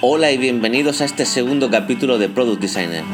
Hola 0.00 0.32
y 0.32 0.38
bienvenidos 0.38 1.00
a 1.00 1.04
este 1.04 1.24
segundo 1.24 1.70
capítulo 1.70 2.18
de 2.18 2.28
Product 2.28 2.60
Designer. 2.60 3.04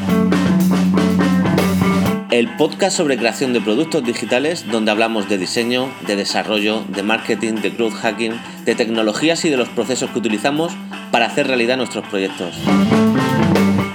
El 2.31 2.57
podcast 2.57 2.97
sobre 2.97 3.19
creación 3.19 3.53
de 3.53 3.61
productos 3.61 4.03
digitales 4.03 4.65
donde 4.71 4.91
hablamos 4.91 5.29
de 5.29 5.37
diseño, 5.37 5.93
de 6.07 6.17
desarrollo, 6.17 6.83
de 6.89 7.03
marketing, 7.03 7.57
de 7.57 7.69
growth 7.69 7.93
hacking, 7.93 8.33
de 8.65 8.75
tecnologías 8.75 9.45
y 9.45 9.51
de 9.51 9.59
los 9.59 9.69
procesos 9.69 10.09
que 10.11 10.21
utilizamos 10.21 10.73
para 11.11 11.27
hacer 11.27 11.49
realidad 11.49 11.77
nuestros 11.77 12.09
proyectos. 12.09 12.57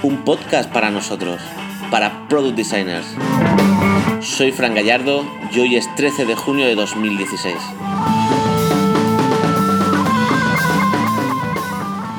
Un 0.03 0.23
podcast 0.23 0.71
para 0.71 0.91
nosotros, 0.91 1.41
para 1.89 2.27
Product 2.27 2.55
Designers. 2.55 3.07
Soy 4.21 4.51
Fran 4.51 4.75
Gallardo 4.75 5.25
y 5.53 5.59
hoy 5.59 5.75
es 5.75 5.93
13 5.95 6.25
de 6.25 6.35
junio 6.35 6.65
de 6.65 6.75
2016. 6.75 7.55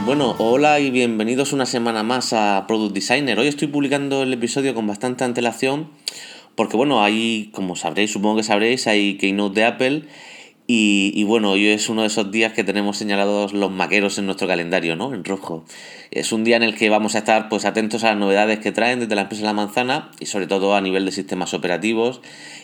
Bueno, 0.05 0.35
hola 0.39 0.81
y 0.81 0.91
bienvenidos 0.91 1.53
una 1.53 1.67
semana 1.67 2.03
más 2.03 2.33
a 2.33 2.65
Product 2.67 2.95
Designer. 2.95 3.39
Hoy 3.39 3.49
estoy 3.49 3.69
publicando 3.69 4.23
el 4.23 4.33
episodio 4.33 4.75
con 4.75 4.87
bastante 4.87 5.25
antelación 5.25 5.89
porque 6.55 6.77
bueno, 6.77 7.03
hay, 7.03 7.51
como 7.55 7.77
sabréis, 7.77 8.13
supongo 8.13 8.37
que 8.37 8.43
sabréis, 8.43 8.87
hay 8.87 9.17
Keynote 9.17 9.61
de 9.61 9.67
Apple 9.67 10.03
y, 10.73 11.25
bueno, 11.25 11.51
hoy 11.51 11.67
es 11.67 11.89
uno 11.89 12.03
de 12.03 12.07
esos 12.07 12.31
días 12.31 12.53
que 12.53 12.63
tenemos 12.63 12.97
señalados 12.97 13.53
los 13.53 13.73
maqueros 13.73 14.19
en 14.19 14.27
nuestro 14.27 14.47
calendario, 14.47 14.95
¿no? 14.95 15.13
En 15.13 15.25
rojo. 15.25 15.65
Es 16.13 16.31
un 16.31 16.45
día 16.45 16.55
en 16.55 16.63
el 16.63 16.77
que 16.77 16.89
vamos 16.91 17.17
a 17.17 17.19
estar 17.19 17.49
pues 17.49 17.65
atentos 17.65 18.05
a 18.05 18.11
las 18.11 18.19
novedades 18.19 18.61
que 18.61 18.71
traen 18.71 19.01
desde 19.01 19.17
la 19.17 19.23
empresa 19.23 19.43
La 19.43 19.53
Manzana 19.53 20.13
y 20.21 20.27
sobre 20.27 20.47
todo 20.47 20.77
a 20.77 20.81
nivel 20.81 21.05
de 21.05 21.11
sistemas 21.11 21.55
operativos. 21.55 22.21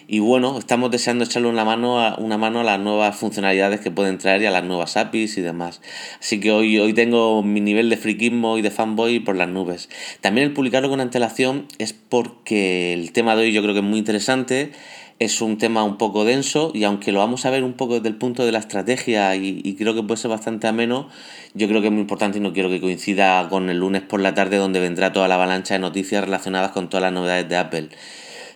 Y 0.06 0.20
bueno, 0.20 0.56
estamos 0.56 0.92
deseando 0.92 1.24
echarle 1.24 1.48
una 1.48 1.64
mano 1.64 2.00
a, 2.00 2.14
una 2.18 2.38
mano 2.38 2.60
a 2.60 2.64
las 2.64 2.78
nuevas 2.78 3.16
funcionalidades 3.16 3.80
que 3.80 3.90
pueden 3.90 4.18
traer 4.18 4.42
y 4.42 4.46
a 4.46 4.52
las 4.52 4.62
nuevas 4.62 4.96
APIs 4.96 5.36
y 5.38 5.40
demás. 5.40 5.82
Así 6.20 6.38
que 6.38 6.52
hoy, 6.52 6.78
hoy 6.78 6.92
tengo 6.92 7.42
mi 7.42 7.60
nivel 7.60 7.90
de 7.90 7.96
friquismo 7.96 8.56
y 8.56 8.62
de 8.62 8.70
fanboy 8.70 9.18
por 9.18 9.34
las 9.34 9.48
nubes. 9.48 9.88
También 10.20 10.46
el 10.46 10.52
publicarlo 10.52 10.88
con 10.88 11.00
antelación 11.00 11.66
es 11.78 11.92
porque 11.92 12.92
el 12.92 13.10
tema 13.10 13.34
de 13.34 13.42
hoy 13.42 13.52
yo 13.52 13.62
creo 13.62 13.74
que 13.74 13.80
es 13.80 13.86
muy 13.86 13.98
interesante 13.98 14.70
es 15.18 15.40
un 15.40 15.56
tema 15.56 15.82
un 15.82 15.96
poco 15.96 16.24
denso 16.24 16.70
y 16.74 16.84
aunque 16.84 17.10
lo 17.10 17.20
vamos 17.20 17.46
a 17.46 17.50
ver 17.50 17.64
un 17.64 17.72
poco 17.72 17.94
desde 17.94 18.08
el 18.08 18.16
punto 18.16 18.44
de 18.44 18.52
la 18.52 18.58
estrategia 18.58 19.34
y, 19.34 19.74
creo 19.76 19.94
que 19.94 20.02
puede 20.02 20.20
ser 20.20 20.30
bastante 20.30 20.66
ameno, 20.66 21.08
yo 21.54 21.68
creo 21.68 21.80
que 21.80 21.86
es 21.86 21.92
muy 21.92 22.02
importante 22.02 22.38
y 22.38 22.40
no 22.40 22.52
quiero 22.52 22.68
que 22.68 22.80
coincida 22.80 23.48
con 23.48 23.70
el 23.70 23.78
lunes 23.78 24.02
por 24.02 24.20
la 24.20 24.34
tarde 24.34 24.58
donde 24.58 24.80
vendrá 24.80 25.12
toda 25.12 25.28
la 25.28 25.36
avalancha 25.36 25.74
de 25.74 25.80
noticias 25.80 26.22
relacionadas 26.22 26.72
con 26.72 26.88
todas 26.88 27.02
las 27.02 27.12
novedades 27.12 27.48
de 27.48 27.56
Apple. 27.56 27.88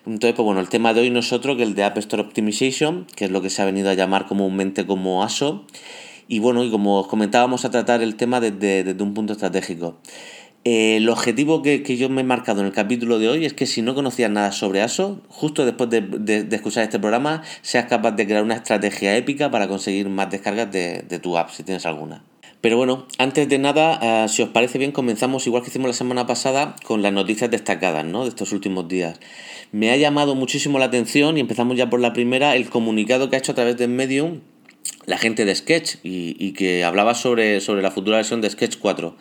Entonces, 0.07 0.35
pues 0.35 0.45
bueno, 0.45 0.61
el 0.61 0.69
tema 0.69 0.95
de 0.95 1.03
hoy 1.03 1.11
no 1.11 1.21
es 1.21 1.29
que 1.29 1.63
el 1.63 1.75
de 1.75 1.85
App 1.85 1.99
Store 1.99 2.23
Optimization, 2.23 3.07
que 3.17 3.27
es 3.27 3.31
lo 3.31 3.43
que 3.43 3.51
se 3.51 3.63
ha 3.63 3.65
venido 3.65 3.91
a 3.91 3.95
llamar 3.95 4.27
comúnmente 4.27 4.87
como 4.87 5.23
ASO. 5.23 5.67
Y 6.27 6.39
bueno, 6.39 6.65
y 6.65 6.71
como 6.71 7.01
os 7.01 7.07
comentábamos 7.07 7.65
a 7.65 7.71
tratar 7.71 8.03
el 8.03 8.17
tema 8.17 8.41
desde, 8.41 8.85
desde 8.85 9.03
un 9.03 9.15
punto 9.15 9.33
estratégico. 9.33 9.99
Eh, 10.65 10.97
el 10.97 11.09
objetivo 11.09 11.63
que, 11.63 11.83
yo 11.97 12.11
me 12.11 12.21
he 12.21 12.25
marcado 12.25 12.61
en 12.61 12.67
el 12.67 12.73
capítulo 12.73 13.19
de 13.19 13.29
hoy 13.29 13.47
es 13.47 13.55
que 13.55 13.67
si 13.67 13.81
no 13.81 13.95
conocías 13.95 14.31
nada 14.31 14.53
sobre 14.53 14.83
ASO, 14.83 15.23
justo 15.29 15.65
después 15.65 15.89
de, 15.89 16.47
escuchar 16.51 16.85
este 16.85 16.99
programa, 16.99 17.43
seas 17.63 17.87
capaz 17.87 18.13
de 18.13 18.27
crear 18.27 18.43
una 18.43 18.57
estrategia 18.57 19.17
épica 19.17 19.51
para 19.51 19.69
conseguir 19.69 20.09
más 20.11 20.31
descargas 20.31 20.71
de, 20.71 21.19
tu 21.23 21.39
app, 21.39 21.51
si 21.51 21.63
tienes 21.63 21.87
alguna. 21.87 22.23
Pero 22.61 22.77
bueno, 22.77 23.07
antes 23.17 23.49
de 23.49 23.59
nada, 23.59 23.99
eh, 24.03 24.29
si 24.29 24.43
os 24.43 24.51
parece 24.51 24.77
bien, 24.77 24.93
comenzamos 24.93 25.47
igual 25.47 25.63
que 25.63 25.71
hicimos 25.71 25.89
la 25.89 25.95
semana 25.95 26.27
pasada 26.27 26.77
con 26.85 27.01
las 27.01 27.13
noticias 27.15 27.51
destacadas 27.51 28.05
¿no? 28.05 28.25
de 28.25 28.29
estos 28.29 28.53
últimos 28.53 28.87
días. 28.87 29.19
Me 29.73 29.91
ha 29.91 29.97
llamado 29.97 30.35
muchísimo 30.35 30.79
la 30.79 30.85
atención 30.87 31.39
y 31.39 31.41
empezamos 31.41 31.79
ya 31.79 31.89
por 31.89 32.01
la 32.01 32.13
primera, 32.13 32.55
el 32.55 32.69
comunicado 32.69 33.31
que 33.31 33.37
ha 33.37 33.39
hecho 33.39 33.53
a 33.53 33.55
través 33.55 33.79
de 33.79 33.89
Medium 33.89 34.41
la 35.07 35.17
gente 35.17 35.47
de 35.47 35.55
Sketch 35.55 35.97
y, 36.03 36.37
y 36.39 36.53
que 36.53 36.85
hablaba 36.85 37.15
sobre, 37.15 37.61
sobre 37.61 37.81
la 37.81 37.91
futura 37.91 38.19
versión 38.19 38.43
de 38.43 38.51
Sketch 38.51 38.77
4. 38.79 39.17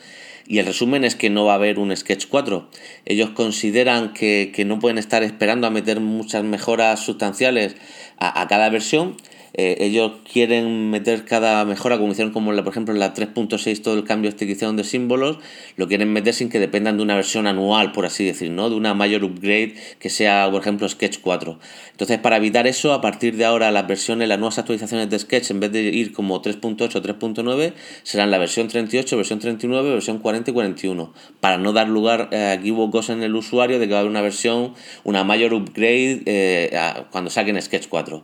Y 0.50 0.58
el 0.58 0.66
resumen 0.66 1.04
es 1.04 1.16
que 1.16 1.30
no 1.30 1.46
va 1.46 1.52
a 1.52 1.56
haber 1.56 1.78
un 1.78 1.96
Sketch 1.96 2.26
4. 2.28 2.68
Ellos 3.06 3.30
consideran 3.30 4.14
que, 4.14 4.52
no 4.66 4.80
pueden 4.80 4.98
estar 4.98 5.22
esperando 5.22 5.68
a 5.68 5.70
meter 5.70 6.00
muchas 6.00 6.44
mejoras 6.44 7.00
sustanciales 7.02 7.76
a, 8.18 8.42
a 8.42 8.48
cada 8.48 8.68
versión 8.70 9.16
eh, 9.54 9.78
ellos 9.80 10.12
quieren 10.32 10.90
meter 10.90 11.26
cada 11.26 11.66
mejora, 11.66 11.98
como 11.98 12.12
hicieron 12.12 12.34
como 12.34 12.52
la, 12.52 12.64
por 12.64 12.72
ejemplo 12.72 12.94
en 12.94 13.00
la 13.00 13.14
3.6 13.14 13.82
todo 13.82 13.96
el 13.96 14.04
cambio 14.04 14.32
de 14.32 14.46
hicieron 14.46 14.76
de 14.78 14.84
símbolos, 14.84 15.38
lo 15.76 15.88
quieren 15.88 16.12
meter 16.12 16.34
sin 16.34 16.50
que 16.50 16.60
dependan 16.60 16.98
de 16.98 17.04
una 17.04 17.16
versión 17.16 17.48
anual, 17.48 17.92
por 17.92 18.06
así 18.06 18.26
decir, 18.26 18.52
¿no? 18.52 18.70
De 18.70 18.76
una 18.76 18.94
mayor 18.94 19.24
upgrade 19.24 19.76
que 20.00 20.10
sea, 20.10 20.50
por 20.52 20.62
ejemplo, 20.62 20.88
Sketch 20.88 21.20
4. 21.22 21.60
Entonces, 21.92 22.18
para 22.20 22.38
evitar 22.38 22.68
eso, 22.68 22.94
a 22.94 23.02
partir 23.02 23.36
de 23.36 23.46
ahora 23.46 23.72
las 23.72 23.88
versiones, 23.88 24.28
las 24.28 24.40
nuevas 24.40 24.58
actualizaciones 24.58 25.10
de 25.10 25.20
Sketch, 25.20 25.52
en 25.52 25.60
vez 25.60 25.72
de 25.72 25.82
ir 25.82 26.14
como 26.14 26.42
3.8 26.42 26.96
o 26.96 27.02
3.9, 27.02 27.74
serán 28.04 28.32
la 28.32 28.38
versión 28.38 28.68
38, 28.68 29.18
versión 29.18 29.40
39, 29.40 29.90
versión 29.92 30.20
40 30.20 30.52
y 30.52 30.54
41, 30.54 31.14
para 31.40 31.58
no 31.58 31.74
dar 31.74 31.90
lugar 31.90 32.30
a 32.34 32.54
equívocos 32.54 33.10
en 33.10 33.24
el 33.24 33.36
usuario 33.36 33.80
de 33.80 33.88
que 33.88 33.94
va 33.94 34.00
a 34.00 34.02
haber 34.02 34.12
una 34.12 34.22
versión, 34.22 34.74
una 35.04 35.24
mayor 35.24 35.54
upgrade 35.54 36.24
eh, 36.26 36.72
cuando 37.12 37.30
saquen 37.30 37.62
Sketch 37.62 37.88
4. 37.88 38.24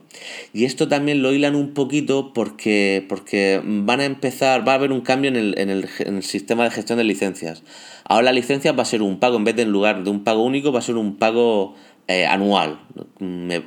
Y 0.52 0.64
esto 0.64 0.88
también 0.88 1.15
lo 1.16 1.32
hilan 1.32 1.54
un 1.54 1.74
poquito 1.74 2.32
porque, 2.32 3.04
porque 3.08 3.60
van 3.64 4.00
a 4.00 4.04
empezar, 4.04 4.66
va 4.66 4.72
a 4.72 4.74
haber 4.76 4.92
un 4.92 5.00
cambio 5.00 5.28
en 5.28 5.36
el, 5.36 5.58
en, 5.58 5.70
el, 5.70 5.88
en 6.00 6.16
el, 6.16 6.22
sistema 6.22 6.64
de 6.64 6.70
gestión 6.70 6.98
de 6.98 7.04
licencias. 7.04 7.62
Ahora 8.04 8.24
la 8.24 8.32
licencia 8.32 8.72
va 8.72 8.82
a 8.82 8.86
ser 8.86 9.02
un 9.02 9.18
pago, 9.18 9.36
en 9.36 9.44
vez 9.44 9.56
de 9.56 9.62
en 9.62 9.72
lugar 9.72 10.04
de 10.04 10.10
un 10.10 10.24
pago 10.24 10.42
único, 10.42 10.72
va 10.72 10.78
a 10.78 10.82
ser 10.82 10.96
un 10.96 11.16
pago 11.16 11.74
eh, 12.08 12.26
anual. 12.26 12.78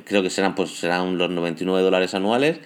creo 0.04 0.22
que 0.22 0.30
serán, 0.30 0.54
pues, 0.54 0.70
serán 0.70 1.18
los 1.18 1.30
99 1.30 1.82
dólares 1.82 2.14
anuales 2.14 2.60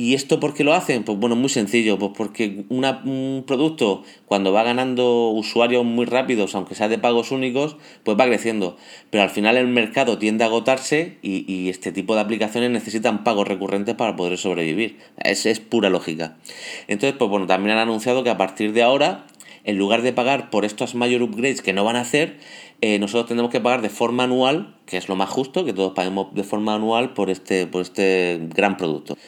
¿Y 0.00 0.14
esto 0.14 0.40
por 0.40 0.54
qué 0.54 0.64
lo 0.64 0.72
hacen? 0.72 1.02
Pues 1.04 1.18
bueno, 1.18 1.36
muy 1.36 1.50
sencillo, 1.50 1.98
pues 1.98 2.12
porque 2.16 2.64
un 2.70 3.44
producto 3.46 4.02
cuando 4.24 4.50
va 4.50 4.62
ganando 4.62 5.28
usuarios 5.28 5.84
muy 5.84 6.06
rápidos, 6.06 6.54
aunque 6.54 6.74
sea 6.74 6.88
de 6.88 6.96
pagos 6.96 7.32
únicos, 7.32 7.76
pues 8.02 8.18
va 8.18 8.24
creciendo. 8.24 8.78
Pero 9.10 9.24
al 9.24 9.28
final 9.28 9.58
el 9.58 9.68
mercado 9.68 10.16
tiende 10.16 10.42
a 10.42 10.46
agotarse 10.46 11.18
y, 11.20 11.68
este 11.68 11.92
tipo 11.92 12.14
de 12.14 12.22
aplicaciones 12.22 12.70
necesitan 12.70 13.24
pagos 13.24 13.46
recurrentes 13.46 13.94
para 13.94 14.16
poder 14.16 14.38
sobrevivir. 14.38 14.96
Es, 15.18 15.44
es 15.44 15.60
pura 15.60 15.90
lógica. 15.90 16.38
Entonces, 16.88 17.18
pues 17.18 17.30
bueno, 17.30 17.46
también 17.46 17.76
han 17.76 17.82
anunciado 17.82 18.24
que 18.24 18.30
a 18.30 18.38
partir 18.38 18.72
de 18.72 18.82
ahora, 18.82 19.26
en 19.64 19.76
lugar 19.76 20.00
de 20.00 20.14
pagar 20.14 20.48
por 20.48 20.64
estos 20.64 20.94
mayor 20.94 21.20
upgrades 21.20 21.60
que 21.60 21.74
no 21.74 21.84
van 21.84 21.96
a 21.96 22.00
hacer, 22.00 22.38
eh, 22.80 22.98
nosotros 22.98 23.26
tendremos 23.26 23.52
que 23.52 23.60
pagar 23.60 23.82
de 23.82 23.90
forma 23.90 24.24
anual, 24.24 24.76
que 24.86 24.96
es 24.96 25.10
lo 25.10 25.16
más 25.16 25.28
justo, 25.28 25.66
que 25.66 25.74
todos 25.74 25.92
paguemos 25.92 26.34
de 26.34 26.42
forma 26.42 26.74
anual 26.74 27.12
por 27.12 27.28
este, 27.28 27.66
por 27.66 27.82
este 27.82 28.40
gran 28.54 28.78
producto. 28.78 29.18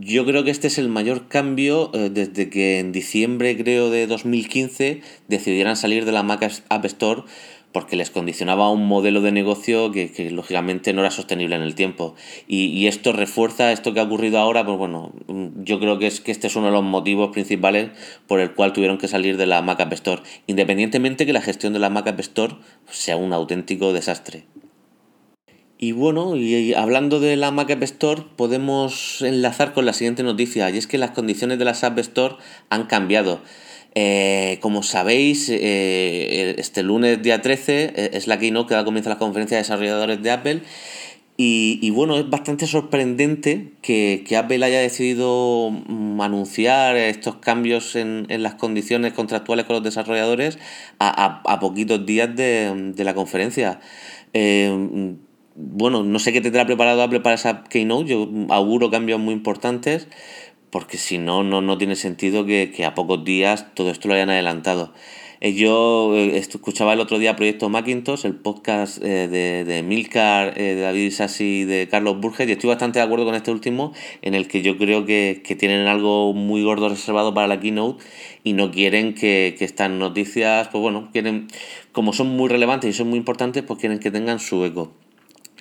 Yo 0.00 0.24
creo 0.24 0.42
que 0.42 0.50
este 0.50 0.68
es 0.68 0.78
el 0.78 0.88
mayor 0.88 1.28
cambio 1.28 1.90
eh, 1.92 2.08
desde 2.10 2.48
que 2.48 2.78
en 2.78 2.92
diciembre, 2.92 3.54
creo, 3.58 3.90
de 3.90 4.06
2015 4.06 5.02
decidieran 5.28 5.76
salir 5.76 6.06
de 6.06 6.12
la 6.12 6.22
Mac 6.22 6.42
App 6.70 6.84
Store 6.86 7.24
porque 7.72 7.96
les 7.96 8.10
condicionaba 8.10 8.70
un 8.70 8.86
modelo 8.86 9.20
de 9.20 9.32
negocio 9.32 9.92
que, 9.92 10.30
lógicamente 10.30 10.94
no 10.94 11.00
era 11.00 11.10
sostenible 11.10 11.56
en 11.56 11.62
el 11.62 11.74
tiempo. 11.74 12.14
Y, 12.46 12.86
esto 12.86 13.12
refuerza 13.12 13.70
esto 13.72 13.92
que 13.92 14.00
ha 14.00 14.04
ocurrido 14.04 14.38
ahora, 14.38 14.64
pues 14.64 14.78
bueno, 14.78 15.12
yo 15.56 15.78
creo 15.78 15.98
que 15.98 16.06
es 16.06 16.22
que 16.22 16.32
este 16.32 16.46
es 16.46 16.56
uno 16.56 16.66
de 16.66 16.72
los 16.72 16.84
motivos 16.84 17.30
principales 17.30 17.90
por 18.26 18.40
el 18.40 18.54
cual 18.54 18.72
tuvieron 18.72 18.96
que 18.96 19.08
salir 19.08 19.36
de 19.36 19.46
la 19.46 19.60
Mac 19.60 19.80
App 19.80 19.92
Store, 19.92 20.22
independientemente 20.46 21.26
que 21.26 21.34
la 21.34 21.42
gestión 21.42 21.74
de 21.74 21.78
la 21.78 21.90
Mac 21.90 22.06
App 22.06 22.20
Store 22.20 22.56
sea 22.90 23.18
un 23.18 23.34
auténtico 23.34 23.92
desastre. 23.92 24.44
Y 25.82 25.90
bueno, 25.90 26.36
y 26.36 26.74
hablando 26.74 27.18
de 27.18 27.34
la 27.34 27.50
Mac 27.50 27.68
App 27.72 27.82
Store, 27.82 28.22
podemos 28.36 29.20
enlazar 29.20 29.72
con 29.72 29.84
la 29.84 29.92
siguiente 29.92 30.22
noticia, 30.22 30.70
y 30.70 30.78
es 30.78 30.86
que 30.86 30.96
las 30.96 31.10
condiciones 31.10 31.58
de 31.58 31.64
la 31.64 31.72
App 31.72 31.98
Store 31.98 32.36
han 32.70 32.86
cambiado. 32.86 33.40
Eh, 33.96 34.58
como 34.60 34.84
sabéis, 34.84 35.48
eh, 35.48 36.54
este 36.56 36.84
lunes 36.84 37.20
día 37.20 37.42
13 37.42 37.94
eh, 37.96 38.10
es 38.12 38.28
la 38.28 38.38
keynote 38.38 38.68
que 38.68 38.74
da 38.74 38.84
comienzo 38.84 39.10
a 39.10 39.14
la 39.14 39.18
conferencia 39.18 39.56
de 39.56 39.64
desarrolladores 39.64 40.22
de 40.22 40.30
Apple. 40.30 40.62
Y, 41.36 41.90
bueno, 41.90 42.16
es 42.16 42.30
bastante 42.30 42.68
sorprendente 42.68 43.72
que, 43.82 44.24
Apple 44.38 44.64
haya 44.64 44.78
decidido 44.78 45.70
mm, 45.70 46.20
anunciar 46.20 46.96
estos 46.96 47.36
cambios 47.36 47.96
en, 47.96 48.28
las 48.28 48.54
condiciones 48.54 49.14
contractuales 49.14 49.64
con 49.64 49.74
los 49.74 49.82
desarrolladores 49.82 50.60
a, 51.00 51.58
poquitos 51.60 52.06
días 52.06 52.36
de, 52.36 52.92
de 52.94 53.02
la 53.04 53.14
conferencia 53.14 53.80
bueno, 55.54 56.02
no 56.02 56.18
sé 56.18 56.32
qué 56.32 56.40
tendrá 56.40 56.66
preparado 56.66 57.02
Apple 57.02 57.20
para 57.20 57.34
esa 57.34 57.64
Keynote, 57.64 58.10
yo 58.10 58.28
auguro 58.48 58.90
cambios 58.90 59.20
muy 59.20 59.34
importantes, 59.34 60.08
porque 60.70 60.96
si 60.96 61.18
no, 61.18 61.42
no, 61.42 61.78
tiene 61.78 61.96
sentido 61.96 62.46
que, 62.46 62.84
a 62.86 62.94
pocos 62.94 63.24
días 63.24 63.74
todo 63.74 63.90
esto 63.90 64.08
lo 64.08 64.14
hayan 64.14 64.30
adelantado. 64.30 64.94
Eh, 65.40 65.54
yo 65.54 66.14
eh, 66.14 66.38
escuchaba 66.38 66.92
el 66.92 67.00
otro 67.00 67.18
día 67.18 67.36
Proyecto 67.36 67.68
Macintosh, 67.68 68.24
el 68.24 68.36
podcast 68.36 69.02
eh, 69.02 69.28
de, 69.28 69.64
de 69.64 69.82
Milcar, 69.82 70.54
de 70.54 70.80
David 70.80 71.10
Sassi 71.10 71.62
y 71.62 71.64
de 71.64 71.88
Carlos 71.88 72.20
Burges, 72.20 72.48
y 72.48 72.52
estoy 72.52 72.68
bastante 72.68 73.00
de 73.00 73.04
acuerdo 73.04 73.26
con 73.26 73.34
este 73.34 73.50
último, 73.50 73.92
en 74.22 74.34
el 74.34 74.48
que 74.48 74.62
yo 74.62 74.78
creo 74.78 75.04
que, 75.04 75.42
tienen 75.58 75.88
algo 75.88 76.32
muy 76.32 76.62
gordo 76.62 76.88
reservado 76.88 77.34
para 77.34 77.48
la 77.48 77.60
keynote 77.60 78.02
y 78.44 78.54
no 78.54 78.70
quieren 78.70 79.14
que, 79.14 79.54
que 79.58 79.64
estas 79.64 79.90
noticias, 79.90 80.68
pues 80.68 80.80
bueno, 80.80 81.10
quieren, 81.12 81.48
como 81.90 82.12
son 82.14 82.28
muy 82.28 82.48
relevantes 82.48 82.88
y 82.88 82.92
son 82.96 83.10
muy 83.10 83.18
importantes, 83.18 83.62
pues 83.62 83.78
quieren 83.80 83.98
que 83.98 84.10
tengan 84.10 84.38
su 84.38 84.64
eco. 84.64 84.92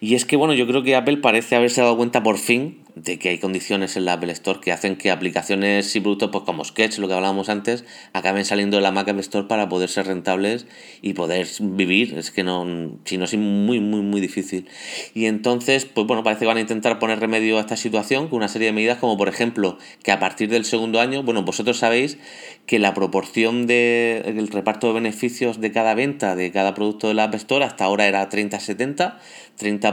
Y 0.00 0.14
es 0.14 0.24
que, 0.24 0.36
bueno, 0.36 0.54
yo 0.54 0.66
creo 0.66 0.82
que 0.82 0.94
Apple 0.96 1.18
parece 1.18 1.56
haberse 1.56 1.80
dado 1.80 1.96
cuenta 1.96 2.22
por 2.22 2.38
fin 2.38 2.86
de 2.96 3.18
que 3.18 3.28
hay 3.28 3.38
condiciones 3.38 3.96
en 3.98 4.06
la 4.06 4.14
Apple 4.14 4.32
Store 4.32 4.58
que 4.58 4.72
hacen 4.72 4.96
que 4.96 5.10
aplicaciones 5.10 5.94
y 5.94 6.00
productos 6.00 6.30
pues 6.30 6.44
como 6.44 6.64
Sketch, 6.64 6.98
lo 6.98 7.08
que 7.08 7.14
hablábamos 7.14 7.50
antes, 7.50 7.84
acaben 8.14 8.46
saliendo 8.46 8.78
de 8.78 8.82
la 8.82 8.90
Mac 8.90 9.08
App 9.08 9.18
Store 9.18 9.46
para 9.46 9.68
poder 9.68 9.90
ser 9.90 10.06
rentables 10.06 10.66
y 11.02 11.12
poder 11.12 11.46
vivir. 11.60 12.16
Es 12.16 12.30
que 12.30 12.42
no, 12.42 12.96
si 13.04 13.18
no 13.18 13.26
es 13.26 13.36
muy, 13.36 13.80
muy, 13.80 14.00
muy 14.00 14.20
difícil. 14.22 14.66
Y 15.12 15.26
entonces, 15.26 15.84
pues 15.84 16.06
bueno, 16.06 16.22
parece 16.22 16.40
que 16.40 16.46
van 16.46 16.56
a 16.56 16.62
intentar 16.62 16.98
poner 16.98 17.20
remedio 17.20 17.58
a 17.58 17.60
esta 17.60 17.76
situación 17.76 18.28
con 18.28 18.38
una 18.38 18.48
serie 18.48 18.68
de 18.68 18.72
medidas 18.72 18.98
como 18.98 19.18
por 19.18 19.28
ejemplo 19.28 19.76
que 20.02 20.10
a 20.10 20.18
partir 20.18 20.48
del 20.48 20.64
segundo 20.64 20.98
año, 20.98 21.22
bueno, 21.22 21.42
vosotros 21.42 21.76
sabéis 21.76 22.16
que 22.64 22.78
la 22.78 22.94
proporción 22.94 23.66
del 23.66 24.48
reparto 24.48 24.86
de 24.88 24.94
beneficios 24.94 25.60
de 25.60 25.70
cada 25.70 25.94
venta 25.94 26.34
de 26.34 26.50
cada 26.50 26.72
producto 26.74 27.08
de 27.08 27.14
la 27.14 27.24
App 27.24 27.34
Store 27.34 27.64
hasta 27.64 27.84
ahora 27.84 28.06
era 28.06 28.28
30-70 28.28 29.16
30% 29.56 29.85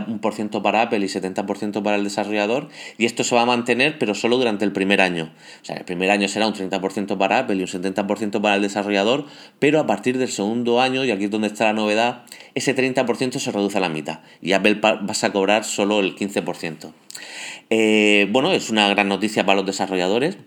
para 0.62 0.82
Apple 0.82 1.00
y 1.00 1.08
70% 1.08 1.84
para 1.84 1.96
el 1.96 2.04
desarrollador, 2.04 2.70
y 2.98 3.06
esto 3.06 3.24
se 3.24 3.36
va 3.36 3.42
a 3.42 3.46
mantener, 3.46 3.98
pero 4.00 4.16
solo 4.16 4.38
durante 4.38 4.66
el 4.66 4.72
primer 4.72 5.02
año. 5.02 5.32
O 5.62 5.66
sea, 5.66 5.78
el 5.78 5.86
primer 5.86 6.12
año 6.12 6.28
será 6.28 6.48
un 6.48 6.54
30% 6.54 7.18
para 7.18 7.40
Apple 7.40 7.56
y 7.56 7.62
un 7.62 7.68
70% 7.68 8.42
para 8.42 8.56
el 8.56 8.62
desarrollador, 8.62 9.26
pero 9.60 9.80
a 9.80 9.88
partir 9.88 10.18
del 10.18 10.30
segundo 10.30 10.82
año, 10.82 11.06
y 11.06 11.12
aquí 11.12 11.26
es 11.26 11.32
donde 11.32 11.48
está 11.48 11.66
la 11.66 11.74
novedad, 11.74 12.24
ese 12.56 12.76
30% 12.76 13.40
se 13.40 13.52
reduce 13.52 13.78
a 13.78 13.82
la 13.82 13.90
mitad, 13.90 14.20
y 14.42 14.54
Apple 14.54 14.80
vas 14.82 15.24
a 15.24 15.32
cobrar 15.32 15.64
solo 15.64 16.00
el 16.00 16.16
15%. 16.16 16.94
Eh, 17.70 18.28
bueno, 18.32 18.52
es 18.52 18.70
una 18.70 18.90
gran 18.90 19.08
noticia 19.08 19.46
para 19.46 19.58
los 19.58 19.66
desarrolladores 19.66 20.38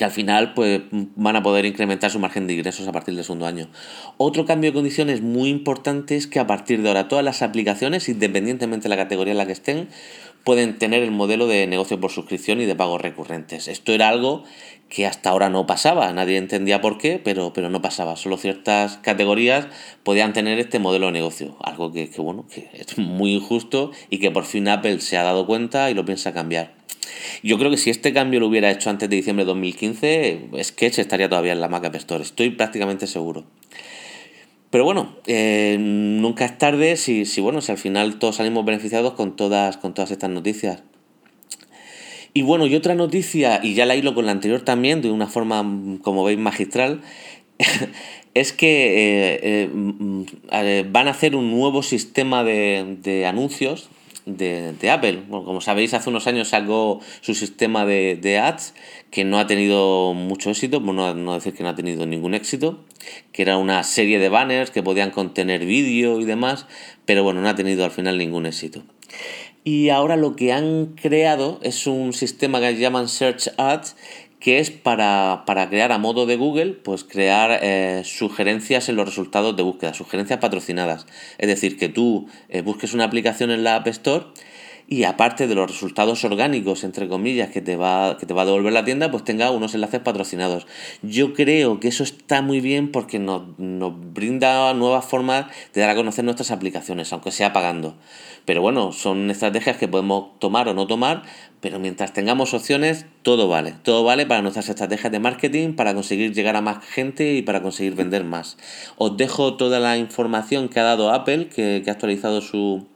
que 0.00 0.04
al 0.06 0.10
final 0.10 0.54
pues, 0.54 0.80
van 0.90 1.36
a 1.36 1.42
poder 1.42 1.66
incrementar 1.66 2.10
su 2.10 2.18
margen 2.18 2.46
de 2.46 2.54
ingresos 2.54 2.88
a 2.88 2.92
partir 2.92 3.14
del 3.14 3.22
segundo 3.22 3.44
año. 3.44 3.68
Otro 4.16 4.46
cambio 4.46 4.70
de 4.70 4.74
condiciones 4.74 5.20
muy 5.20 5.50
importante 5.50 6.16
es 6.16 6.26
que 6.26 6.38
a 6.38 6.46
partir 6.46 6.80
de 6.80 6.88
ahora 6.88 7.06
todas 7.06 7.22
las 7.22 7.42
aplicaciones, 7.42 8.08
independientemente 8.08 8.84
de 8.84 8.88
la 8.88 8.96
categoría 8.96 9.32
en 9.32 9.36
la 9.36 9.44
que 9.44 9.52
estén, 9.52 9.90
pueden 10.44 10.78
tener 10.78 11.02
el 11.02 11.10
modelo 11.10 11.46
de 11.46 11.66
negocio 11.66 12.00
por 12.00 12.10
suscripción 12.10 12.60
y 12.60 12.66
de 12.66 12.74
pagos 12.74 13.00
recurrentes. 13.00 13.68
Esto 13.68 13.92
era 13.92 14.08
algo 14.08 14.44
que 14.88 15.06
hasta 15.06 15.30
ahora 15.30 15.48
no 15.48 15.66
pasaba, 15.66 16.12
nadie 16.12 16.36
entendía 16.36 16.80
por 16.80 16.98
qué, 16.98 17.20
pero, 17.22 17.52
pero 17.52 17.70
no 17.70 17.80
pasaba. 17.80 18.16
Solo 18.16 18.36
ciertas 18.36 18.98
categorías 18.98 19.68
podían 20.02 20.32
tener 20.32 20.58
este 20.58 20.78
modelo 20.78 21.06
de 21.06 21.12
negocio, 21.12 21.56
algo 21.62 21.92
que, 21.92 22.10
que, 22.10 22.20
bueno, 22.20 22.46
que 22.52 22.68
es 22.72 22.98
muy 22.98 23.34
injusto 23.34 23.92
y 24.10 24.18
que 24.18 24.30
por 24.30 24.44
fin 24.44 24.68
Apple 24.68 25.00
se 25.00 25.16
ha 25.16 25.22
dado 25.22 25.46
cuenta 25.46 25.90
y 25.90 25.94
lo 25.94 26.04
piensa 26.04 26.32
cambiar. 26.32 26.74
Yo 27.42 27.58
creo 27.58 27.70
que 27.70 27.76
si 27.76 27.90
este 27.90 28.12
cambio 28.12 28.40
lo 28.40 28.46
hubiera 28.46 28.70
hecho 28.70 28.90
antes 28.90 29.08
de 29.08 29.16
diciembre 29.16 29.44
de 29.44 29.48
2015, 29.48 30.50
Sketch 30.62 30.98
estaría 30.98 31.28
todavía 31.28 31.52
en 31.52 31.60
la 31.60 31.68
Mac 31.68 31.84
App 31.84 31.94
Store, 31.96 32.22
estoy 32.22 32.50
prácticamente 32.50 33.06
seguro. 33.06 33.44
Pero 34.70 34.84
bueno, 34.84 35.16
eh, 35.26 35.76
nunca 35.78 36.44
es 36.44 36.56
tarde 36.56 36.96
si, 36.96 37.24
si, 37.24 37.40
bueno, 37.40 37.60
si 37.60 37.72
al 37.72 37.78
final 37.78 38.18
todos 38.18 38.36
salimos 38.36 38.64
beneficiados 38.64 39.14
con 39.14 39.34
todas, 39.34 39.76
con 39.76 39.94
todas 39.94 40.12
estas 40.12 40.30
noticias. 40.30 40.84
Y 42.32 42.42
bueno, 42.42 42.66
y 42.66 42.76
otra 42.76 42.94
noticia, 42.94 43.60
y 43.62 43.74
ya 43.74 43.86
la 43.86 43.96
hilo 43.96 44.14
con 44.14 44.26
la 44.26 44.32
anterior 44.32 44.62
también, 44.62 45.02
de 45.02 45.10
una 45.10 45.26
forma, 45.26 45.64
como 46.02 46.22
veis, 46.22 46.38
magistral, 46.38 47.00
es 48.34 48.52
que 48.52 49.34
eh, 49.34 49.40
eh, 49.42 49.70
mm, 49.72 50.22
van 50.92 51.08
a 51.08 51.10
hacer 51.10 51.34
un 51.34 51.50
nuevo 51.50 51.82
sistema 51.82 52.44
de, 52.44 52.96
de 53.02 53.26
anuncios 53.26 53.90
de, 54.36 54.90
Apple. 54.90 55.24
como 55.28 55.60
sabéis, 55.60 55.94
hace 55.94 56.10
unos 56.10 56.26
años 56.26 56.48
sacó 56.48 57.00
su 57.20 57.34
sistema 57.34 57.84
de, 57.84 58.38
ads 58.38 58.74
que 59.10 59.24
no 59.24 59.38
ha 59.38 59.46
tenido 59.46 60.14
mucho 60.14 60.50
éxito, 60.50 60.84
por 60.84 60.94
no, 60.94 61.34
decir 61.34 61.54
que 61.54 61.62
no 61.62 61.68
ha 61.68 61.74
tenido 61.74 62.06
ningún 62.06 62.34
éxito, 62.34 62.84
que 63.32 63.42
era 63.42 63.56
una 63.56 63.82
serie 63.82 64.18
de 64.18 64.28
banners 64.28 64.70
que 64.70 64.82
podían 64.82 65.10
contener 65.10 65.64
vídeo 65.64 66.20
y 66.20 66.24
demás, 66.24 66.66
pero 67.06 67.22
bueno, 67.22 67.40
no 67.40 67.48
ha 67.48 67.54
tenido 67.54 67.84
al 67.84 67.90
final 67.90 68.18
ningún 68.18 68.46
éxito. 68.46 68.82
Y 69.62 69.90
ahora 69.90 70.16
lo 70.16 70.36
que 70.36 70.52
han 70.52 70.94
creado 70.94 71.60
es 71.62 71.86
un 71.86 72.12
sistema 72.12 72.60
que 72.60 72.76
llaman 72.76 73.08
Search 73.08 73.50
Ads, 73.58 73.96
que 74.40 74.58
es 74.58 74.70
para, 74.70 75.44
crear 75.68 75.92
a 75.92 75.98
modo 75.98 76.24
de 76.24 76.36
Google, 76.36 76.72
pues 76.72 77.04
crear 77.04 77.60
eh, 77.62 78.02
sugerencias 78.04 78.88
en 78.88 78.96
los 78.96 79.06
resultados 79.06 79.54
de 79.54 79.62
búsqueda, 79.62 79.92
sugerencias 79.92 80.40
patrocinadas. 80.40 81.06
Es 81.38 81.46
decir, 81.46 81.76
que 81.76 81.90
tú 81.90 82.26
eh, 82.48 82.62
busques 82.62 82.94
una 82.94 83.04
aplicación 83.04 83.50
en 83.50 83.64
la 83.64 83.76
App 83.76 83.86
Store 83.88 84.24
y 84.92 85.04
aparte 85.04 85.46
de 85.46 85.54
los 85.54 85.70
resultados 85.70 86.24
orgánicos, 86.24 86.82
entre 86.82 87.06
comillas, 87.06 87.50
que 87.50 87.60
te 87.60 87.76
va, 87.76 88.16
que 88.18 88.26
te 88.26 88.34
va 88.34 88.42
a 88.42 88.44
devolver 88.44 88.72
la 88.72 88.84
tienda, 88.84 89.08
pues 89.08 89.22
tenga 89.22 89.52
unos 89.52 89.72
enlaces 89.72 90.00
patrocinados. 90.00 90.66
Yo 91.00 91.32
creo 91.32 91.78
que 91.78 91.86
eso 91.86 92.02
está 92.02 92.42
muy 92.42 92.60
bien 92.60 92.90
porque 92.90 93.20
nos, 93.20 93.56
nos 93.56 93.92
brinda 94.12 94.74
nuevas 94.74 95.04
formas 95.04 95.46
de 95.72 95.80
dar 95.82 95.90
a 95.90 95.94
conocer 95.94 96.24
nuestras 96.24 96.50
aplicaciones, 96.50 97.12
aunque 97.12 97.30
sea 97.30 97.52
pagando. 97.52 97.94
Pero 98.44 98.62
bueno, 98.62 98.90
son 98.90 99.30
estrategias 99.30 99.76
que 99.76 99.86
podemos 99.86 100.36
tomar 100.40 100.66
o 100.66 100.74
no 100.74 100.88
tomar, 100.88 101.22
pero 101.60 101.78
mientras 101.78 102.12
tengamos 102.12 102.52
opciones, 102.52 103.06
todo 103.22 103.46
vale. 103.46 103.74
Todo 103.84 104.02
vale 104.02 104.26
para 104.26 104.42
nuestras 104.42 104.68
estrategias 104.70 105.12
de 105.12 105.20
marketing, 105.20 105.74
para 105.74 105.94
conseguir 105.94 106.34
llegar 106.34 106.56
a 106.56 106.62
más 106.62 106.84
gente 106.84 107.34
y 107.34 107.42
para 107.42 107.62
conseguir 107.62 107.94
vender 107.94 108.24
más. 108.24 108.56
Os 108.96 109.16
dejo 109.16 109.54
toda 109.56 109.78
la 109.78 109.98
información 109.98 110.68
que 110.68 110.80
ha 110.80 110.82
dado 110.84 111.12
Apple, 111.12 111.46
que, 111.46 111.82
que 111.84 111.90
ha 111.90 111.92
actualizado 111.92 112.40
su, 112.40 112.88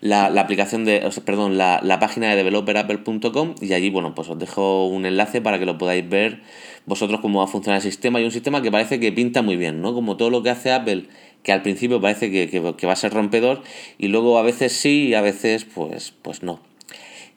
la, 0.00 0.26
aplicación 0.26 0.84
de, 0.84 1.08
perdón, 1.24 1.58
la, 1.58 1.80
la 1.82 1.98
página 1.98 2.30
de 2.30 2.36
developerapple.com 2.36 3.54
y 3.60 3.72
allí, 3.72 3.90
bueno, 3.90 4.14
pues 4.14 4.28
os 4.28 4.38
dejo 4.38 4.86
un 4.86 5.04
enlace 5.06 5.40
para 5.40 5.58
que 5.58 5.66
lo 5.66 5.78
podáis 5.78 6.08
ver 6.08 6.40
vosotros 6.86 7.20
cómo 7.20 7.40
va 7.40 7.44
a 7.44 7.48
funcionar 7.48 7.76
el 7.78 7.82
sistema 7.82 8.20
y 8.20 8.24
un 8.24 8.30
sistema 8.30 8.62
que 8.62 8.70
parece 8.70 8.98
que 8.98 9.12
pinta 9.12 9.42
muy 9.42 9.56
bien, 9.56 9.82
¿no? 9.82 9.92
Como 9.94 10.16
todo 10.16 10.30
lo 10.30 10.42
que 10.42 10.50
hace 10.50 10.72
Apple, 10.72 11.04
que 11.42 11.52
al 11.52 11.62
principio 11.62 12.00
parece 12.00 12.30
que, 12.30 12.48
que, 12.48 12.86
va 12.86 12.92
a 12.92 12.96
ser 12.96 13.12
rompedor 13.12 13.62
y 13.98 14.08
luego 14.08 14.38
a 14.38 14.42
veces 14.42 14.72
sí 14.72 15.08
y 15.08 15.14
a 15.14 15.20
veces 15.20 15.64
pues, 15.64 16.14
pues 16.22 16.42
no. 16.42 16.60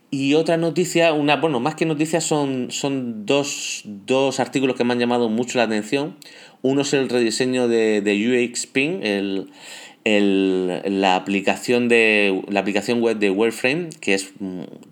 Y 0.10 0.36
otra 0.36 0.57
noticia, 0.57 1.12
una, 1.12 1.38
bueno, 1.38 1.60
más 1.60 1.74
que 1.74 1.88
noticias 1.88 2.24
son, 2.24 2.69
son 2.69 3.25
dos, 3.25 3.81
dos 3.86 4.39
artículos 4.39 4.75
que 4.75 4.83
me 4.83 4.94
han 4.94 5.00
llamado 5.00 5.27
mucho 5.27 5.57
la 5.57 5.63
atención. 5.63 6.15
Uno 6.62 6.81
es 6.81 6.94
el 6.94 7.10
rediseño 7.10 7.68
de, 7.68 8.01
de 8.01 8.45
UXPing, 8.45 9.04
el, 9.04 9.50
el, 10.05 10.81
la, 11.01 11.15
aplicación 11.15 11.88
de, 11.88 12.44
la 12.50 12.59
aplicación 12.59 13.01
web 13.01 13.17
de 13.17 13.29
Wireframe, 13.29 13.89
que 14.01 14.13
es 14.13 14.31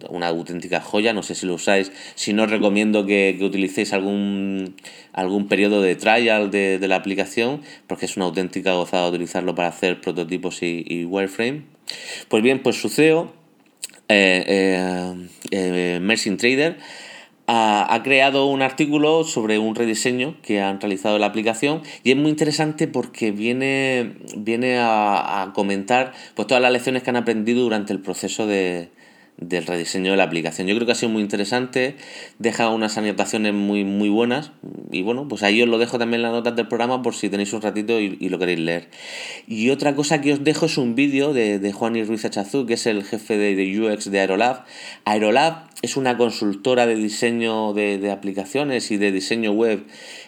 una 0.09 0.27
auténtica 0.27 0.81
joya, 0.81 1.13
no 1.13 1.23
sé 1.23 1.35
si 1.35 1.45
lo 1.45 1.55
usáis, 1.55 1.91
si 2.15 2.33
no 2.33 2.43
os 2.43 2.51
recomiendo 2.51 3.05
que, 3.05 3.37
utilicéis 3.41 3.93
algún, 3.93 4.75
algún 5.13 5.47
periodo 5.47 5.81
de 5.81 5.95
trial 5.95 6.51
de, 6.51 6.79
la 6.87 6.95
aplicación, 6.95 7.61
porque 7.87 8.05
es 8.05 8.15
una 8.15 8.25
auténtica 8.25 8.73
gozada 8.73 9.09
utilizarlo 9.09 9.55
para 9.55 9.69
hacer 9.69 10.01
prototipos 10.01 10.61
y, 10.61 11.05
Wireframe. 11.05 11.63
Pues 12.29 12.41
bien, 12.43 12.63
pues 12.63 12.77
su 12.77 12.89
CEO, 12.89 13.33
eh, 14.07 14.43
eh, 15.51 15.99
eh 15.99 16.35
Trader, 16.37 16.77
ha, 17.53 18.01
creado 18.03 18.45
un 18.45 18.61
artículo 18.61 19.25
sobre 19.25 19.59
un 19.59 19.75
rediseño 19.75 20.35
que 20.41 20.61
han 20.61 20.79
realizado 20.79 21.19
la 21.19 21.25
aplicación 21.25 21.81
y 22.03 22.11
es 22.11 22.17
muy 22.17 22.29
interesante 22.29 22.87
porque 22.87 23.31
viene, 23.31 24.15
viene 24.37 24.77
a, 24.77 25.41
a 25.41 25.53
comentar 25.53 26.13
pues, 26.35 26.47
todas 26.47 26.61
las 26.61 26.71
lecciones 26.71 27.03
que 27.03 27.09
han 27.09 27.17
aprendido 27.17 27.61
durante 27.61 27.91
el 27.91 27.99
proceso 27.99 28.47
de, 28.47 28.89
del 29.42 29.66
rediseño 29.66 30.12
de 30.12 30.18
la 30.18 30.24
aplicación. 30.24 30.68
Yo 30.68 30.76
creo 30.76 30.86
que 30.86 30.94
ha 30.94 30.95
sido 30.95 31.12
muy 31.12 31.21
interesante, 31.21 31.98
deja 32.40 32.69
unas 32.69 32.98
anotaciones 32.98 33.54
muy, 33.54 33.83
muy 33.83 34.07
buenas 34.07 34.52
y 34.92 35.02
bueno, 35.02 35.28
pues 35.28 35.44
ahí 35.44 35.62
os 35.62 35.68
lo 35.68 35.80
dejo 35.80 35.98
también 35.98 36.19
en 36.19 36.24
las 36.24 36.31
notas 36.31 36.56
del 36.56 36.68
programa 36.68 37.02
por 37.02 37.16
si 37.16 37.28
tenéis 37.28 37.52
un 37.52 37.62
ratito 37.62 38.00
y, 38.00 38.30
lo 38.30 38.40
queréis 38.40 38.60
leer. 38.60 38.90
Y 39.48 39.71
otra 39.71 39.95
cosa 39.95 40.21
que 40.21 40.31
os 40.31 40.44
dejo 40.44 40.68
es 40.68 40.78
un 40.78 40.95
vídeo 40.95 41.33
de, 41.33 41.60
de 41.60 41.74
Juan 41.74 41.95
y 41.95 42.04
Ruiz 42.04 42.24
Achazú, 42.24 42.66
que 42.66 42.76
es 42.76 42.86
el 42.86 43.04
jefe 43.04 43.38
de, 43.38 43.80
UX 43.80 44.10
de 44.12 44.19
Aerolab. 44.19 44.64
Aerolab 45.06 45.69
es 45.81 45.98
una 45.98 46.18
consultora 46.18 46.86
de 46.86 46.95
diseño 46.95 47.74
de, 47.74 48.12
aplicaciones 48.12 48.92
y 48.92 48.98
de 48.98 49.12
diseño 49.12 49.52
web 49.52 49.83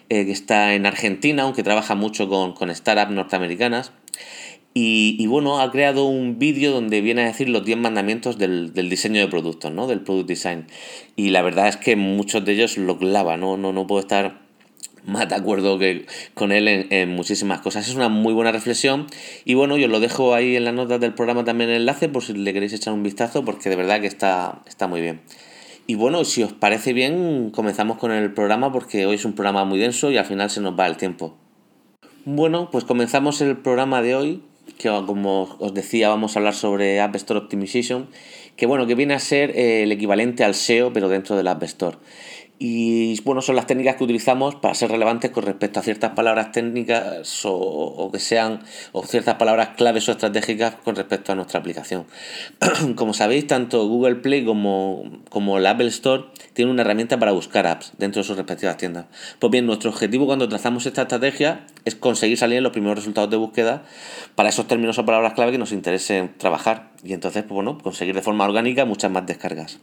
eh, 0.10 0.26
que 0.26 0.32
está 0.32 0.74
en 0.74 0.88
Argentina, 0.88 1.44
aunque 1.44 1.62
trabaja 1.62 1.94
mucho 1.94 2.28
con, 2.28 2.54
con 2.54 2.74
startups 2.74 3.12
norteamericanas. 3.12 3.92
Y, 4.76 5.28
bueno, 5.28 5.60
ha 5.62 5.72
creado 5.72 6.06
un 6.06 6.40
vídeo 6.40 6.72
donde 6.72 7.02
viene 7.02 7.22
a 7.22 7.26
decir 7.26 7.48
los 7.48 7.64
10 7.64 7.78
mandamientos 7.78 8.40
del, 8.40 8.74
diseño 8.74 9.22
de 9.22 9.28
productos, 9.28 9.72
¿no? 9.72 9.86
Del 9.86 10.02
product 10.02 10.28
design. 10.28 10.66
Y 11.16 11.30
la 11.30 11.44
verdad 11.44 11.68
es 11.68 11.78
que 11.78 11.96
muchos 11.96 12.44
de 12.44 12.54
ellos 12.54 12.78
lo 12.80 12.98
clava, 12.98 13.38
¿no? 13.38 13.56
No, 13.56 13.72
no 13.72 13.86
puedo 13.86 14.02
estar 14.02 14.42
más 15.06 15.30
de 15.30 15.36
acuerdo 15.36 15.78
que 15.78 16.08
con 16.34 16.52
él 16.52 16.68
en, 16.90 17.10
muchísimas 17.16 17.62
cosas. 17.62 17.88
Es 17.88 17.94
una 17.94 18.10
muy 18.10 18.34
buena 18.34 18.52
reflexión. 18.52 19.06
Y 19.46 19.54
bueno, 19.54 19.78
yo 19.78 19.88
lo 19.88 20.00
dejo 20.00 20.34
ahí 20.34 20.56
en 20.56 20.66
las 20.66 20.74
notas 20.74 21.00
del 21.00 21.14
programa 21.14 21.44
también 21.44 21.70
el 21.70 21.82
enlace 21.82 22.10
por 22.10 22.24
si 22.24 22.34
le 22.34 22.52
queréis 22.52 22.74
echar 22.74 22.96
un 22.96 23.04
vistazo, 23.04 23.46
porque 23.46 23.70
de 23.70 23.76
verdad 23.76 24.02
que 24.02 24.08
está, 24.08 24.64
está 24.66 24.88
muy 24.88 25.02
bien. 25.02 25.22
Y 25.86 25.96
bueno, 25.96 26.24
si 26.26 26.42
os 26.42 26.54
parece 26.54 26.94
bien, 26.94 27.52
comenzamos 27.52 27.98
con 27.98 28.12
el 28.12 28.34
programa 28.34 28.72
porque 28.72 29.06
hoy 29.06 29.16
es 29.16 29.26
un 29.26 29.34
programa 29.34 29.66
muy 29.66 29.78
denso 29.78 30.10
y 30.10 30.18
al 30.18 30.26
final 30.26 30.50
se 30.50 30.62
nos 30.62 30.80
va 30.80 30.88
el 30.88 30.98
tiempo. 30.98 31.36
Bueno, 32.26 32.70
pues 32.72 32.86
comenzamos 32.86 33.42
el 33.42 33.58
programa 33.58 34.02
de 34.02 34.16
hoy 34.16 34.44
que 34.78 34.90
como 35.06 35.56
os 35.60 35.74
decía 35.74 36.10
vamos 36.10 36.36
a 36.36 36.40
hablar 36.40 36.54
sobre 36.54 37.00
App 37.00 37.16
Store 37.16 37.40
Optimization, 37.40 38.08
que 38.56 38.66
bueno, 38.66 38.86
que 38.86 38.96
viene 38.96 39.14
a 39.14 39.20
ser 39.20 39.52
eh, 39.52 39.84
el 39.84 39.92
equivalente 39.92 40.44
al 40.44 40.56
SEO 40.56 40.94
pero 40.94 41.10
dentro 41.10 41.36
del 41.36 41.48
App 41.48 41.64
Store. 41.64 41.98
Y 42.60 43.20
bueno, 43.24 43.42
son 43.42 43.56
las 43.56 43.68
técnicas 43.68 43.96
que 43.96 44.04
utilizamos 44.04 44.56
para 44.56 44.76
ser 44.76 44.92
relevantes 44.92 45.32
con 45.32 45.44
respecto 45.44 45.80
a 45.80 45.84
ciertas 45.84 46.12
palabras 46.12 46.52
técnicas 46.52 47.42
o, 47.46 48.10
que 48.12 48.20
sean, 48.20 48.62
o 48.92 49.04
ciertas 49.04 49.36
palabras 49.36 49.70
claves 49.76 50.08
o 50.08 50.12
estratégicas 50.12 50.76
con 50.76 50.96
respecto 50.96 51.32
a 51.32 51.36
nuestra 51.36 51.60
aplicación. 51.60 52.06
como 52.96 53.14
sabéis, 53.14 53.48
tanto 53.48 53.86
Google 53.88 54.16
Play 54.16 54.46
como, 54.46 55.04
como 55.30 55.58
el 55.58 55.66
Apple 55.66 55.88
Store 55.88 56.26
tienen 56.54 56.72
una 56.74 56.84
herramienta 56.84 57.20
para 57.20 57.32
buscar 57.32 57.68
apps 57.68 57.94
dentro 57.98 58.22
de 58.22 58.28
sus 58.28 58.38
respectivas 58.38 58.78
tiendas. 58.78 59.08
Pues 59.40 59.52
bien, 59.52 59.66
nuestro 59.66 59.90
objetivo 59.90 60.26
cuando 60.26 60.48
trazamos 60.48 60.86
esta 60.86 61.02
estrategia 61.02 61.66
es 61.86 61.96
conseguir 61.96 62.38
salir 62.38 62.58
en 62.58 62.64
los 62.64 62.72
primeros 62.72 62.98
resultados 62.98 63.30
de 63.30 63.38
búsqueda 63.38 63.84
para 64.36 64.50
esos 64.50 64.68
términos 64.68 64.98
o 65.00 65.06
palabras 65.06 65.34
clave 65.34 65.52
que 65.52 65.58
nos 65.58 65.72
interesen 65.72 66.34
trabajar 66.38 66.92
y 67.04 67.14
entonces, 67.14 67.44
pues 67.44 67.56
bueno, 67.56 67.78
conseguir 67.80 68.16
de 68.16 68.22
forma 68.22 68.46
orgánica 68.46 68.86
muchas 68.86 69.12
más 69.12 69.26
descargas. 69.26 69.80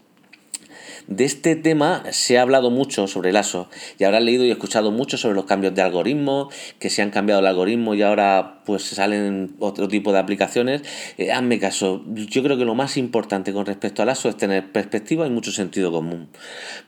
De 1.11 1.25
este 1.25 1.57
tema 1.57 2.05
se 2.13 2.39
ha 2.39 2.43
hablado 2.43 2.71
mucho 2.71 3.09
sobre 3.09 3.31
el 3.31 3.37
ASO 3.37 3.69
y 3.99 4.05
habrás 4.05 4.23
leído 4.23 4.45
y 4.45 4.53
escuchado 4.53 4.93
mucho 4.93 5.19
sobre 5.19 5.35
los 5.35 5.45
cambios 5.45 5.75
de 5.75 5.83
algoritmo, 5.83 6.51
que 6.79 6.89
se 6.89 7.03
han 7.03 7.11
cambiado 7.11 7.41
el 7.41 7.49
algoritmo 7.49 7.97
y 7.97 8.03
ahora 8.03 8.63
pues 8.65 8.85
salen 8.85 9.57
otro 9.59 9.89
tipo 9.89 10.13
de 10.13 10.21
aplicaciones. 10.21 10.83
Eh, 11.19 11.33
hazme 11.33 11.59
caso, 11.59 12.05
yo 12.07 12.45
creo 12.45 12.57
que 12.57 12.65
lo 12.65 12.77
más 12.77 12.97
importante 12.97 13.53
con 13.53 13.67
respecto 13.67 14.03
al 14.03 14.11
ASO 14.11 14.29
es 14.29 14.37
tener 14.37 14.71
perspectiva 14.71 15.27
y 15.27 15.31
mucho 15.31 15.51
sentido 15.51 15.91
común. 15.91 16.29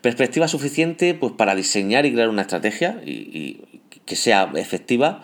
Perspectiva 0.03 0.47
suficiente 0.47 1.15
pues 1.15 1.33
para 1.33 1.57
diseñar 1.57 2.07
y 2.07 2.13
crear 2.13 2.29
una 2.29 2.43
estrategia 2.43 3.03
y 3.05 3.61
que 4.05 4.17
sea 4.17 4.51
efectiva 4.55 5.23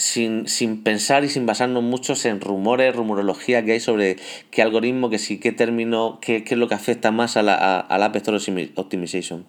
sin, 0.00 0.48
sin, 0.48 0.82
pensar 0.82 1.24
y 1.24 1.28
sin 1.28 1.44
basarnos 1.44 1.82
mucho 1.82 2.14
en 2.24 2.40
rumores, 2.40 2.96
rumorología 2.96 3.64
que 3.64 3.72
hay 3.72 3.80
sobre 3.80 4.16
qué 4.50 4.62
algoritmo, 4.62 5.10
qué 5.10 5.18
sí, 5.18 5.38
qué 5.38 5.52
término, 5.52 6.18
qué, 6.22 6.42
qué 6.42 6.54
es 6.54 6.58
lo 6.58 6.68
que 6.68 6.74
afecta 6.74 7.10
más 7.10 7.36
a 7.36 7.42
la, 7.42 7.80
a, 7.80 7.98
la 7.98 8.06
App 8.06 8.16
Store 8.16 8.38
Optimization. 8.76 9.44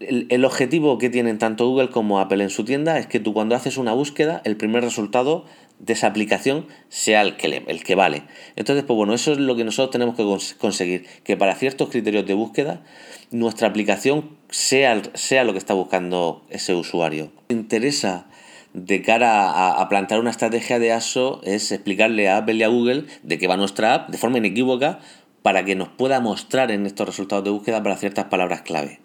El, 0.00 0.26
el, 0.30 0.44
objetivo 0.44 0.98
que 0.98 1.10
tienen 1.10 1.38
tanto 1.38 1.68
Google 1.68 1.90
como 1.90 2.18
Apple 2.18 2.42
en 2.42 2.50
su 2.50 2.64
tienda 2.64 2.98
es 2.98 3.06
que 3.06 3.20
tú 3.20 3.32
cuando 3.32 3.54
haces 3.54 3.76
una 3.76 3.92
búsqueda, 3.92 4.42
el 4.44 4.56
primer 4.56 4.82
resultado 4.82 5.44
de 5.78 5.92
esa 5.92 6.08
aplicación 6.08 6.66
sea 6.88 7.22
el 7.22 7.36
que, 7.36 7.62
el 7.64 7.84
que 7.84 7.94
vale. 7.94 8.24
Entonces, 8.56 8.84
pues 8.84 8.96
bueno, 8.96 9.14
eso 9.14 9.30
es 9.30 9.38
lo 9.38 9.54
que 9.54 9.62
nosotros 9.62 9.92
tenemos 9.92 10.16
que 10.16 10.56
conseguir, 10.58 11.06
que 11.22 11.36
para 11.36 11.54
ciertos 11.54 11.88
criterios 11.88 12.26
de 12.26 12.34
búsqueda, 12.34 12.82
nuestra 13.30 13.68
aplicación 13.68 14.36
sea, 14.50 15.00
sea 15.14 15.44
lo 15.44 15.52
que 15.52 15.58
está 15.58 15.74
buscando 15.74 16.44
ese 16.50 16.74
usuario. 16.74 17.30
interesa 17.48 18.26
de 18.74 19.02
cara 19.02 19.80
a, 19.80 19.88
plantear 19.88 20.20
una 20.20 20.30
estrategia 20.30 20.78
de 20.78 20.92
ASO 20.92 21.40
es 21.44 21.72
explicarle 21.72 22.28
a 22.28 22.38
Apple 22.38 22.54
y 22.54 22.62
a 22.62 22.68
Google 22.68 23.04
de 23.22 23.38
qué 23.38 23.46
va 23.46 23.56
nuestra 23.56 23.94
app 23.94 24.10
de 24.10 24.18
forma 24.18 24.38
inequívoca 24.38 25.00
para 25.42 25.64
que 25.64 25.74
nos 25.74 25.88
pueda 25.88 26.20
mostrar 26.20 26.70
en 26.70 26.86
estos 26.86 27.06
resultados 27.06 27.44
de 27.44 27.50
búsqueda 27.50 27.82
para 27.82 27.96
ciertas 27.96 28.26
palabras 28.26 28.62
clave, 28.62 29.00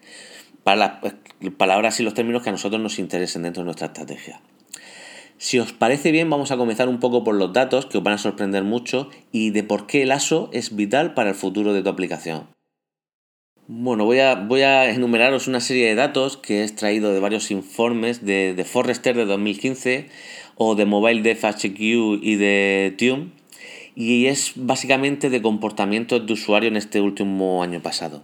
para 0.64 0.78
las 0.78 0.92
eh, 1.04 1.52
palabras 1.52 2.00
y 2.00 2.04
los 2.04 2.14
términos 2.14 2.44
que 2.44 2.50
a 2.50 2.54
nosotros 2.54 2.82
nos 2.82 3.00
interesen 3.00 3.44
dentro 3.44 3.62
de 3.62 3.66
nuestra 3.66 3.88
estrategia. 3.88 4.42
Si 5.38 5.60
os 5.60 5.72
parece 5.72 6.12
bien, 6.12 6.30
vamos 6.30 6.52
a 6.52 6.58
comenzar 6.58 6.90
un 6.90 7.00
poco 7.00 7.24
por 7.24 7.36
los 7.36 7.54
datos 7.54 7.86
que 7.86 8.00
os 8.00 8.04
van 8.04 8.16
a 8.16 8.18
sorprender 8.18 8.64
mucho 8.64 9.10
y 9.32 9.52
de 9.52 9.64
por 9.64 9.86
qué 9.86 10.04
el 10.04 10.12
ASO 10.12 10.50
es 10.52 10.76
vital 10.76 11.14
para 11.14 11.30
el 11.30 11.36
futuro 11.36 11.74
de 11.74 11.84
tu 11.84 11.90
aplicación. 11.90 12.57
Bueno, 13.70 14.06
voy 14.06 14.20
a, 14.20 14.36
voy 14.36 14.62
a 14.62 14.90
enumeraros 14.90 15.50
una 15.50 15.60
serie 15.60 15.88
de 15.88 15.96
datos 15.96 16.38
que 16.38 16.62
he 16.62 16.64
extraído 16.64 17.12
de 17.12 17.20
varios 17.20 17.52
informes 17.52 18.26
de, 18.26 18.54
de 18.56 18.64
Forrester 18.64 19.14
de 19.14 19.26
2015 19.26 20.08
o 20.56 20.76
de 20.76 20.86
Mobile 20.86 21.22
Dev 21.22 21.40
HQ 21.44 21.78
y 21.78 22.36
de 22.38 22.96
Tune 22.98 23.32
y 23.94 24.28
es 24.28 24.54
básicamente 24.56 25.30
de 25.30 25.42
comportamiento 25.42 26.18
de 26.22 26.32
usuario 26.32 26.70
en 26.70 26.78
este 26.78 27.02
último 27.02 27.62
año 27.62 27.82
pasado. 27.82 28.24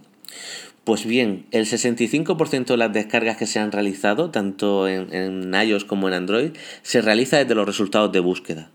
Pues 0.84 1.04
bien, 1.04 1.44
el 1.50 1.66
65% 1.66 2.64
de 2.64 2.76
las 2.78 2.94
descargas 2.94 3.36
que 3.36 3.46
se 3.46 3.58
han 3.58 3.70
realizado, 3.70 4.30
tanto 4.30 4.88
en, 4.88 5.12
en 5.12 5.52
iOS 5.52 5.84
como 5.84 6.08
en 6.08 6.14
Android, 6.14 6.52
se 6.80 7.02
realiza 7.02 7.36
desde 7.36 7.54
los 7.54 7.66
resultados 7.66 8.10
de 8.12 8.20
búsqueda. 8.20 8.70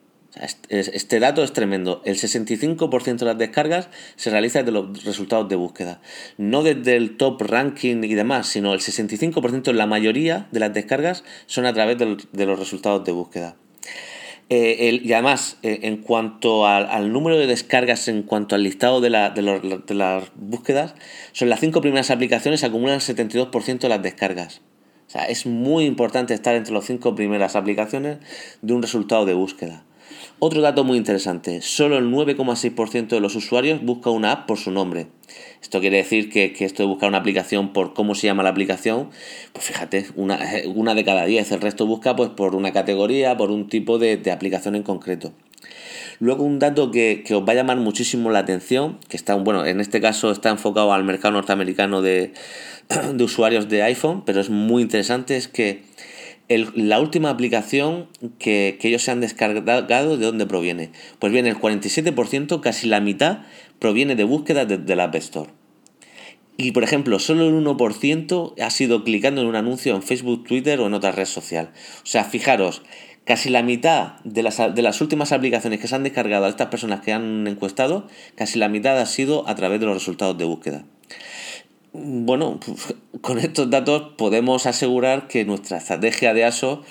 Este 0.69 1.19
dato 1.19 1.43
es 1.43 1.53
tremendo. 1.53 2.01
El 2.05 2.15
65% 2.15 3.17
de 3.17 3.25
las 3.25 3.37
descargas 3.37 3.89
se 4.15 4.29
realiza 4.29 4.59
desde 4.59 4.71
los 4.71 5.03
resultados 5.03 5.49
de 5.49 5.55
búsqueda. 5.55 6.01
No 6.37 6.63
desde 6.63 6.95
el 6.95 7.17
top 7.17 7.41
ranking 7.41 8.03
y 8.03 8.13
demás, 8.13 8.47
sino 8.47 8.73
el 8.73 8.79
65% 8.79 9.71
la 9.73 9.85
mayoría 9.85 10.47
de 10.51 10.59
las 10.59 10.73
descargas 10.73 11.23
son 11.45 11.65
a 11.65 11.73
través 11.73 11.97
de 11.97 12.45
los 12.45 12.59
resultados 12.59 13.03
de 13.03 13.11
búsqueda. 13.11 13.55
Eh, 14.51 15.01
y 15.03 15.13
además, 15.13 15.57
eh, 15.61 15.81
en 15.83 15.97
cuanto 15.97 16.65
al, 16.65 17.13
número 17.13 17.37
de 17.37 17.45
descargas, 17.45 18.07
en 18.07 18.23
cuanto 18.23 18.55
al 18.55 18.63
listado 18.63 18.99
de, 18.99 19.09
de, 19.09 19.93
las 19.93 20.31
búsquedas, 20.35 20.95
son 21.33 21.49
las 21.49 21.59
cinco 21.59 21.81
primeras 21.81 22.09
aplicaciones 22.09 22.63
acumulan 22.63 22.95
el 22.95 23.01
72% 23.01 23.79
de 23.79 23.89
las 23.89 24.01
descargas. 24.01 24.61
O 25.07 25.11
sea, 25.11 25.25
es 25.25 25.45
muy 25.45 25.85
importante 25.85 26.33
estar 26.33 26.55
entre 26.55 26.73
las 26.73 26.85
cinco 26.85 27.13
primeras 27.13 27.55
aplicaciones 27.55 28.17
de 28.63 28.73
un 28.73 28.81
resultado 28.81 29.25
de 29.25 29.35
búsqueda. 29.35 29.83
Otro 30.41 30.61
dato 30.61 30.85
muy 30.85 30.97
interesante, 30.97 31.61
solo 31.61 31.97
el 31.97 32.05
9,6% 32.05 33.09
de 33.09 33.19
los 33.19 33.35
usuarios 33.35 33.83
busca 33.83 34.09
una 34.09 34.31
app 34.31 34.47
por 34.47 34.57
su 34.57 34.71
nombre. 34.71 35.07
Esto 35.61 35.81
quiere 35.81 35.97
decir 35.97 36.29
que, 36.29 36.55
esto 36.59 36.81
de 36.81 36.87
buscar 36.87 37.09
una 37.09 37.17
aplicación 37.17 37.73
por 37.73 37.93
cómo 37.93 38.15
se 38.15 38.27
llama 38.27 38.41
la 38.43 38.49
aplicación, 38.49 39.09
pues 39.51 39.65
fíjate, 39.65 40.05
una, 40.15 40.39
una 40.75 40.95
de 40.95 41.03
cada 41.03 41.25
10, 41.25 41.51
el 41.51 41.59
resto 41.59 41.85
busca 41.85 42.15
pues 42.15 42.29
por 42.29 42.55
una 42.55 42.71
categoría, 42.71 43.35
por 43.35 43.51
un 43.51 43.67
tipo 43.67 43.99
de, 43.99 44.21
aplicación 44.31 44.77
en 44.77 44.83
concreto. 44.83 45.33
Luego 46.21 46.45
un 46.45 46.57
dato 46.57 46.89
que, 46.89 47.21
que, 47.25 47.35
os 47.35 47.43
va 47.43 47.51
a 47.51 47.55
llamar 47.55 47.77
muchísimo 47.77 48.31
la 48.31 48.39
atención, 48.39 48.97
que 49.09 49.17
está, 49.17 49.35
bueno, 49.35 49.65
en 49.65 49.81
este 49.81 49.99
caso 49.99 50.31
está 50.31 50.49
enfocado 50.51 50.93
al 50.93 51.03
mercado 51.03 51.33
norteamericano 51.33 52.01
de, 52.01 52.31
de 53.13 53.23
usuarios 53.25 53.67
de 53.67 53.83
iPhone, 53.83 54.23
pero 54.25 54.39
es 54.39 54.49
muy 54.49 54.83
interesante, 54.83 55.35
es 55.35 55.49
que 55.49 55.83
la 56.49 56.99
última 56.99 57.29
aplicación 57.29 58.07
que, 58.39 58.77
ellos 58.81 59.03
se 59.03 59.11
han 59.11 59.21
descargado, 59.21 60.17
¿de 60.17 60.25
dónde 60.25 60.47
proviene? 60.47 60.91
Pues 61.19 61.31
bien, 61.31 61.45
el 61.45 61.57
47%, 61.57 62.59
casi 62.59 62.87
la 62.87 62.99
mitad, 62.99 63.39
proviene 63.77 64.15
de 64.15 64.23
búsquedas 64.23 64.67
de, 64.67 64.95
la 64.95 65.05
App 65.05 65.15
Store. 65.15 65.51
Y 66.57 66.71
por 66.71 66.83
ejemplo, 66.83 67.19
solo 67.19 67.47
el 67.47 67.53
1% 67.53 68.61
ha 68.61 68.69
sido 68.71 69.03
clicando 69.03 69.41
en 69.41 69.47
un 69.47 69.55
anuncio 69.55 69.95
en 69.95 70.01
Facebook, 70.01 70.43
Twitter 70.43 70.79
o 70.79 70.87
en 70.87 70.93
otra 70.95 71.11
red 71.11 71.25
social. 71.25 71.71
O 72.03 72.07
sea, 72.07 72.23
fijaros, 72.23 72.81
casi 73.25 73.49
la 73.49 73.61
mitad 73.61 74.19
de 74.23 74.43
las, 74.43 74.57
de 74.57 74.81
las 74.81 75.01
últimas 75.01 75.31
aplicaciones 75.31 75.79
que 75.79 75.87
se 75.87 75.95
han 75.95 76.03
descargado 76.03 76.45
a 76.45 76.49
estas 76.49 76.67
personas 76.67 77.01
que 77.01 77.13
han 77.13 77.47
encuestado, 77.47 78.07
casi 78.35 78.57
la 78.57 78.69
mitad 78.69 78.99
ha 78.99 79.05
sido 79.05 79.47
a 79.47 79.55
través 79.55 79.79
de 79.79 79.85
los 79.85 79.95
resultados 79.95 80.37
de 80.37 80.45
búsqueda. 80.45 80.83
Bueno, 81.91 82.59
con 83.21 83.39
estos 83.39 83.69
datos 83.69 84.13
podemos 84.17 84.65
asegurar 84.65 85.27
que 85.27 85.43
nuestra 85.45 85.77
estrategia 85.77 86.33
de 86.33 86.45
ASO 86.45 86.83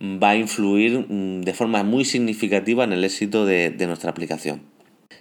va 0.00 0.30
a 0.30 0.36
influir 0.36 1.06
mm, 1.08 1.42
de 1.42 1.52
forma 1.52 1.82
muy 1.82 2.04
significativa 2.04 2.84
en 2.84 2.92
el 2.92 3.04
éxito 3.04 3.44
de, 3.44 3.70
de 3.70 3.86
nuestra 3.86 4.10
aplicación. 4.10 4.75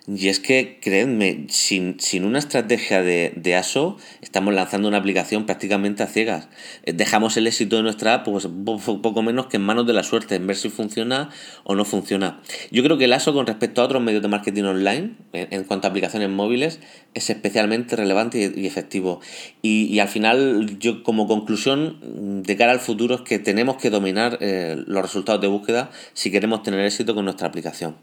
Y 0.07 0.27
es 0.27 0.39
que, 0.39 0.77
creedme, 0.81 1.45
sin, 1.49 1.97
una 2.23 2.37
estrategia 2.37 3.01
de, 3.01 3.55
ASO, 3.55 3.97
estamos 4.21 4.53
lanzando 4.53 4.87
una 4.87 4.97
aplicación 4.97 5.47
prácticamente 5.47 6.03
a 6.03 6.07
ciegas. 6.07 6.47
Eh, 6.83 6.93
dejamos 6.93 7.37
el 7.37 7.47
éxito 7.47 7.77
de 7.77 7.83
nuestra 7.83 8.13
app 8.13 8.25
pues, 8.25 8.47
poco 8.47 9.23
menos 9.23 9.47
que 9.47 9.57
en 9.57 9.63
manos 9.63 9.87
de 9.87 9.93
la 9.93 10.03
suerte, 10.03 10.35
en 10.35 10.45
ver 10.45 10.57
si 10.57 10.69
funciona 10.69 11.31
o 11.63 11.73
no 11.73 11.85
funciona. 11.85 12.39
Yo 12.71 12.83
creo 12.83 12.99
que 12.99 13.05
el 13.05 13.13
ASO 13.13 13.33
con 13.33 13.47
respecto 13.47 13.81
a 13.81 13.85
otros 13.85 14.01
medios 14.03 14.21
de 14.21 14.27
marketing 14.27 14.63
online, 14.63 15.15
en, 15.33 15.63
cuanto 15.63 15.87
a 15.87 15.89
aplicaciones 15.89 16.29
móviles, 16.29 16.79
es 17.15 17.31
especialmente 17.31 17.95
relevante 17.95 18.53
y, 18.55 18.67
efectivo. 18.67 19.21
Y, 19.63 19.97
al 19.97 20.07
final, 20.07 20.77
yo 20.77 21.01
como 21.01 21.27
conclusión, 21.27 22.43
de 22.43 22.55
cara 22.55 22.73
al 22.73 22.79
futuro, 22.79 23.15
es 23.15 23.21
que 23.21 23.39
tenemos 23.39 23.77
que 23.77 23.89
dominar 23.89 24.37
eh, 24.41 24.75
los 24.85 25.01
resultados 25.01 25.41
de 25.41 25.47
búsqueda 25.47 25.89
si 26.13 26.29
queremos 26.29 26.61
tener 26.61 26.81
éxito 26.81 27.15
con 27.15 27.25
nuestra 27.25 27.47
aplicación. 27.47 27.95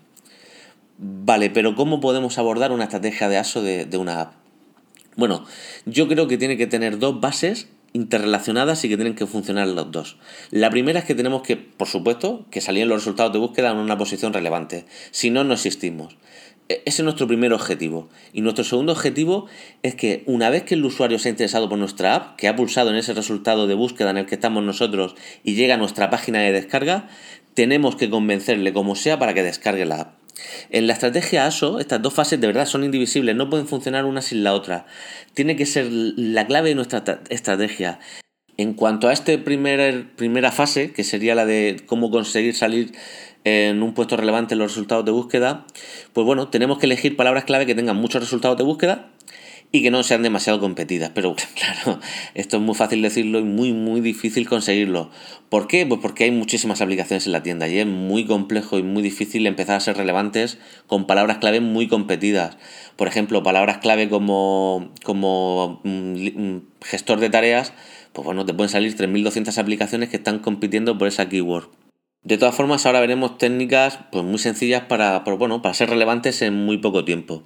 Vale, 0.99 1.50
pero 1.50 1.75
¿cómo 1.75 2.00
podemos 2.00 2.38
abordar 2.38 2.72
una 2.72 2.84
estrategia 2.84 3.28
de 3.28 3.38
ASO 3.38 3.62
de, 3.62 3.96
una 3.96 4.20
app? 4.20 4.34
Bueno, 5.16 5.44
yo 5.84 6.08
creo 6.08 6.28
que 6.28 6.38
tiene 6.38 6.56
que 6.56 6.66
tener 6.66 6.99
dos 6.99 7.20
bases 7.20 7.68
interrelacionadas 7.92 8.84
y 8.84 8.88
que 8.88 8.96
tienen 8.96 9.14
que 9.14 9.26
funcionar 9.26 9.68
los 9.68 9.90
dos. 9.90 10.16
La 10.50 10.70
primera 10.70 11.00
es 11.00 11.04
que 11.04 11.14
tenemos 11.14 11.42
que, 11.42 11.56
por 11.56 11.88
supuesto, 11.88 12.46
que 12.50 12.61
salgan 12.61 12.88
los 12.88 13.00
resultados 13.00 13.32
de 13.32 13.38
búsqueda 13.38 13.72
en 13.72 13.78
una 13.78 13.99
posición 13.99 14.32
relevante. 14.32 14.87
Si 15.11 15.30
no, 15.30 15.44
no 15.44 15.54
existimos. 15.54 16.16
E, 16.68 16.82
ese 16.87 17.02
es 17.02 17.04
nuestro 17.04 17.26
primer 17.26 17.52
objetivo. 17.52 18.08
Y 18.32 18.40
nuestro 18.40 18.64
segundo 18.64 18.92
objetivo 18.92 19.46
es 19.82 19.94
que 19.94 20.22
una 20.26 20.49
vez 20.49 20.62
que 20.62 20.75
el 20.75 20.84
usuario 20.84 21.18
se 21.18 21.28
ha 21.28 21.30
interesado 21.30 21.68
por 21.68 21.78
nuestra 21.78 22.14
app, 22.14 22.37
que 22.37 22.49
ha 22.49 22.56
pulsado 22.56 22.90
en 22.90 22.96
ese 22.96 23.12
resultado 23.12 23.66
de 23.66 23.75
búsqueda 23.75 24.11
en 24.11 24.18
el 24.18 24.26
que 24.26 24.37
estamos 24.37 24.62
nosotros 24.62 25.14
y 25.44 25.54
llega 25.54 25.75
a 25.75 25.78
nuestra 25.78 26.08
página 26.08 26.40
de 26.40 26.52
descarga, 26.52 27.08
tenemos 27.54 27.96
que 27.96 28.08
convencerle 28.08 28.72
como 28.72 28.94
sea 28.94 29.18
para 29.18 29.34
que 29.34 29.42
descargue 29.42 29.84
la 29.84 30.00
app. 30.00 30.21
En 30.70 30.87
la 30.87 30.92
estrategia 30.92 31.46
ASO, 31.46 31.78
estas 31.78 32.02
dos 32.02 32.14
fases 32.14 32.40
de 32.40 32.46
verdad 32.46 32.66
son 32.66 32.84
indivisibles, 32.84 33.37
no 33.37 33.50
pueden 33.50 33.66
funcionar 33.66 34.04
una 34.04 34.22
sin 34.22 34.44
la 34.44 34.54
otra. 34.54 34.87
Tiene 35.34 35.56
que 35.56 35.66
ser 35.66 35.88
la 35.90 36.46
clave 36.46 36.70
de 36.70 36.75
nuestra 36.75 37.20
estrategia. 37.28 37.99
En 38.56 38.75
cuanto 38.75 39.08
a 39.08 39.12
esta 39.12 39.32
primera 39.42 40.52
fase, 40.52 40.92
que 40.92 41.04
sería 41.04 41.34
la 41.34 41.46
de 41.46 41.82
cómo 41.87 42.11
conseguir 42.11 42.54
salir 42.54 42.92
en 43.44 43.82
un 43.82 43.94
puesto 43.94 44.16
relevante 44.16 44.54
en 44.54 44.58
los 44.58 44.72
resultados 44.72 45.04
de 45.04 45.11
búsqueda, 45.11 45.66
pues 46.12 46.25
bueno, 46.25 46.49
tenemos 46.49 46.78
que 46.78 46.87
elegir 46.87 47.16
palabras 47.16 47.44
clave 47.44 47.66
que 47.66 47.75
tengan 47.75 47.96
muchos 47.96 48.20
resultados 48.20 48.56
de 48.56 48.64
búsqueda 48.64 49.12
y 49.72 49.82
que 49.82 49.90
no 49.90 50.02
sean 50.02 50.22
demasiado 50.22 50.60
competidas. 50.60 51.10
Pero 51.14 51.34
claro, 51.54 51.98
esto 52.34 52.58
es 52.58 52.62
muy 52.62 52.74
fácil 52.74 53.02
decirlo 53.02 53.40
y 53.40 53.44
muy, 53.44 53.72
muy 53.72 54.00
difícil 54.02 54.48
conseguirlo. 54.48 55.10
¿Por 55.48 55.66
qué? 55.66 55.86
Pues 55.86 56.00
porque 56.00 56.24
hay 56.24 56.30
muchísimas 56.30 56.80
aplicaciones 56.82 57.26
en 57.26 57.32
la 57.32 57.42
tienda 57.42 57.66
y 57.66 57.78
es 57.78 57.86
muy 57.86 58.26
complejo 58.26 58.78
y 58.78 58.82
muy 58.82 59.02
difícil 59.02 59.46
empezar 59.46 59.76
a 59.76 59.80
ser 59.80 59.96
relevantes 59.96 60.58
con 60.86 61.06
palabras 61.06 61.38
clave 61.38 61.60
muy 61.60 61.88
competidas. 61.88 62.58
Por 62.96 63.08
ejemplo, 63.08 63.42
palabras 63.42 63.78
clave 63.78 64.08
como, 64.08 64.92
como 65.02 65.80
mm, 65.84 66.14
mm, 66.14 66.62
gestor 66.82 67.18
de 67.18 67.30
tareas, 67.30 67.72
pues 68.12 68.26
bueno, 68.26 68.44
te 68.44 68.52
pueden 68.52 68.68
salir 68.68 68.94
3.200 68.94 69.56
aplicaciones 69.56 70.10
que 70.10 70.16
están 70.16 70.38
compitiendo 70.38 70.98
por 70.98 71.08
esa 71.08 71.28
keyword. 71.28 71.70
De 72.24 72.38
todas 72.38 72.54
formas, 72.54 72.86
ahora 72.86 73.00
veremos 73.00 73.36
técnicas 73.36 73.98
pues, 74.12 74.24
muy 74.24 74.38
sencillas 74.38 74.82
para, 74.82 75.18
bueno, 75.20 75.60
para 75.60 75.74
ser 75.74 75.90
relevantes 75.90 76.40
en 76.42 76.54
muy 76.54 76.78
poco 76.78 77.04
tiempo. 77.04 77.42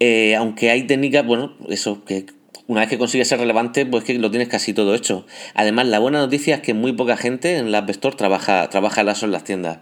Eh, 0.00 0.34
aunque 0.34 0.70
hay 0.70 0.84
técnicas, 0.84 1.26
bueno, 1.26 1.54
eso, 1.68 2.04
que 2.04 2.24
una 2.66 2.80
vez 2.80 2.88
que 2.88 2.98
consigues 2.98 3.28
ser 3.28 3.38
relevante, 3.38 3.84
pues 3.84 4.04
que 4.04 4.14
lo 4.18 4.30
tienes 4.30 4.48
casi 4.48 4.72
todo 4.72 4.94
hecho. 4.94 5.26
Además, 5.54 5.86
la 5.88 5.98
buena 5.98 6.20
noticia 6.20 6.56
es 6.56 6.60
que 6.62 6.72
muy 6.72 6.92
poca 6.92 7.16
gente 7.16 7.56
en 7.58 7.70
la 7.70 7.78
App 7.78 7.90
Store 7.90 8.16
trabaja, 8.16 8.68
trabaja 8.70 9.02
el 9.02 9.10
ASO 9.10 9.26
en 9.26 9.32
las 9.32 9.44
tiendas. 9.44 9.80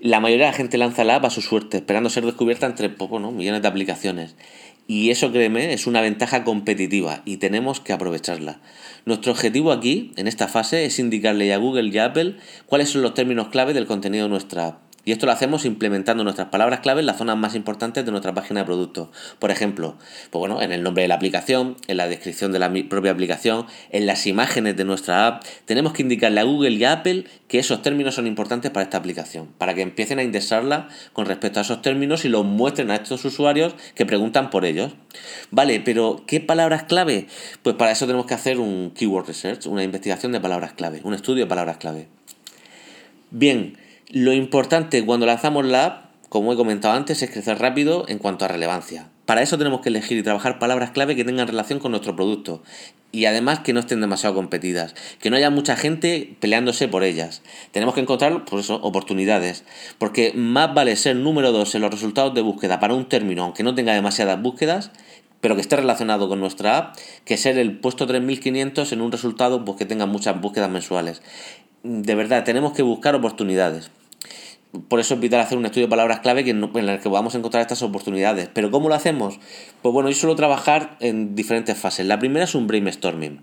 La 0.00 0.20
mayoría 0.20 0.46
de 0.46 0.52
la 0.52 0.56
gente 0.56 0.78
lanza 0.78 1.04
la 1.04 1.16
app 1.16 1.24
a 1.24 1.30
su 1.30 1.42
suerte, 1.42 1.78
esperando 1.78 2.08
ser 2.08 2.24
descubierta 2.24 2.66
entre 2.66 2.88
pues, 2.88 3.10
bueno, 3.10 3.32
millones 3.32 3.60
de 3.60 3.68
aplicaciones. 3.68 4.36
Y 4.86 5.10
eso, 5.10 5.32
créeme, 5.32 5.74
es 5.74 5.86
una 5.86 6.00
ventaja 6.00 6.44
competitiva 6.44 7.22
y 7.26 7.36
tenemos 7.38 7.80
que 7.80 7.92
aprovecharla. 7.92 8.60
Nuestro 9.04 9.32
objetivo 9.32 9.72
aquí, 9.72 10.12
en 10.16 10.28
esta 10.28 10.48
fase, 10.48 10.84
es 10.86 10.98
indicarle 11.00 11.52
a 11.52 11.58
Google 11.58 11.90
y 11.90 11.98
a 11.98 12.06
Apple 12.06 12.36
cuáles 12.66 12.88
son 12.90 13.02
los 13.02 13.14
términos 13.14 13.48
clave 13.48 13.74
del 13.74 13.86
contenido 13.86 14.24
de 14.24 14.30
nuestra 14.30 14.66
app 14.68 14.87
y 15.08 15.12
esto 15.12 15.24
lo 15.24 15.32
hacemos 15.32 15.64
implementando 15.64 16.22
nuestras 16.22 16.48
palabras 16.48 16.80
clave 16.80 17.00
en 17.00 17.06
las 17.06 17.16
zonas 17.16 17.38
más 17.38 17.54
importantes 17.54 18.04
de 18.04 18.10
nuestra 18.10 18.34
página 18.34 18.60
de 18.60 18.66
producto. 18.66 19.10
Por 19.38 19.50
ejemplo, 19.50 19.96
pues 20.28 20.38
bueno, 20.38 20.60
en 20.60 20.70
el 20.70 20.82
nombre 20.82 21.00
de 21.00 21.08
la 21.08 21.14
aplicación, 21.14 21.76
en 21.86 21.96
la 21.96 22.06
descripción 22.06 22.52
de 22.52 22.58
la 22.58 22.70
propia 22.90 23.12
aplicación, 23.12 23.64
en 23.90 24.04
las 24.04 24.26
imágenes 24.26 24.76
de 24.76 24.84
nuestra 24.84 25.26
app, 25.26 25.44
tenemos 25.64 25.94
que 25.94 26.02
indicarle 26.02 26.40
a 26.40 26.42
Google 26.42 26.72
y 26.72 26.84
a 26.84 26.92
Apple 26.92 27.24
que 27.48 27.58
esos 27.58 27.80
términos 27.80 28.16
son 28.16 28.26
importantes 28.26 28.70
para 28.70 28.84
esta 28.84 28.98
aplicación, 28.98 29.48
para 29.56 29.72
que 29.72 29.80
empiecen 29.80 30.18
a 30.18 30.22
indexarla 30.22 30.88
con 31.14 31.24
respecto 31.24 31.58
a 31.58 31.62
esos 31.62 31.80
términos 31.80 32.26
y 32.26 32.28
los 32.28 32.44
muestren 32.44 32.90
a 32.90 32.96
estos 32.96 33.24
usuarios 33.24 33.76
que 33.94 34.04
preguntan 34.04 34.50
por 34.50 34.66
ellos. 34.66 34.92
Vale, 35.50 35.80
pero 35.80 36.22
¿qué 36.26 36.40
palabras 36.40 36.82
clave? 36.82 37.28
Pues 37.62 37.76
para 37.76 37.92
eso 37.92 38.04
tenemos 38.04 38.26
que 38.26 38.34
hacer 38.34 38.58
un 38.58 38.90
keyword 38.90 39.28
research, 39.28 39.64
una 39.68 39.82
investigación 39.82 40.32
de 40.32 40.40
palabras 40.40 40.74
clave, 40.74 41.00
un 41.02 41.14
estudio 41.14 41.44
de 41.44 41.48
palabras 41.48 41.78
clave. 41.78 42.08
Bien, 43.30 43.78
lo 44.10 44.32
importante 44.32 45.04
cuando 45.04 45.26
lanzamos 45.26 45.66
la 45.66 45.84
app, 45.84 46.04
como 46.30 46.50
he 46.50 46.56
comentado 46.56 46.94
antes, 46.94 47.22
es 47.22 47.30
crecer 47.30 47.58
rápido 47.58 48.06
en 48.08 48.16
cuanto 48.16 48.46
a 48.46 48.48
relevancia. 48.48 49.10
Para 49.26 49.42
eso 49.42 49.58
tenemos 49.58 49.82
que 49.82 49.90
elegir 49.90 50.16
y 50.16 50.22
trabajar 50.22 50.58
palabras 50.58 50.92
clave 50.92 51.14
que 51.14 51.26
tengan 51.26 51.46
relación 51.46 51.78
con 51.78 51.90
nuestro 51.90 52.16
producto 52.16 52.62
y 53.12 53.26
además 53.26 53.58
que 53.58 53.74
no 53.74 53.80
estén 53.80 54.00
demasiado 54.00 54.34
competidas, 54.34 54.94
que 55.20 55.28
no 55.28 55.36
haya 55.36 55.50
mucha 55.50 55.76
gente 55.76 56.36
peleándose 56.40 56.88
por 56.88 57.04
ellas. 57.04 57.42
Tenemos 57.70 57.94
que 57.94 58.00
encontrar 58.00 58.46
por 58.46 58.60
eso, 58.60 58.76
oportunidades, 58.76 59.64
porque 59.98 60.32
más 60.34 60.72
vale 60.72 60.96
ser 60.96 61.16
número 61.16 61.52
2 61.52 61.74
en 61.74 61.82
los 61.82 61.90
resultados 61.90 62.32
de 62.32 62.40
búsqueda 62.40 62.80
para 62.80 62.94
un 62.94 63.10
término, 63.10 63.44
aunque 63.44 63.62
no 63.62 63.74
tenga 63.74 63.92
demasiadas 63.92 64.40
búsquedas, 64.40 64.90
pero 65.42 65.54
que 65.54 65.60
esté 65.60 65.76
relacionado 65.76 66.30
con 66.30 66.40
nuestra 66.40 66.78
app, 66.78 66.96
que 67.26 67.36
ser 67.36 67.58
el 67.58 67.78
puesto 67.78 68.06
3500 68.06 68.90
en 68.90 69.02
un 69.02 69.12
resultado 69.12 69.66
pues, 69.66 69.76
que 69.76 69.84
tenga 69.84 70.06
muchas 70.06 70.40
búsquedas 70.40 70.70
mensuales. 70.70 71.20
De 71.82 72.14
verdad, 72.14 72.44
tenemos 72.44 72.72
que 72.72 72.82
buscar 72.82 73.14
oportunidades 73.14 73.90
por 74.88 75.00
eso 75.00 75.14
es 75.14 75.20
vital 75.20 75.40
hacer 75.40 75.58
un 75.58 75.66
estudio 75.66 75.86
de 75.86 75.90
palabras 75.90 76.20
clave 76.20 76.44
que 76.44 76.50
en 76.50 76.62
el 76.62 77.00
que 77.00 77.08
podamos 77.08 77.34
encontrar 77.34 77.60
estas 77.62 77.82
oportunidades. 77.82 78.48
¿Pero 78.52 78.70
cómo 78.70 78.88
lo 78.88 78.94
hacemos? 78.94 79.38
Pues 79.82 79.92
bueno, 79.92 80.08
yo 80.08 80.14
suelo 80.14 80.36
trabajar 80.36 80.96
en 81.00 81.34
diferentes 81.34 81.76
fases. 81.76 82.06
La 82.06 82.18
primera 82.18 82.44
es 82.44 82.54
un 82.54 82.66
brainstorming. 82.66 83.42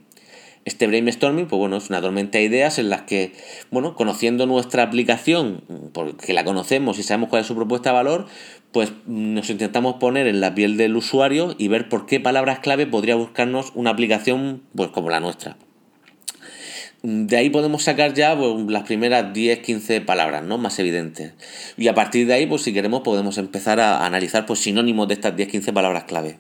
Este 0.66 0.88
brainstorming, 0.88 1.48
pues 1.48 1.60
bueno, 1.60 1.78
es 1.78 1.90
una 1.90 2.02
tormenta 2.02 2.40
de 2.40 2.46
ideas 2.46 2.80
en 2.80 2.90
las 2.90 3.04
que, 3.04 3.34
bueno, 3.70 3.96
conociendo 3.96 4.48
nuestra 4.48 4.82
aplicación, 4.82 5.64
porque 5.94 6.34
la 6.34 6.44
conocemos 6.44 6.98
y 6.98 7.04
sabemos 7.04 7.30
cuál 7.30 7.42
es 7.42 7.48
su 7.48 7.56
propuesta 7.56 7.92
de 7.92 7.96
valor, 7.96 8.26
pues 8.72 8.92
nos 9.06 9.50
intentamos 9.50 9.96
poner 9.96 10.26
en 10.28 10.42
la 10.42 10.56
piel 10.56 10.78
del 10.78 10.96
usuario 10.96 11.56
y 11.58 11.68
ver 11.68 11.88
por 11.88 12.08
qué 12.08 12.20
palabras 12.20 12.60
clave 12.60 12.88
podría 12.88 13.16
buscarnos 13.16 13.72
una 13.76 13.92
aplicación 13.92 14.64
pues 14.76 14.90
como 14.90 15.12
la 15.12 15.20
nuestra 15.20 15.56
de 17.08 17.38
ahí 17.38 17.52
podemos 17.52 17.84
sacar 17.84 18.16
ya 18.16 18.36
pues, 18.36 18.66
las 18.68 18.84
primeras 18.84 19.32
10, 19.32 19.60
15 19.60 20.02
palabras, 20.02 20.44
¿no? 20.44 20.58
Más 20.58 20.80
evidentes. 20.80 21.34
Y 21.78 21.88
a 21.88 21.94
partir 21.94 22.26
de 22.26 22.34
ahí, 22.34 22.48
pues 22.48 22.64
si 22.64 22.74
queremos, 22.74 23.02
podemos 23.02 23.38
empezar 23.38 23.80
a 23.80 24.06
analizar 24.06 24.48
pues, 24.48 24.60
sinónimos 24.60 25.08
de 25.08 25.14
estas 25.14 25.36
10, 25.36 25.50
15 25.50 25.72
palabras 25.72 26.06
clave. 26.06 26.40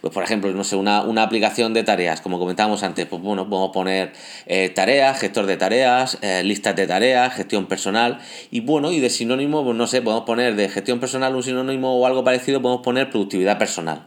Pues 0.00 0.14
por 0.14 0.22
ejemplo, 0.22 0.50
no 0.52 0.64
sé, 0.64 0.76
una, 0.76 1.22
aplicación 1.22 1.74
de 1.74 1.82
tareas, 1.82 2.22
como 2.22 2.38
comentábamos 2.38 2.82
antes, 2.82 3.04
pues 3.04 3.20
bueno, 3.20 3.50
podemos 3.50 3.72
poner 3.72 4.12
eh, 4.46 4.70
tareas, 4.70 5.20
gestor 5.20 5.44
de 5.44 5.58
tareas, 5.58 6.16
eh, 6.22 6.42
listas 6.44 6.74
de 6.76 6.86
tareas, 6.86 7.34
gestión 7.34 7.66
personal. 7.66 8.18
Y 8.50 8.60
bueno, 8.60 8.92
y 8.92 9.00
de 9.00 9.10
sinónimo, 9.10 9.64
pues 9.64 9.76
no 9.76 9.86
sé, 9.86 10.00
podemos 10.00 10.24
poner 10.24 10.56
de 10.56 10.70
gestión 10.70 10.98
personal 10.98 11.36
un 11.36 11.42
sinónimo 11.42 11.94
o 11.94 12.06
algo 12.06 12.24
parecido, 12.24 12.62
podemos 12.62 12.82
poner 12.82 13.10
productividad 13.10 13.58
personal. 13.58 14.06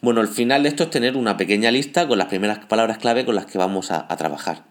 Bueno, 0.00 0.22
el 0.22 0.28
final 0.28 0.62
de 0.62 0.70
esto 0.70 0.84
es 0.84 0.90
tener 0.90 1.16
una 1.16 1.36
pequeña 1.36 1.70
lista 1.70 2.08
con 2.08 2.16
las 2.16 2.28
primeras 2.28 2.58
palabras 2.64 2.98
clave 2.98 3.26
con 3.26 3.34
las 3.34 3.46
que 3.46 3.58
vamos 3.58 3.90
a 3.90 4.08
trabajar. 4.16 4.64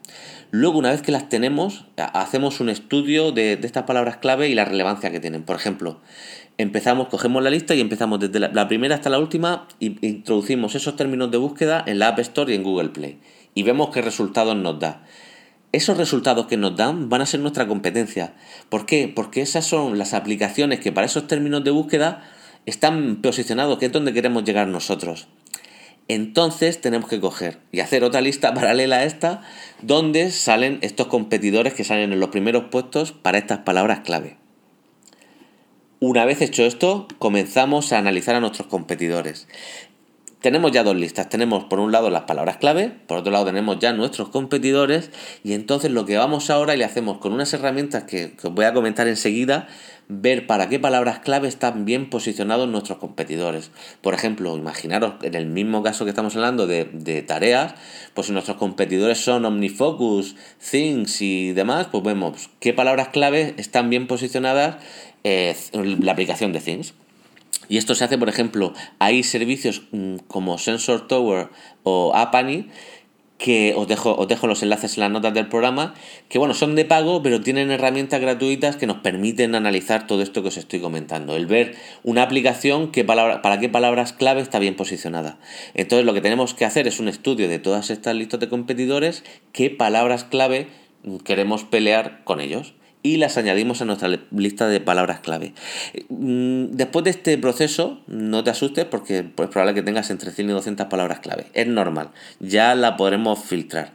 Luego, 0.53 0.79
una 0.79 0.91
vez 0.91 1.01
que 1.01 1.13
las 1.13 1.29
tenemos, 1.29 1.85
hacemos 1.95 2.59
un 2.59 2.67
estudio 2.67 3.31
de, 3.31 3.53
estas 3.53 3.83
palabras 3.83 4.17
clave 4.17 4.49
y 4.49 4.53
la 4.53 4.65
relevancia 4.65 5.09
que 5.09 5.21
tienen. 5.21 5.43
Por 5.43 5.55
ejemplo, 5.55 6.01
empezamos, 6.57 7.07
cogemos 7.07 7.41
la 7.41 7.49
lista 7.49 7.73
y 7.73 7.79
empezamos 7.79 8.19
desde 8.19 8.39
la, 8.39 8.67
primera 8.67 8.95
hasta 8.95 9.09
la 9.09 9.19
última 9.19 9.69
e 9.79 9.95
introducimos 10.01 10.75
esos 10.75 10.97
términos 10.97 11.31
de 11.31 11.37
búsqueda 11.37 11.81
en 11.87 11.99
la 11.99 12.09
App 12.09 12.19
Store 12.19 12.51
y 12.51 12.57
en 12.57 12.63
Google 12.63 12.89
Play. 12.89 13.21
Y 13.55 13.63
vemos 13.63 13.91
qué 13.91 14.01
resultados 14.01 14.57
nos 14.57 14.77
da. 14.77 15.05
Esos 15.71 15.97
resultados 15.97 16.47
que 16.47 16.57
nos 16.57 16.75
dan 16.75 17.07
van 17.07 17.21
a 17.21 17.25
ser 17.25 17.39
nuestra 17.39 17.65
competencia. 17.65 18.33
¿Por 18.67 18.85
qué? 18.85 19.07
Porque 19.07 19.39
esas 19.39 19.65
son 19.65 19.97
las 19.97 20.13
aplicaciones 20.13 20.81
que 20.81 20.91
para 20.91 21.07
esos 21.07 21.27
términos 21.27 21.63
de 21.63 21.71
búsqueda 21.71 22.29
están 22.65 23.21
posicionados, 23.21 23.77
que 23.77 23.85
es 23.85 23.91
donde 23.93 24.11
queremos 24.11 24.43
llegar 24.43 24.67
nosotros 24.67 25.29
entonces 26.07 26.81
tenemos 26.81 27.09
que 27.09 27.19
coger 27.19 27.59
y 27.71 27.79
hacer 27.79 28.03
otra 28.03 28.21
lista 28.21 28.53
paralela 28.55 28.97
a 28.97 29.03
esta 29.03 29.41
donde 29.81 30.31
salen 30.31 30.79
estos 30.81 31.07
competidores 31.07 31.73
que 31.73 31.83
salen 31.83 32.13
en 32.13 32.19
los 32.19 32.29
primeros 32.29 32.65
puestos 32.65 33.11
para 33.11 33.37
estas 33.37 33.59
palabras 33.59 34.01
clave. 34.01 34.37
Una 35.99 36.25
vez 36.25 36.41
hecho 36.41 36.63
esto, 36.63 37.07
comenzamos 37.19 37.93
a 37.93 37.99
analizar 37.99 38.33
a 38.33 38.39
nuestros 38.39 38.67
competidores. 38.67 39.47
Tenemos 40.41 40.71
ya 40.71 40.83
dos 40.83 40.95
listas. 40.95 41.29
Tenemos 41.29 41.65
por 41.65 41.79
un 41.79 41.91
lado 41.91 42.09
las 42.09 42.23
palabras 42.23 42.57
clave, 42.57 42.91
por 43.05 43.19
otro 43.19 43.31
lado 43.31 43.45
tenemos 43.45 43.77
ya 43.77 43.93
nuestros 43.93 44.29
competidores 44.29 45.11
y 45.43 45.53
entonces 45.53 45.91
lo 45.91 46.07
que 46.07 46.17
vamos 46.17 46.49
ahora 46.49 46.73
y 46.73 46.79
le 46.79 46.83
hacemos 46.83 47.19
con 47.19 47.31
unas 47.31 47.53
herramientas 47.53 48.05
que, 48.05 48.33
os 48.41 48.51
voy 48.51 48.65
a 48.65 48.73
comentar 48.73 49.07
enseguida, 49.07 49.67
ver 50.07 50.47
para 50.47 50.67
qué 50.67 50.79
palabras 50.79 51.19
clave 51.19 51.47
están 51.47 51.85
bien 51.85 52.09
posicionados 52.09 52.67
nuestros 52.67 52.97
competidores. 52.97 53.69
Por 54.01 54.15
ejemplo, 54.15 54.57
imaginaros 54.57 55.13
en 55.21 55.35
el 55.35 55.45
mismo 55.45 55.83
caso 55.83 56.05
que 56.05 56.09
estamos 56.09 56.35
hablando 56.35 56.65
de, 56.65 57.23
tareas, 57.27 57.75
pues 58.15 58.25
si 58.25 58.33
nuestros 58.33 58.57
competidores 58.57 59.23
son 59.23 59.45
OmniFocus, 59.45 60.35
Things 60.71 61.21
y 61.21 61.51
demás, 61.51 61.87
pues 61.91 62.03
vemos 62.03 62.49
qué 62.59 62.73
palabras 62.73 63.09
clave 63.09 63.53
están 63.57 63.91
bien 63.91 64.07
posicionadas 64.07 64.77
eh, 65.23 65.55
la 65.73 66.13
aplicación 66.13 66.51
de 66.51 66.61
Things. 66.61 66.95
Y 67.71 67.77
esto 67.77 67.95
se 67.95 68.03
hace, 68.03 68.17
por 68.17 68.27
ejemplo, 68.27 68.73
hay 68.99 69.23
servicios 69.23 69.83
mm, 69.93 70.17
como 70.27 70.57
Sensor 70.57 71.07
Tower 71.07 71.47
o 71.83 72.13
Apani 72.13 72.67
que 73.37 73.73
os 73.77 73.87
dejo, 73.87 74.13
os 74.13 74.27
dejo 74.27 74.45
los 74.45 74.61
enlaces 74.61 74.97
en 74.97 75.01
las 75.01 75.09
notas 75.09 75.33
del 75.33 75.47
programa, 75.47 75.93
que 76.27 76.37
bueno, 76.37 76.53
son 76.53 76.75
de 76.75 76.83
pago, 76.83 77.23
pero 77.23 77.39
tienen 77.39 77.71
herramientas 77.71 78.19
gratuitas 78.19 78.75
que 78.75 78.87
nos 78.87 78.97
permiten 78.97 79.55
analizar 79.55 80.05
todo 80.05 80.21
esto 80.21 80.41
que 80.41 80.49
os 80.49 80.57
estoy 80.57 80.81
comentando. 80.81 81.37
El 81.37 81.45
ver 81.45 81.77
una 82.03 82.23
aplicación 82.23 82.91
para 82.91 83.59
qué 83.61 83.69
palabras 83.69 84.11
clave 84.11 84.41
está 84.41 84.59
bien 84.59 84.75
posicionada. 84.75 85.39
Entonces 85.73 86.05
lo 86.05 86.13
que 86.13 86.19
tenemos 86.19 86.53
que 86.53 86.65
hacer 86.65 86.89
es 86.89 86.99
un 86.99 87.07
estudio 87.07 87.47
de 87.47 87.57
todas 87.57 87.89
estas 87.89 88.15
listas 88.15 88.41
de 88.41 88.49
competidores, 88.49 89.23
qué 89.53 89.69
palabras 89.69 90.25
clave 90.25 90.67
queremos 91.23 91.63
pelear 91.63 92.25
con 92.25 92.41
ellos 92.41 92.73
y 93.03 93.17
las 93.17 93.37
añadimos 93.37 93.81
a 93.81 93.85
nuestra 93.85 94.09
lista 94.31 94.67
de 94.67 94.79
palabras 94.79 95.19
clave. 95.19 95.53
Mm, 96.09 96.71
después 96.71 97.03
de 97.03 97.11
este 97.11 97.37
proceso, 97.37 98.01
no 98.07 98.43
te 98.43 98.49
asustes 98.49 98.85
porque 98.85 99.19
es 99.19 99.25
probable 99.33 99.73
que 99.73 99.81
tengas 99.81 100.09
entre 100.09 100.31
100 100.31 100.49
y 100.49 100.53
200 100.53 100.87
palabras 100.87 101.19
clave. 101.19 101.47
Es 101.53 101.67
normal, 101.67 102.11
ya 102.39 102.75
la 102.75 102.97
podremos 102.97 103.39
filtrar. 103.43 103.93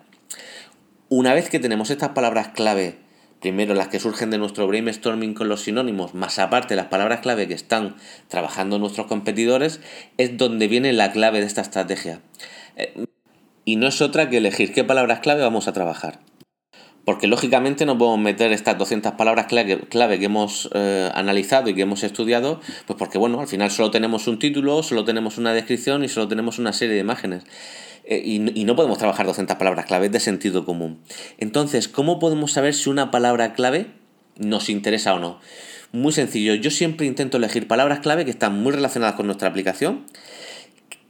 Una 1.09 1.35
vez 1.35 1.49
que 1.49 1.61
tenemos 1.61 1.90
estas 1.90 2.11
palabras 2.11 2.49
clave, 2.49 2.99
primero 3.40 3.75
las 3.75 3.88
que 3.88 4.01
surgen 4.01 4.31
de 4.31 4.38
nuestro 4.38 4.66
brainstorming 4.66 5.35
con 5.35 5.49
los 5.49 5.62
sinónimos, 5.62 6.14
más 6.14 6.38
aparte 6.40 6.75
las 6.75 6.87
palabras 6.87 7.21
clave 7.21 7.47
que 7.47 7.55
están 7.55 7.95
trabajando 8.29 8.79
nuestros 8.79 9.07
competidores, 9.07 9.81
es 10.19 10.37
donde 10.37 10.66
viene 10.66 10.92
la 10.92 11.12
clave 11.12 11.40
de 11.40 11.47
esta 11.47 11.61
estrategia. 11.61 12.21
Eh, 12.77 13.07
y 13.64 13.77
no 13.77 13.87
es 13.87 14.01
otra 14.01 14.29
que 14.31 14.38
elegir 14.38 14.73
qué 14.73 14.85
palabras 14.85 15.21
clave 15.21 15.42
vamos 15.42 15.69
a 15.69 15.73
trabajar. 15.73 16.19
Porque 17.07 17.29
lógicamente 17.29 17.87
no 17.87 17.97
podemos 17.97 18.19
meter 18.19 18.51
estas 18.51 18.77
200 18.77 19.12
palabras 19.12 19.47
clave, 19.47 20.19
que 20.19 20.25
hemos 20.25 20.69
eh, 20.75 21.09
analizado 21.14 21.71
y 21.71 21.75
que 21.75 21.83
hemos 21.83 22.03
estudiado, 22.03 22.61
pues 22.85 22.99
porque 22.99 23.16
bueno, 23.16 23.38
al 23.38 23.47
final 23.47 23.71
solo 23.71 23.92
tenemos 23.92 24.27
un 24.27 24.40
título, 24.40 24.83
solo 24.83 25.05
tenemos 25.05 25.38
una 25.38 25.53
descripción 25.55 26.03
y 26.03 26.09
solo 26.09 26.27
tenemos 26.27 26.59
una 26.59 26.73
serie 26.73 26.97
de 26.97 27.01
imágenes. 27.01 27.45
Eh, 28.07 28.21
y, 28.25 28.61
y, 28.61 28.64
no 28.64 28.75
podemos 28.75 28.99
trabajar 28.99 29.25
200 29.25 29.57
palabras 29.57 29.87
clave 29.87 30.09
de 30.09 30.19
sentido 30.19 30.64
común. 30.64 30.99
Entonces, 31.38 31.87
¿cómo 31.87 32.19
podemos 32.19 32.51
saber 32.51 32.75
si 32.75 32.90
una 32.90 33.12
palabra 33.12 33.55
clave 33.55 33.87
nos 34.37 34.69
interesa 34.69 35.14
o 35.14 35.21
no? 35.21 35.38
Muy 35.92 36.11
sencillo, 36.11 36.57
yo 36.57 36.73
siempre 36.73 37.07
intento 37.07 37.37
elegir 37.37 37.69
palabras 37.69 38.01
clave 38.01 38.25
que 38.25 38.33
están 38.33 38.61
muy 38.61 38.73
relacionadas 38.73 39.14
con 39.14 39.27
nuestra 39.27 39.49
aplicación 39.49 40.07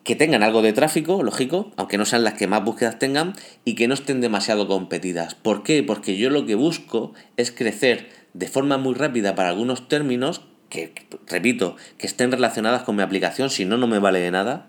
que 0.07 0.15
tengan 0.15 0.45
algo 0.45 0.63
de 0.63 0.73
tráfico, 0.73 1.25
lógico, 1.25 1.73
aunque 1.77 1.99
no 1.99 2.05
sean 2.05 2.23
las 2.23 2.35
que 2.35 2.47
más 2.47 2.65
búsquedas 2.65 3.01
tengan, 3.01 3.35
y 3.65 3.75
que 3.75 3.89
no 3.89 3.95
estén 3.95 4.21
demasiado 4.21 4.69
competidas. 4.69 5.35
¿Por 5.35 5.65
qué? 5.65 5.83
Porque 5.83 6.17
yo 6.17 6.31
lo 6.31 6.47
que 6.47 6.55
busco 6.55 7.13
es 7.37 7.51
crecer 7.51 8.09
de 8.33 8.47
forma 8.47 8.79
muy 8.79 8.95
rápida 8.95 9.35
para 9.35 9.49
algunos 9.49 9.89
términos 9.89 10.43
que, 10.69 10.93
repito, 11.27 11.75
que 11.99 12.07
estén 12.07 12.31
relacionadas 12.31 12.85
con 12.85 12.95
mi 12.95 13.03
aplicación, 13.03 13.51
si 13.51 13.65
no, 13.65 13.79
no 13.79 13.89
me 13.89 13.99
vale 13.99 14.21
de 14.21 14.31
nada. 14.31 14.69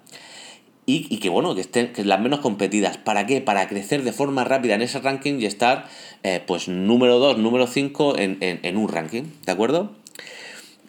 Y, 0.87 1.17
que 1.17 1.29
bueno, 1.29 1.53
que 1.53 1.61
estén 1.61 1.91
que 1.91 2.03
las 2.03 2.19
menos 2.19 2.39
competidas. 2.39 2.97
¿Para 2.97 3.27
qué? 3.27 3.41
Para 3.41 3.67
crecer 3.67 4.03
de 4.03 4.13
forma 4.13 4.43
rápida 4.43 4.73
en 4.73 4.81
ese 4.81 4.99
ranking 4.99 5.39
y 5.39 5.45
estar 5.45 5.85
eh, 6.23 6.41
pues 6.47 6.69
número 6.69 7.19
2, 7.19 7.37
número 7.39 7.67
5 7.67 8.17
en, 8.17 8.37
en 8.39 8.77
un 8.77 8.87
ranking. 8.87 9.23
¿De 9.45 9.51
acuerdo? 9.51 9.91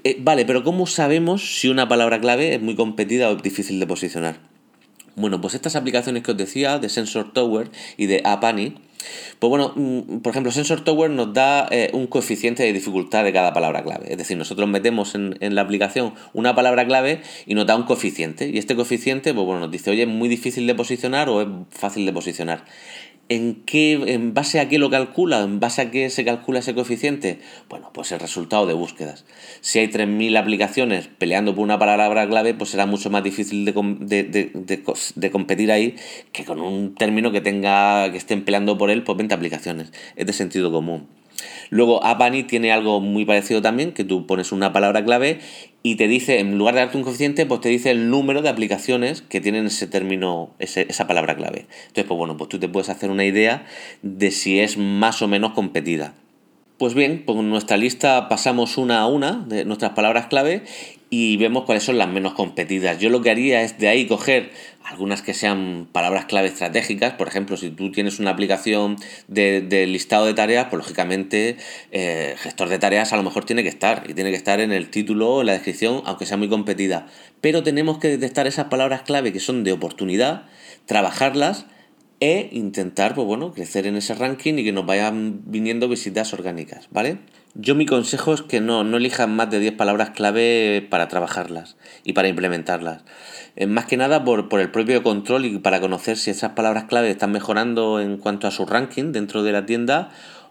Eh, 0.04 0.16
vale, 0.20 0.44
pero 0.44 0.62
¿cómo 0.62 0.86
sabemos 0.86 1.58
si 1.58 1.68
una 1.68 1.88
palabra 1.88 2.20
clave 2.20 2.54
es 2.54 2.62
muy 2.62 2.76
competida 2.76 3.30
o 3.30 3.36
difícil 3.36 3.80
de 3.80 3.86
posicionar? 3.86 4.40
Bueno, 5.16 5.40
pues 5.40 5.54
estas 5.54 5.74
aplicaciones 5.74 6.22
que 6.22 6.30
os 6.30 6.36
decía, 6.36 6.78
de 6.78 6.88
Sensor 6.88 7.32
Tower 7.32 7.70
y 7.96 8.06
de 8.06 8.22
Apani, 8.24 8.74
pues 9.38 9.48
bueno, 9.50 9.72
mm, 9.74 10.18
por 10.18 10.30
ejemplo, 10.30 10.52
Sensor 10.52 10.82
Tower 10.82 11.10
nos 11.10 11.32
da 11.32 11.66
eh, 11.70 11.90
un 11.92 12.06
coeficiente 12.06 12.62
de 12.62 12.72
dificultad 12.72 13.24
de 13.24 13.32
cada 13.32 13.52
palabra 13.52 13.82
clave. 13.82 14.12
Es 14.12 14.18
decir, 14.18 14.36
nosotros 14.36 14.68
metemos 14.68 15.16
en, 15.16 15.36
en, 15.40 15.54
la 15.54 15.62
aplicación 15.62 16.14
una 16.32 16.54
palabra 16.54 16.86
clave 16.86 17.20
y 17.46 17.54
nos 17.54 17.66
da 17.66 17.74
un 17.74 17.82
coeficiente. 17.82 18.48
Y 18.48 18.58
este 18.58 18.76
coeficiente, 18.76 19.34
pues 19.34 19.44
bueno, 19.44 19.60
nos 19.60 19.70
dice, 19.70 19.90
oye, 19.90 20.02
es 20.02 20.08
muy 20.08 20.28
difícil 20.28 20.66
de 20.66 20.74
posicionar 20.74 21.28
o 21.28 21.42
es 21.42 21.48
fácil 21.70 22.06
de 22.06 22.12
posicionar. 22.12 22.64
¿En, 23.30 23.56
qué, 23.66 23.92
¿En 23.92 24.32
base 24.32 24.58
a 24.58 24.68
qué 24.68 24.78
lo 24.78 24.88
calcula? 24.88 25.42
¿En 25.42 25.60
base 25.60 25.82
a 25.82 25.90
qué 25.90 26.08
se 26.08 26.24
calcula 26.24 26.60
ese 26.60 26.74
coeficiente? 26.74 27.40
Bueno, 27.68 27.90
pues 27.92 28.10
el 28.12 28.20
resultado 28.20 28.66
de 28.66 28.72
búsquedas. 28.72 29.26
Si 29.60 29.78
hay 29.78 29.88
3.000 29.88 30.38
aplicaciones 30.38 31.08
peleando 31.08 31.54
por 31.54 31.64
una 31.64 31.78
palabra 31.78 32.26
clave, 32.26 32.54
pues 32.54 32.70
será 32.70 32.86
mucho 32.86 33.10
más 33.10 33.22
difícil 33.22 33.66
de, 33.66 35.30
competir 35.30 35.72
ahí 35.72 35.96
que 36.32 36.46
con 36.46 36.60
un 36.60 36.94
término 36.94 37.30
que 37.30 37.42
tenga 37.42 38.10
que 38.10 38.16
estén 38.16 38.44
peleando 38.44 38.78
por 38.78 38.90
él 38.90 39.04
por 39.04 39.18
20 39.18 39.34
aplicaciones. 39.34 39.92
Es 40.16 40.26
de 40.26 40.32
sentido 40.32 40.72
común. 40.72 41.17
Luego 41.70 42.04
Apani 42.04 42.42
tiene 42.44 42.72
algo 42.72 43.00
muy 43.00 43.24
parecido 43.24 43.62
también, 43.62 43.92
que 43.92 44.04
tú 44.04 44.26
pones 44.26 44.52
una 44.52 44.72
palabra 44.72 45.04
clave 45.04 45.40
y 45.82 45.96
te 45.96 46.08
dice, 46.08 46.40
en 46.40 46.58
lugar 46.58 46.74
de 46.74 46.80
darte 46.80 46.96
un 46.96 47.04
coeficiente, 47.04 47.46
pues 47.46 47.60
te 47.60 47.68
dice 47.68 47.90
el 47.90 48.10
número 48.10 48.42
de 48.42 48.48
aplicaciones 48.48 49.22
que 49.22 49.40
tienen 49.40 49.66
ese 49.66 49.86
término, 49.86 50.50
esa 50.58 51.06
palabra 51.06 51.36
clave. 51.36 51.66
Entonces, 51.88 52.04
pues 52.04 52.18
bueno, 52.18 52.36
pues 52.36 52.48
tú 52.48 52.58
te 52.58 52.68
puedes 52.68 52.88
hacer 52.88 53.10
una 53.10 53.24
idea 53.24 53.66
de 54.02 54.30
si 54.30 54.60
es 54.60 54.76
más 54.76 55.22
o 55.22 55.28
menos 55.28 55.52
competida. 55.52 56.14
Pues 56.78 56.94
bien, 56.94 57.24
pues 57.26 57.36
en 57.36 57.50
nuestra 57.50 57.76
lista 57.76 58.28
pasamos 58.28 58.78
una 58.78 59.00
a 59.00 59.08
una 59.08 59.44
de 59.48 59.64
nuestras 59.64 59.94
palabras 59.94 60.28
clave 60.28 60.62
y 61.10 61.36
vemos 61.36 61.64
cuáles 61.64 61.82
son 61.82 61.98
las 61.98 62.08
menos 62.08 62.34
competidas. 62.34 63.00
Yo 63.00 63.10
lo 63.10 63.20
que 63.20 63.30
haría 63.30 63.62
es 63.62 63.80
de 63.80 63.88
ahí 63.88 64.06
coger 64.06 64.52
algunas 64.84 65.20
que 65.20 65.34
sean 65.34 65.88
palabras 65.90 66.26
clave 66.26 66.46
estratégicas. 66.46 67.14
Por 67.14 67.26
ejemplo, 67.26 67.56
si 67.56 67.70
tú 67.70 67.90
tienes 67.90 68.20
una 68.20 68.30
aplicación 68.30 68.94
de, 69.26 69.86
listado 69.88 70.26
de 70.26 70.34
tareas, 70.34 70.68
pues 70.70 70.78
lógicamente 70.78 71.56
eh, 71.90 72.36
gestor 72.38 72.68
de 72.68 72.78
tareas 72.78 73.12
a 73.12 73.16
lo 73.16 73.24
mejor 73.24 73.44
tiene 73.44 73.64
que 73.64 73.70
estar 73.70 74.04
y 74.08 74.14
tiene 74.14 74.30
que 74.30 74.36
estar 74.36 74.60
en 74.60 74.70
el 74.70 74.88
título, 74.88 75.40
en 75.40 75.48
la 75.48 75.54
descripción, 75.54 76.02
aunque 76.04 76.26
sea 76.26 76.36
muy 76.36 76.48
competida. 76.48 77.08
Pero 77.40 77.64
tenemos 77.64 77.98
que 77.98 78.06
detectar 78.06 78.46
esas 78.46 78.66
palabras 78.66 79.02
clave 79.02 79.32
que 79.32 79.40
son 79.40 79.64
de 79.64 79.72
oportunidad, 79.72 80.44
trabajarlas 80.86 81.66
e 82.20 82.48
intentar, 82.52 83.14
pues 83.14 83.26
bueno, 83.26 83.52
crecer 83.52 83.86
en 83.86 83.96
ese 83.96 84.14
ranking 84.14 84.54
y 84.54 84.64
que 84.64 84.72
nos 84.72 84.86
vayan 84.86 85.42
viniendo 85.46 85.88
visitas 85.88 86.32
orgánicas, 86.32 86.88
¿vale? 86.90 87.18
Yo 87.54 87.74
mi 87.74 87.86
consejo 87.86 88.34
es 88.34 88.42
que 88.42 88.60
no, 88.60 88.84
no 88.84 88.96
elijan 88.96 89.34
más 89.34 89.50
de 89.50 89.58
10 89.58 89.74
palabras 89.74 90.10
clave 90.10 90.86
para 90.90 91.08
trabajarlas 91.08 91.76
y 92.04 92.12
para 92.12 92.28
implementarlas. 92.28 93.04
Eh, 93.56 93.66
más 93.66 93.86
que 93.86 93.96
nada 93.96 94.24
por, 94.24 94.48
por, 94.48 94.60
el 94.60 94.70
propio 94.70 95.02
control 95.02 95.44
y 95.44 95.58
para 95.58 95.80
conocer 95.80 96.16
si 96.16 96.30
esas 96.30 96.52
palabras 96.52 96.84
clave 96.84 97.10
están 97.10 97.32
mejorando 97.32 98.00
en 98.00 98.18
cuanto 98.18 98.46
a 98.46 98.50
su 98.50 98.66
ranking 98.66 99.12
dentro 99.12 99.42
de 99.42 99.52
la 99.52 99.66
tienda 99.66 100.10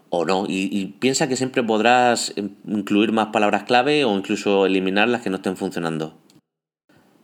o 0.09 0.25
no. 0.25 0.45
Y, 0.47 0.69
y, 0.71 0.85
piensa 0.99 1.27
que 1.27 1.35
siempre 1.35 1.63
podrás 1.63 2.33
incluir 2.65 3.11
más 3.11 3.27
palabras 3.27 3.63
clave 3.63 4.05
o 4.05 4.17
incluso 4.17 4.65
eliminar 4.65 5.07
las 5.07 5.21
que 5.21 5.29
no 5.29 5.37
estén 5.37 5.57
funcionando. 5.57 6.17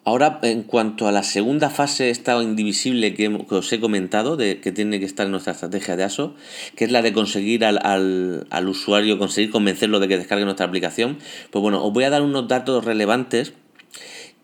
Ahora, 0.05 0.39
en 0.43 0.63
cuanto 0.63 1.07
a 1.07 1.13
la 1.13 1.23
segunda 1.23 1.69
fase, 1.69 2.09
esta 2.09 2.41
indivisible 2.43 3.13
que, 3.13 3.27
os 3.27 3.71
he 3.71 3.79
comentado, 3.79 4.35
de, 4.35 4.59
que 4.59 4.73
tiene 4.73 4.99
que 4.99 5.05
estar 5.05 5.25
en 5.25 5.31
nuestra 5.31 5.53
estrategia 5.53 5.95
de 5.95 6.03
ASO, 6.03 6.35
que 6.75 6.83
es 6.83 6.91
la 6.91 7.01
de 7.01 7.13
conseguir 7.13 7.63
al, 7.63 7.79
al, 8.49 8.67
usuario, 8.67 9.17
conseguir 9.17 9.49
convencerlo 9.49 10.01
de 10.01 10.09
que 10.09 10.17
descargue 10.17 10.43
nuestra 10.43 10.65
aplicación, 10.65 11.19
pues 11.51 11.61
bueno, 11.61 11.81
os 11.81 11.93
voy 11.93 12.03
a 12.03 12.09
dar 12.09 12.21
unos 12.21 12.49
datos 12.49 12.83
relevantes 12.83 13.53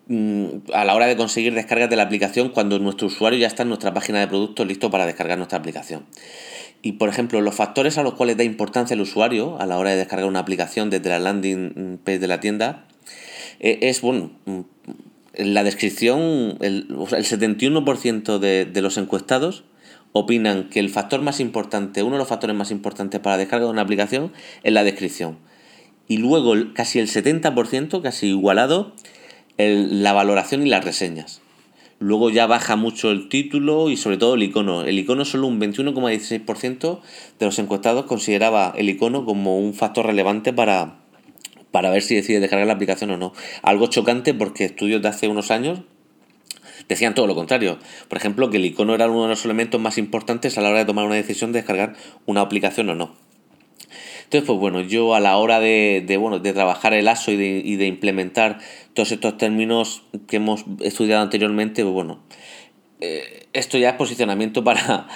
mm, 0.08 0.46
a 0.72 0.86
la 0.86 0.94
hora 0.94 1.06
de 1.06 1.18
conseguir 1.18 1.52
descargas 1.52 1.90
de 1.90 1.96
la 1.96 2.04
aplicación 2.04 2.48
cuando 2.48 2.78
nuestro 2.78 3.08
usuario 3.08 3.38
ya 3.38 3.46
está 3.46 3.62
en 3.62 3.68
nuestra 3.68 3.92
página 3.92 4.18
de 4.20 4.28
productos 4.28 4.66
listo 4.66 4.90
para 4.90 5.04
descargar 5.04 5.36
nuestra 5.36 5.58
aplicación. 5.58 6.06
Y 6.80 6.92
por 6.92 7.10
ejemplo, 7.10 7.38
los 7.42 7.54
factores 7.54 7.98
a 7.98 8.02
los 8.02 8.14
cuales 8.14 8.38
da 8.38 8.44
importancia 8.44 8.94
el 8.94 9.02
usuario 9.02 9.60
a 9.60 9.66
la 9.66 9.76
hora 9.76 9.90
de 9.90 9.96
descargar 9.96 10.26
una 10.26 10.38
aplicación 10.38 10.88
desde 10.88 11.10
la 11.10 11.18
landing 11.18 11.98
page 12.02 12.18
de 12.18 12.26
la 12.26 12.40
tienda 12.40 12.86
eh, 13.58 13.78
es, 13.82 14.00
bueno, 14.00 14.30
en 15.34 15.54
la 15.54 15.64
descripción, 15.64 16.56
el, 16.60 16.86
el 16.90 17.24
71% 17.24 18.38
de, 18.38 18.64
de 18.64 18.82
los 18.82 18.96
encuestados 18.96 19.64
opinan 20.12 20.68
que 20.68 20.80
el 20.80 20.90
factor 20.90 21.22
más 21.22 21.40
importante, 21.40 22.02
uno 22.02 22.12
de 22.12 22.18
los 22.18 22.28
factores 22.28 22.56
más 22.56 22.70
importantes 22.70 23.20
para 23.20 23.36
descargar 23.36 23.68
una 23.68 23.82
aplicación 23.82 24.32
es 24.62 24.72
la 24.72 24.84
descripción. 24.84 25.38
Y 26.08 26.16
luego 26.16 26.54
casi 26.74 26.98
el 26.98 27.08
70%, 27.08 28.02
casi 28.02 28.28
igualado, 28.28 28.94
la 29.56 30.12
valoración 30.12 30.66
y 30.66 30.70
las 30.70 30.84
reseñas. 30.84 31.40
Luego 32.00 32.30
ya 32.30 32.46
baja 32.46 32.76
mucho 32.76 33.10
el 33.10 33.28
título 33.28 33.90
y 33.90 33.96
sobre 33.96 34.16
todo 34.16 34.34
el 34.34 34.42
icono. 34.42 34.82
El 34.82 34.98
icono 34.98 35.26
solo 35.26 35.46
un 35.46 35.60
21,16% 35.60 37.00
de 37.38 37.46
los 37.46 37.58
encuestados 37.58 38.06
consideraba 38.06 38.72
el 38.76 38.88
icono 38.88 39.26
como 39.26 39.58
un 39.58 39.74
factor 39.74 40.06
relevante 40.06 40.54
para, 40.54 40.99
para 41.70 41.90
ver 41.90 42.02
si 42.02 42.14
decide 42.14 42.40
descargar 42.40 42.66
la 42.66 42.74
aplicación 42.74 43.10
o 43.10 43.16
no. 43.16 43.32
Algo 43.62 43.86
chocante 43.86 44.34
porque 44.34 44.64
estudios 44.64 45.02
de 45.02 45.08
hace 45.08 45.28
unos 45.28 45.50
años 45.50 45.80
decían 46.88 47.14
todo 47.14 47.26
lo 47.26 47.34
contrario. 47.34 47.78
Por 48.08 48.18
ejemplo, 48.18 48.50
que 48.50 48.56
el 48.56 48.64
icono 48.64 48.94
era 48.94 49.08
uno 49.08 49.22
de 49.22 49.28
los 49.28 49.44
elementos 49.44 49.80
más 49.80 49.98
importantes 49.98 50.58
a 50.58 50.60
la 50.60 50.70
hora 50.70 50.80
de 50.80 50.84
tomar 50.84 51.06
una 51.06 51.14
decisión 51.14 51.52
de 51.52 51.60
descargar 51.60 51.94
una 52.26 52.40
aplicación 52.40 52.88
o 52.90 52.94
no. 52.94 53.14
Entonces, 54.24 54.46
pues 54.46 54.60
bueno, 54.60 54.80
yo 54.80 55.16
a 55.16 55.20
la 55.20 55.36
hora 55.36 55.58
de, 55.58 56.16
bueno, 56.20 56.38
de 56.38 56.52
trabajar 56.52 56.94
el 56.94 57.08
ASO 57.08 57.32
y 57.32 57.36
de, 57.36 57.62
y 57.64 57.74
de, 57.74 57.86
implementar 57.86 58.58
todos 58.94 59.10
estos 59.10 59.36
términos 59.36 60.04
que 60.28 60.36
hemos 60.36 60.64
estudiado 60.82 61.22
anteriormente, 61.22 61.82
pues 61.82 61.92
bueno, 61.92 62.20
eh, 63.00 63.48
esto 63.52 63.76
ya 63.76 63.90
es 63.90 63.94
posicionamiento 63.96 64.62
para, 64.62 65.08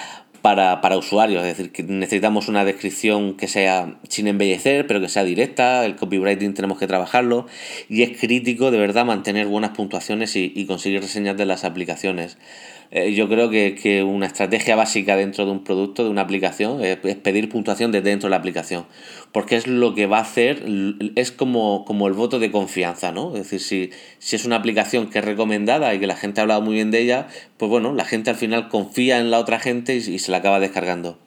para, 0.44 0.82
para 0.82 0.98
usuarios, 0.98 1.42
es 1.42 1.56
decir, 1.56 1.72
que 1.72 1.82
necesitamos 1.82 2.48
una 2.48 2.66
descripción 2.66 3.34
que 3.34 3.48
sea 3.48 3.94
sin 4.10 4.28
embellecer, 4.28 4.86
pero 4.86 5.00
que 5.00 5.08
sea 5.08 5.24
directa, 5.24 5.86
el 5.86 5.96
copywriting 5.96 6.52
tenemos 6.52 6.78
que 6.78 6.86
trabajarlo. 6.86 7.46
Y 7.88 8.02
es 8.02 8.18
crítico 8.20 8.70
de 8.70 8.76
verdad 8.76 9.06
mantener 9.06 9.46
buenas 9.46 9.70
puntuaciones 9.70 10.36
y, 10.36 10.52
y 10.54 10.66
conseguir 10.66 11.00
reseñas 11.00 11.38
de 11.38 11.46
las 11.46 11.64
aplicaciones. 11.64 12.36
Eh, 12.90 13.14
yo 13.14 13.28
creo 13.28 13.50
que, 13.50 14.04
una 14.06 14.26
estrategia 14.26 14.76
básica 14.76 15.16
dentro 15.16 15.44
de 15.46 15.50
un 15.50 15.64
producto, 15.64 16.04
de 16.04 16.10
una 16.10 16.22
aplicación, 16.22 16.84
es, 16.84 16.96
pedir 16.96 17.48
puntuación 17.48 17.92
desde 17.92 18.10
dentro 18.10 18.28
de 18.28 18.30
la 18.30 18.36
aplicación. 18.36 18.86
Porque 19.32 19.56
es 19.56 19.66
lo 19.66 19.94
que 19.94 20.06
va 20.06 20.18
a 20.18 20.22
hacer, 20.22 20.64
es 21.16 21.32
como, 21.32 21.84
como 21.84 22.06
el 22.06 22.14
voto 22.14 22.38
de 22.38 22.50
confianza, 22.50 23.12
¿no? 23.12 23.36
Es 23.36 23.50
decir, 23.50 23.60
si, 23.60 23.90
si 24.18 24.36
es 24.36 24.44
una 24.44 24.56
aplicación 24.56 25.10
que 25.10 25.18
es 25.18 25.24
recomendada 25.24 25.94
y 25.94 26.00
que 26.00 26.06
la 26.06 26.16
gente 26.16 26.40
ha 26.40 26.42
hablado 26.42 26.62
muy 26.62 26.74
bien 26.74 26.90
de 26.90 27.00
ella, 27.00 27.28
pues 27.56 27.68
bueno, 27.68 27.92
la 27.92 28.04
gente 28.04 28.30
al 28.30 28.36
final 28.36 28.68
confía 28.68 29.18
en 29.18 29.30
la 29.30 29.38
otra 29.38 29.58
gente 29.58 29.96
y, 29.96 30.18
se 30.18 30.30
la 30.30 30.38
acaba 30.38 30.60
descargando. 30.60 31.18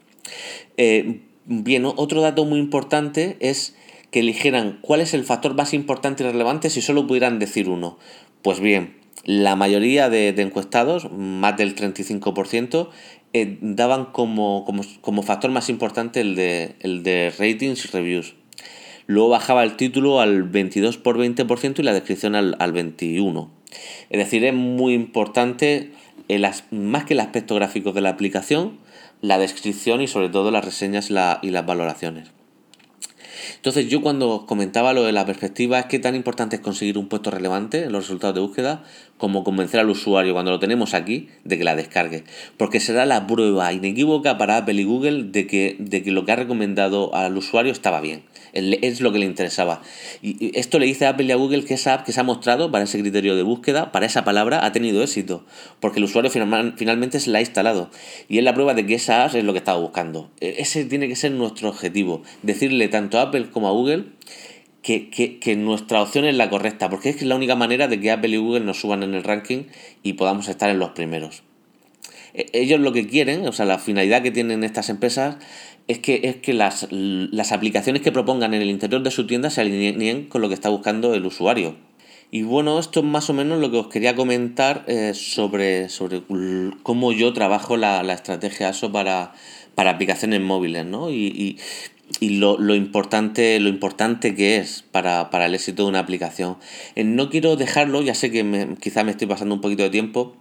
Eh, 0.78 1.22
bien, 1.46 1.86
otro 1.86 2.22
dato 2.22 2.46
muy 2.46 2.60
importante 2.60 3.38
es 3.39 3.76
que 4.12 4.20
eligieran 4.20 4.80
cuál 4.82 5.02
es 5.02 5.13
el 5.13 5.24
factor 5.24 5.56
más 5.56 5.74
importante 5.74 6.24
y 6.24 6.28
relevante 6.28 6.70
si 6.70 6.82
solo 6.82 7.08
pudieran 7.08 7.39
decir 7.39 7.70
uno. 7.70 7.98
Pues 8.41 8.60
bien, 8.60 8.96
la 9.23 9.56
mayoría 9.56 10.10
de, 10.10 10.30
encuestados, 10.30 11.12
más 11.12 11.58
del 11.58 11.75
35%, 11.75 12.89
eh, 13.34 13.58
daban 13.62 14.06
como, 14.06 14.65
factor 15.23 15.51
más 15.51 15.69
importante 15.69 16.21
el 16.21 16.36
de, 16.36 16.75
el 16.80 17.03
de 17.03 17.34
ratings 17.38 17.86
y 17.86 17.88
reviews. 17.89 18.36
Luego 19.06 19.30
bajaba 19.30 19.63
el 19.63 19.77
título 19.77 20.19
al 20.19 20.43
22 20.43 20.97
por 20.97 21.17
20% 21.17 21.80
y 21.80 21.84
la 21.84 21.93
descripción 21.93 22.36
al, 22.36 22.56
al 22.60 22.73
21%. 22.73 23.49
Es 24.10 24.17
decir, 24.17 24.43
es 24.45 24.53
muy 24.53 24.93
importante, 24.93 25.91
más 26.71 27.06
que 27.06 27.13
el 27.13 27.19
aspecto 27.19 27.56
gráfico 27.56 27.91
de 27.91 28.01
la 28.01 28.10
aplicación, 28.10 28.80
la 29.21 29.38
descripción 29.38 30.01
y 30.01 30.08
sobre 30.08 30.30
todo 30.30 30.51
las 30.51 30.63
reseñas 30.63 31.10
y 31.10 31.49
las 31.51 31.65
valoraciones. 31.65 32.37
Entonces 33.56 33.88
yo 33.89 34.02
cuando 34.02 34.45
comentaba 34.45 34.93
lo 34.93 35.04
de 35.04 35.12
la 35.12 35.26
perspectiva 35.26 35.80
es 35.80 35.86
que 35.86 36.00
tan 36.00 36.15
importante 36.15 36.58
es 36.58 36.62
conseguir 36.62 36.97
un 36.97 37.08
puesto 37.08 37.32
relevante 37.32 37.84
en 37.84 37.91
los 37.91 38.06
resultados 38.06 38.36
de 38.36 38.41
búsqueda 38.41 38.84
como 39.17 39.43
convencer 39.43 39.80
al 39.80 39.89
usuario 39.89 40.34
cuando 40.34 40.52
lo 40.52 40.60
tenemos 40.60 40.93
aquí 40.93 41.30
de 41.43 41.58
que 41.58 41.63
la 41.63 41.76
descargue. 41.76 42.23
Porque 42.58 42.80
será 42.80 43.06
la 43.06 43.28
prueba 43.28 43.71
inequívoca 43.73 44.38
para 44.38 44.58
Apple 44.58 44.82
y 44.82 44.84
Google 44.84 45.23
de 45.26 45.47
que, 45.47 45.76
de 45.80 46.04
que 46.04 46.12
lo 46.12 46.26
que 46.26 46.32
ha 46.32 46.36
recomendado 46.36 47.15
al 47.15 47.36
usuario 47.38 47.71
estaba 47.71 48.02
bien 48.02 48.23
es 48.54 49.02
lo 49.02 49.12
que 49.12 49.19
le 49.19 49.26
interesaba. 49.26 49.82
Y 50.21 50.58
esto 50.58 50.80
le 50.80 50.86
dice 50.86 51.06
a 51.06 51.10
Apple 51.10 51.26
y 51.26 51.32
a 51.32 51.36
Google 51.36 51.63
que 51.63 51.76
esa 51.76 51.93
app 51.93 52.06
que 52.06 52.12
se 52.12 52.19
ha 52.19 52.23
mostrado 52.23 52.71
para 52.71 52.86
ese 52.86 53.00
criterio 53.00 53.36
de 53.36 53.43
búsqueda, 53.43 53.91
para 53.91 54.06
esa 54.06 54.23
palabra, 54.23 54.65
ha 54.65 54.71
tenido 54.71 55.04
éxito, 55.04 55.45
porque 55.80 56.00
el 56.00 56.06
usuario 56.06 56.32
finalmente 56.32 57.19
se 57.19 57.30
la 57.30 57.39
ha 57.39 57.41
instalado. 57.41 57.89
Y 58.28 58.38
es 58.38 58.43
la 58.43 58.54
prueba 58.54 58.73
de 58.73 58.86
que 58.86 58.95
esa 58.95 59.23
app 59.23 59.36
es 59.36 59.43
lo 59.43 59.54
que 59.54 59.60
estaba 59.60 59.80
buscando. 59.80 60.30
E, 60.39 60.56
ese 60.60 60.86
tiene 60.86 61.08
que 61.08 61.15
ser 61.15 61.32
nuestro 61.32 61.69
objetivo, 61.69 62.23
decirle 62.41 62.88
tanto 62.88 63.19
a 63.19 63.23
Apple 63.23 63.37
como 63.45 63.67
a 63.67 63.71
Google 63.71 64.06
que, 64.82 65.39
que, 65.39 65.56
nuestra 65.58 66.02
opción 66.02 66.26
es 66.26 66.36
la 66.36 66.50
correcta, 66.50 66.89
porque 66.89 67.10
es 67.10 67.21
la 67.21 67.36
única 67.36 67.56
manera 67.56 67.88
de 67.88 68.00
que 68.00 68.10
Apple 68.10 68.30
y 68.30 68.38
Google 68.38 68.62
nos 68.62 68.80
suban 68.80 69.04
en 69.04 69.15
el 69.15 69.23
ranking 69.23 69.63
y 70.02 70.13
podamos 70.13 70.47
estar 70.47 70.69
en 70.69 70.80
los 70.80 70.91
primeros. 70.91 71.43
E, 72.34 72.45
ellos 72.54 72.80
lo 72.80 72.93
que 72.93 73.06
quieren, 73.06 73.45
o 73.47 73.52
sea, 73.52 73.65
la 73.65 73.80
finalidad 73.80 74.21
que 74.21 74.32
tienen 74.32 74.63
estas 74.63 74.89
empresas 74.89 75.38
es 75.88 76.00
que, 76.00 76.21
es 76.23 76.38
que 76.38 76.54
las, 76.54 76.88
las 76.89 77.52
aplicaciones 77.52 78.02
que 78.02 78.13
propongan 78.13 78.54
en 78.54 78.62
el 78.62 78.69
interior 78.69 79.04
de 79.04 79.12
su 79.12 79.28
tienda 79.28 79.50
se 79.50 79.62
alineen 79.62 80.28
con 80.28 80.41
lo 80.41 80.47
que 80.47 80.54
está 80.54 80.69
buscando 80.69 81.13
el 81.13 81.26
usuario. 81.26 81.76
Y 82.30 82.43
bueno, 82.43 82.78
esto 82.78 83.00
es 83.00 83.06
más 83.06 83.30
o 83.30 83.34
menos 83.34 83.60
lo 83.60 83.71
que 83.71 83.78
os 83.78 83.88
quería 83.88 84.15
comentar 84.15 84.84
eh, 84.88 85.13
sobre, 85.13 85.88
sobre 85.88 86.21
cómo 86.84 87.13
yo 87.13 87.32
trabajo 87.32 87.78
la, 87.78 88.04
la 88.04 88.13
estrategia 88.13 88.69
ASO 88.69 88.91
para, 88.91 89.34
para 89.76 89.91
aplicaciones 89.91 90.41
móviles, 90.41 90.86
¿no? 90.86 91.12
Y, 91.12 91.60
lo, 92.22 92.58
lo, 92.58 92.76
importante, 92.76 93.60
lo 93.60 93.70
importante 93.70 94.36
que 94.36 94.58
es 94.58 94.84
para, 94.91 95.30
para 95.30 95.46
el 95.46 95.56
éxito 95.56 95.84
de 95.84 95.89
una 95.89 96.00
aplicación. 96.00 96.58
Eh, 96.96 97.04
no 97.04 97.30
quiero 97.30 97.56
dejarlo, 97.56 98.02
ya 98.02 98.15
sé 98.15 98.32
que 98.32 98.43
me, 98.43 98.76
quizá 98.76 99.04
me 99.04 99.12
estoy 99.12 99.28
pasando 99.28 99.56
un 99.56 99.62
poquito 99.62 99.84
de 99.84 99.89
tiempo, 99.89 100.36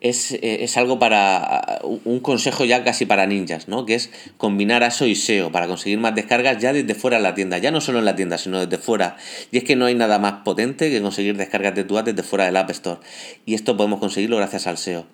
es, 0.00 0.32
eh, 0.32 0.58
es, 0.60 0.76
algo 0.76 0.98
para 0.98 1.80
un 1.82 2.20
consejo 2.20 2.64
ya 2.64 2.84
casi 2.84 3.06
para 3.06 3.26
ninjas, 3.26 3.66
¿no? 3.66 3.86
Que 3.86 3.94
es 3.94 4.10
combinar 4.36 4.84
ASO 4.84 5.06
y 5.06 5.14
SEO 5.14 5.50
para 5.50 5.66
conseguir 5.66 5.98
más 5.98 6.14
descargas 6.14 6.58
ya 6.58 6.72
desde 6.72 6.94
fuera 6.94 7.16
de 7.16 7.22
la 7.22 7.34
tienda, 7.34 7.58
ya 7.58 7.70
no 7.70 7.80
solo 7.80 7.98
en 7.98 8.04
la 8.04 8.14
tienda, 8.14 8.38
sino 8.38 8.64
desde 8.64 8.82
fuera. 8.82 9.16
Y 9.50 9.58
es 9.58 9.64
que 9.64 9.74
no 9.74 9.86
hay 9.86 9.94
nada 9.94 10.18
más 10.18 10.44
potente 10.44 10.90
que 10.90 11.00
conseguir 11.00 11.36
descargas 11.36 11.74
de 11.74 11.84
tu 11.84 11.98
app 11.98 12.06
desde 12.06 12.22
fuera 12.22 12.44
del 12.44 12.56
App 12.56 12.70
Store. 12.70 13.00
Y 13.46 13.54
esto 13.54 13.76
podemos 13.76 13.98
conseguirlo 13.98 14.36
gracias 14.36 14.66
al 14.66 14.78
SEO. 14.78 15.06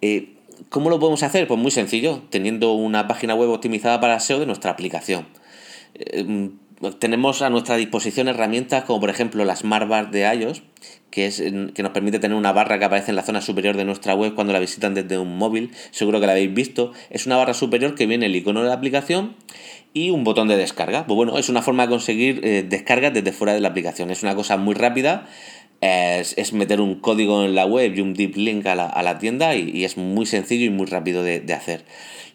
Eh, 0.00 0.34
¿Cómo 0.70 0.90
lo 0.90 0.98
podemos 0.98 1.22
hacer? 1.22 1.46
Pues 1.46 1.60
muy 1.60 1.70
sencillo, 1.70 2.22
teniendo 2.30 2.72
una 2.72 3.06
página 3.08 3.34
web 3.34 3.50
optimizada 3.50 4.00
para 4.00 4.18
SEO 4.18 4.40
de 4.40 4.46
nuestra 4.46 4.70
aplicación. 4.70 5.26
Eh, 5.94 6.50
tenemos 6.98 7.42
a 7.42 7.50
nuestra 7.50 7.76
disposición 7.76 8.26
herramientas 8.28 8.84
como 8.84 9.00
por 9.00 9.10
ejemplo 9.10 9.44
las 9.44 9.60
Smart 9.60 10.10
de 10.10 10.34
iOS, 10.34 10.62
que, 11.10 11.26
es, 11.26 11.40
que 11.40 11.82
nos 11.82 11.92
permite 11.92 12.18
tener 12.18 12.36
una 12.36 12.52
barra 12.52 12.78
que 12.78 12.84
aparece 12.84 13.12
en 13.12 13.16
la 13.16 13.22
zona 13.22 13.40
superior 13.40 13.76
de 13.76 13.84
nuestra 13.84 14.14
web 14.14 14.34
cuando 14.34 14.52
la 14.52 14.58
visitan 14.58 14.94
desde 14.94 15.18
un 15.18 15.36
móvil. 15.36 15.70
Seguro 15.92 16.18
que 16.20 16.26
la 16.26 16.32
habéis 16.32 16.52
visto. 16.52 16.92
Es 17.10 17.26
una 17.26 17.36
barra 17.36 17.54
superior 17.54 17.94
que 17.94 18.06
viene 18.06 18.26
el 18.26 18.34
icono 18.34 18.62
de 18.62 18.68
la 18.68 18.74
aplicación 18.74 19.36
y 19.94 20.10
un 20.10 20.24
botón 20.24 20.48
de 20.48 20.56
descarga. 20.56 21.06
Pues 21.06 21.14
bueno, 21.14 21.38
es 21.38 21.48
una 21.48 21.62
forma 21.62 21.84
de 21.84 21.90
conseguir 21.90 22.40
eh, 22.42 22.64
descargas 22.68 23.12
desde 23.12 23.32
fuera 23.32 23.52
de 23.52 23.60
la 23.60 23.68
aplicación. 23.68 24.10
Es 24.10 24.22
una 24.22 24.34
cosa 24.34 24.56
muy 24.56 24.74
rápida. 24.74 25.28
Es, 25.82 26.52
meter 26.52 26.80
un 26.80 26.94
código 26.94 27.44
en 27.44 27.54
la 27.54 27.66
web 27.66 27.92
y 27.94 28.00
un 28.00 28.14
deep 28.14 28.36
link 28.36 28.64
a 28.66 28.74
la, 28.76 29.18
tienda 29.18 29.56
y, 29.56 29.84
es 29.84 29.96
muy 29.96 30.26
sencillo 30.26 30.64
y 30.64 30.70
muy 30.70 30.86
rápido 30.86 31.22
de, 31.22 31.40
de 31.40 31.52
hacer. 31.52 31.84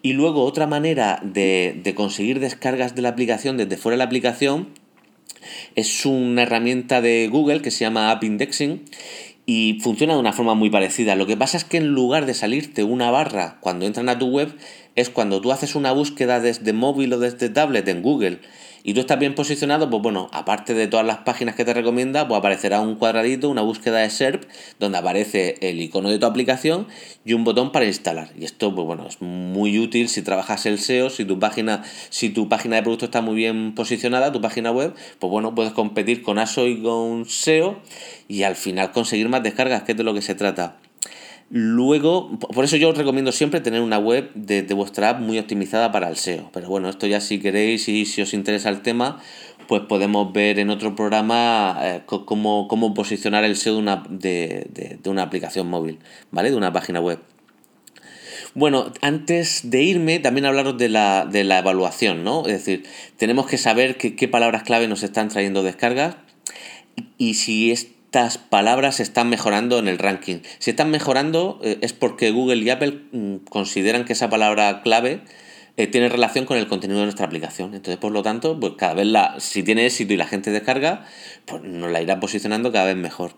Y 0.01 0.13
luego 0.13 0.43
otra 0.43 0.67
manera 0.67 1.21
de, 1.23 1.79
de 1.81 1.95
conseguir 1.95 2.39
descargas 2.39 2.93
de 2.93 3.01
la 3.01 3.09
aplicación 3.09 3.57
desde 3.57 3.77
fuera 3.77 3.93
de 3.93 3.99
la 3.99 4.03
aplicación 4.03 4.67
es 5.75 6.05
una 6.05 6.43
herramienta 6.43 7.01
de 7.01 7.27
Google 7.29 7.61
que 7.61 7.71
se 7.71 7.85
llama 7.85 8.11
App 8.11 8.23
Indexing 8.23 8.83
y 9.45 9.79
funciona 9.81 10.13
de 10.13 10.19
una 10.19 10.33
forma 10.33 10.53
muy 10.55 10.69
parecida. 10.69 11.15
Lo 11.15 11.25
que 11.25 11.37
pasa 11.37 11.55
es 11.55 11.63
que 11.63 11.77
en 11.77 11.87
lugar 11.87 12.25
de 12.25 12.33
salirte 12.33 12.83
una 12.83 13.11
barra 13.11 13.57
cuando 13.61 13.85
entran 13.85 14.09
a 14.09 14.19
tu 14.19 14.27
web, 14.27 14.53
es 14.95 15.09
cuando 15.09 15.39
tú 15.39 15.51
haces 15.51 15.75
una 15.75 15.93
búsqueda 15.93 16.39
desde 16.39 16.73
móvil 16.73 17.13
o 17.13 17.19
desde 17.19 17.49
tablet 17.49 17.87
en 17.87 18.01
Google 18.01 18.39
y 18.87 18.93
tú 18.93 19.01
estás 19.01 19.19
bien 19.19 19.35
posicionado, 19.35 19.89
pues 19.89 20.01
bueno, 20.01 20.29
aparte 20.31 20.73
de 20.73 20.87
todas 20.87 21.05
las 21.05 21.17
páginas 21.17 21.55
que 21.55 21.65
te 21.65 21.73
recomienda, 21.73 22.25
pues 22.25 22.39
aparecerá 22.39 22.79
un 22.79 22.95
cuadradito, 22.95 23.49
una 23.49 23.61
búsqueda 23.61 23.97
de 23.97 24.09
SERP, 24.09 24.45
donde 24.79 24.97
aparece 24.97 25.57
el 25.59 25.81
icono 25.81 26.09
de 26.09 26.17
tu 26.19 26.25
aplicación 26.25 26.87
y 27.25 27.33
un 27.33 27.43
botón 27.43 27.73
para 27.73 27.83
instalar. 27.83 28.29
Y 28.39 28.45
esto, 28.45 28.73
pues 28.73 28.87
bueno, 28.87 29.05
es 29.05 29.21
muy 29.21 29.77
útil 29.77 30.07
si 30.07 30.21
trabajas 30.21 30.65
el 30.65 30.79
SEO, 30.79 31.09
si 31.09 31.25
tu 31.25 31.37
página, 31.37 31.83
si 32.09 32.29
tu 32.29 32.47
página 32.47 32.77
de 32.77 32.83
producto 32.83 33.03
está 33.03 33.19
muy 33.19 33.35
bien 33.35 33.75
posicionada, 33.75 34.31
tu 34.31 34.39
página 34.39 34.71
web, 34.71 34.93
pues 35.19 35.29
bueno, 35.29 35.53
puedes 35.53 35.73
competir 35.73 36.23
con 36.23 36.39
ASO 36.39 36.65
y 36.65 36.81
con 36.81 37.25
SEO 37.25 37.81
y 38.29 38.43
al 38.43 38.55
final 38.55 38.93
conseguir 38.93 39.27
más 39.27 39.43
descargas, 39.43 39.83
que 39.83 39.91
es 39.91 39.97
de 39.97 40.05
lo 40.05 40.13
que 40.13 40.21
se 40.21 40.33
trata. 40.33 40.77
Luego, 41.49 42.37
por 42.39 42.65
eso 42.65 42.75
yo 42.75 42.89
os 42.89 42.97
recomiendo 42.97 43.31
siempre 43.31 43.61
tener 43.61 43.81
una 43.81 43.97
web 43.97 44.31
de, 44.33 44.61
vuestra 44.73 45.11
app 45.11 45.21
muy 45.21 45.39
optimizada 45.39 45.93
para 45.93 46.09
el 46.09 46.17
SEO. 46.17 46.49
Pero 46.51 46.67
bueno, 46.67 46.89
esto 46.89 47.07
ya 47.07 47.21
si 47.21 47.39
queréis 47.39 47.87
y 47.87 48.05
si 48.05 48.21
os 48.21 48.33
interesa 48.33 48.69
el 48.69 48.81
tema, 48.81 49.21
pues 49.67 49.83
podemos 49.83 50.33
ver 50.33 50.59
en 50.59 50.69
otro 50.69 50.95
programa 50.95 51.79
eh, 51.81 52.01
cómo, 52.05 52.93
posicionar 52.93 53.45
el 53.45 53.55
SEO 53.55 53.75
de 53.75 53.79
una, 53.79 54.03
de, 54.09 54.99
una 55.05 55.23
aplicación 55.23 55.69
móvil, 55.69 55.99
¿vale? 56.31 56.49
De 56.51 56.57
una 56.57 56.73
página 56.73 56.99
web. 56.99 57.19
Bueno, 58.53 58.91
antes 59.01 59.69
de 59.69 59.83
irme, 59.83 60.19
también 60.19 60.45
hablaros 60.45 60.77
de 60.77 60.89
la, 60.89 61.25
de 61.25 61.45
la 61.45 61.59
evaluación, 61.59 62.25
¿no? 62.25 62.41
Es 62.41 62.53
decir, 62.53 62.83
tenemos 63.15 63.47
que 63.47 63.57
saber 63.57 63.97
qué 63.97 64.27
palabras 64.27 64.63
clave 64.63 64.87
nos 64.89 65.03
están 65.03 65.29
trayendo 65.29 65.63
descargas 65.63 66.17
y 67.17 67.35
si 67.35 67.71
es 67.71 67.87
estas 68.07 68.37
palabras 68.37 69.01
están 69.01 69.29
mejorando 69.29 69.79
en 69.79 69.89
el 69.89 69.97
ranking. 69.97 70.37
Si 70.59 70.69
están 70.69 70.89
mejorando 70.91 71.59
eh, 71.61 71.77
es 71.81 71.91
porque 71.91 72.31
Google 72.31 72.63
y 72.63 72.69
Apple 72.69 73.01
mm, 73.11 73.35
consideran 73.49 74.05
que 74.05 74.13
esa 74.13 74.29
palabra 74.29 74.81
clave 74.81 75.23
eh, 75.75 75.87
tiene 75.87 76.07
relación 76.07 76.45
con 76.45 76.55
el 76.55 76.69
contenido 76.69 76.99
de 76.99 77.05
nuestra 77.05 77.25
aplicación. 77.25 77.73
Entonces, 77.73 77.97
por 77.97 78.13
lo 78.13 78.23
tanto, 78.23 78.57
pues 78.61 78.73
cada 78.77 78.93
vez 78.93 79.07
la, 79.07 79.35
si 79.39 79.61
tiene 79.61 79.85
éxito 79.85 80.13
y 80.13 80.17
la 80.17 80.25
gente 80.25 80.51
descarga, 80.51 81.05
pues 81.45 81.61
nos 81.63 81.91
la 81.91 82.01
irá 82.01 82.21
posicionando 82.21 82.71
cada 82.71 82.85
vez 82.85 82.95
mejor. 82.95 83.33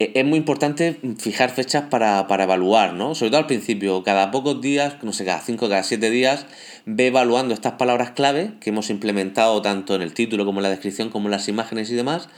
Eh, 0.00 0.10
es 0.16 0.24
muy 0.24 0.38
importante 0.38 0.98
fijar 1.18 1.50
fechas 1.50 1.84
para, 1.88 2.26
para, 2.26 2.44
evaluar, 2.44 2.94
¿no? 2.94 3.14
Sobre 3.14 3.30
todo 3.30 3.38
al 3.38 3.46
principio, 3.46 4.02
cada 4.02 4.32
pocos 4.32 4.60
días, 4.60 4.96
no 5.02 5.12
sé, 5.12 5.24
cada 5.24 5.40
5, 5.40 5.68
cada 5.68 5.84
7 5.84 6.10
días, 6.10 6.46
ve 6.84 7.06
evaluando 7.06 7.54
estas 7.54 7.74
palabras 7.74 8.10
clave 8.10 8.54
que 8.60 8.70
hemos 8.70 8.90
implementado 8.90 9.62
tanto 9.62 9.94
en 9.94 10.02
el 10.02 10.14
título 10.14 10.44
como 10.44 10.58
en 10.58 10.64
la 10.64 10.70
descripción, 10.70 11.10
como 11.10 11.28
en 11.28 11.30
las 11.30 11.46
imágenes 11.46 11.92
y 11.92 11.94
demás 11.94 12.28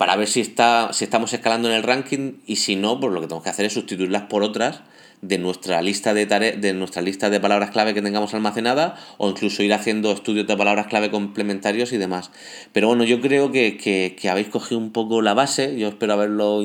para 0.00 0.16
ver 0.16 0.28
si, 0.28 0.40
está, 0.40 0.94
si 0.94 1.04
estamos 1.04 1.34
escalando 1.34 1.68
en 1.68 1.74
el 1.74 1.82
ranking 1.82 2.38
y 2.46 2.56
si 2.56 2.74
no, 2.74 2.98
pues 2.98 3.12
lo 3.12 3.20
que 3.20 3.26
tenemos 3.26 3.44
que 3.44 3.50
hacer 3.50 3.66
es 3.66 3.74
sustituirlas 3.74 4.22
por 4.22 4.42
otras 4.42 4.80
de 5.20 5.36
nuestra 5.36 5.82
lista 5.82 6.14
de 6.14 6.24
de 6.24 6.72
nuestra 6.72 7.02
lista 7.02 7.28
de 7.28 7.38
palabras 7.38 7.70
clave 7.70 7.92
que 7.92 8.00
tengamos 8.00 8.32
almacenada 8.32 8.96
o 9.18 9.28
incluso 9.28 9.62
ir 9.62 9.74
haciendo 9.74 10.10
estudios 10.10 10.46
de 10.46 10.56
palabras 10.56 10.86
clave 10.86 11.10
complementarios 11.10 11.92
y 11.92 11.98
demás. 11.98 12.30
Pero 12.72 12.86
bueno, 12.88 13.04
yo 13.04 13.20
creo 13.20 13.52
que, 13.52 13.76
que, 13.76 14.30
habéis 14.30 14.48
cogido 14.48 14.78
un 14.78 14.90
poco 14.90 15.20
la 15.20 15.34
base, 15.34 15.78
yo 15.78 15.88
espero 15.88 16.14
haberlo 16.14 16.62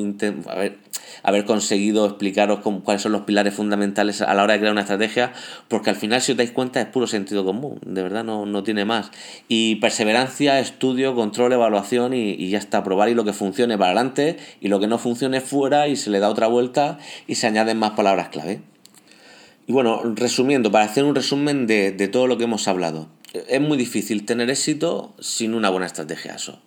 haber, 0.48 0.78
haber 1.26 1.44
conseguido 1.44 2.06
explicaros 2.06 2.60
cuáles 2.84 3.02
son 3.02 3.12
los 3.12 3.22
pilares 3.22 3.52
fundamentales 3.52 4.22
a 4.22 4.32
la 4.32 4.42
hora 4.42 4.54
de 4.54 4.60
crear 4.60 4.72
una 4.72 4.82
estrategia, 4.82 5.32
porque 5.68 5.90
al 5.90 5.96
final 5.96 6.22
si 6.22 6.32
os 6.32 6.38
dais 6.38 6.52
cuenta 6.52 6.80
es 6.80 6.86
puro 6.86 7.06
sentido 7.06 7.44
común, 7.44 7.78
de 7.84 8.02
verdad 8.02 8.24
no, 8.24 8.46
no 8.46 8.62
tiene 8.62 8.84
más. 8.84 9.10
Y 9.48 9.76
perseverancia, 9.76 10.58
estudio, 10.60 11.14
control, 11.14 11.52
evaluación 11.52 12.14
y, 12.14 12.30
y 12.30 12.50
ya 12.50 12.58
está, 12.58 12.82
probar 12.82 13.08
y 13.10 13.14
lo 13.14 13.24
que 13.24 13.32
funcione 13.32 13.76
para 13.76 13.90
adelante 13.90 14.38
y 14.60 14.68
lo 14.68 14.80
que 14.80 14.86
no 14.86 14.98
funcione 14.98 15.40
fuera 15.42 15.88
y 15.88 15.96
se 15.96 16.10
le 16.10 16.20
da 16.20 16.30
otra 16.30 16.46
vuelta 16.46 16.98
y 17.26 17.34
se 17.34 17.46
añaden 17.46 17.78
más 17.78 17.90
palabras 17.90 18.28
clave. 18.30 18.62
Y 19.66 19.72
bueno, 19.72 20.00
resumiendo, 20.04 20.70
para 20.70 20.84
hacer 20.84 21.04
un 21.04 21.14
resumen 21.14 21.66
de, 21.66 21.90
todo 22.08 22.28
lo 22.28 22.38
que 22.38 22.44
hemos 22.44 22.68
hablado, 22.68 23.08
es 23.32 23.60
muy 23.60 23.76
difícil 23.76 24.24
tener 24.24 24.48
éxito 24.48 25.14
sin 25.18 25.54
una 25.54 25.70
buena 25.70 25.86
estrategia 25.86 26.36
eso. 26.36 26.60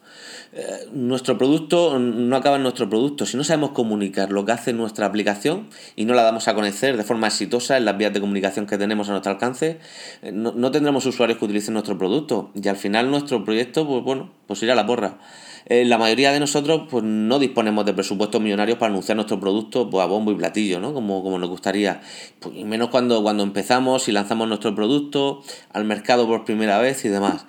Eh, 0.51 0.87
nuestro 0.93 1.37
producto 1.37 1.99
no 1.99 2.35
acaba 2.35 2.55
en 2.55 2.63
nuestro 2.63 2.89
producto. 2.89 3.25
Si 3.25 3.37
no 3.37 3.43
sabemos 3.43 3.71
comunicar 3.71 4.31
lo 4.31 4.45
que 4.45 4.51
hace 4.51 4.73
nuestra 4.73 5.05
aplicación 5.05 5.69
y 5.95 6.05
no 6.05 6.13
la 6.13 6.23
damos 6.23 6.47
a 6.47 6.55
conocer 6.55 6.97
de 6.97 7.03
forma 7.03 7.27
exitosa 7.27 7.77
en 7.77 7.85
las 7.85 7.97
vías 7.97 8.13
de 8.13 8.19
comunicación 8.19 8.65
que 8.65 8.77
tenemos 8.77 9.09
a 9.09 9.11
nuestro 9.11 9.31
alcance, 9.31 9.79
eh, 10.21 10.31
no, 10.31 10.53
no 10.53 10.71
tendremos 10.71 11.05
usuarios 11.05 11.37
que 11.37 11.45
utilicen 11.45 11.73
nuestro 11.73 11.97
producto 11.97 12.51
y 12.55 12.67
al 12.67 12.77
final 12.77 13.11
nuestro 13.11 13.43
proyecto, 13.45 13.85
pues 13.87 14.03
bueno, 14.03 14.31
pues 14.47 14.63
irá 14.63 14.73
a 14.73 14.75
la 14.75 14.85
porra. 14.85 15.19
Eh, 15.65 15.85
la 15.85 15.99
mayoría 15.99 16.31
de 16.31 16.39
nosotros 16.39 16.87
pues, 16.89 17.03
no 17.03 17.37
disponemos 17.37 17.85
de 17.85 17.93
presupuestos 17.93 18.41
millonarios 18.41 18.79
para 18.79 18.91
anunciar 18.91 19.17
nuestro 19.17 19.39
producto 19.39 19.89
pues, 19.89 20.03
a 20.03 20.07
bombo 20.07 20.31
y 20.31 20.35
platillo, 20.35 20.79
¿no? 20.79 20.93
Como, 20.93 21.21
como 21.21 21.37
nos 21.37 21.49
gustaría. 21.49 22.01
Pues, 22.39 22.55
y 22.55 22.63
menos 22.63 22.89
cuando, 22.89 23.21
cuando 23.21 23.43
empezamos 23.43 24.07
y 24.07 24.11
lanzamos 24.11 24.47
nuestro 24.47 24.73
producto 24.73 25.43
al 25.71 25.85
mercado 25.85 26.25
por 26.25 26.43
primera 26.43 26.79
vez 26.79 27.05
y 27.05 27.09
demás. 27.09 27.45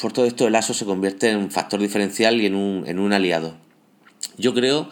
Por 0.00 0.12
todo 0.12 0.26
esto, 0.26 0.46
el 0.46 0.54
ASO 0.54 0.74
se 0.74 0.84
convierte 0.84 1.30
en 1.30 1.36
un 1.38 1.50
factor 1.50 1.80
diferencial 1.80 2.40
y 2.40 2.46
en 2.46 2.54
un, 2.54 2.84
en 2.86 2.98
un 2.98 3.12
aliado. 3.12 3.56
Yo 4.38 4.54
creo 4.54 4.88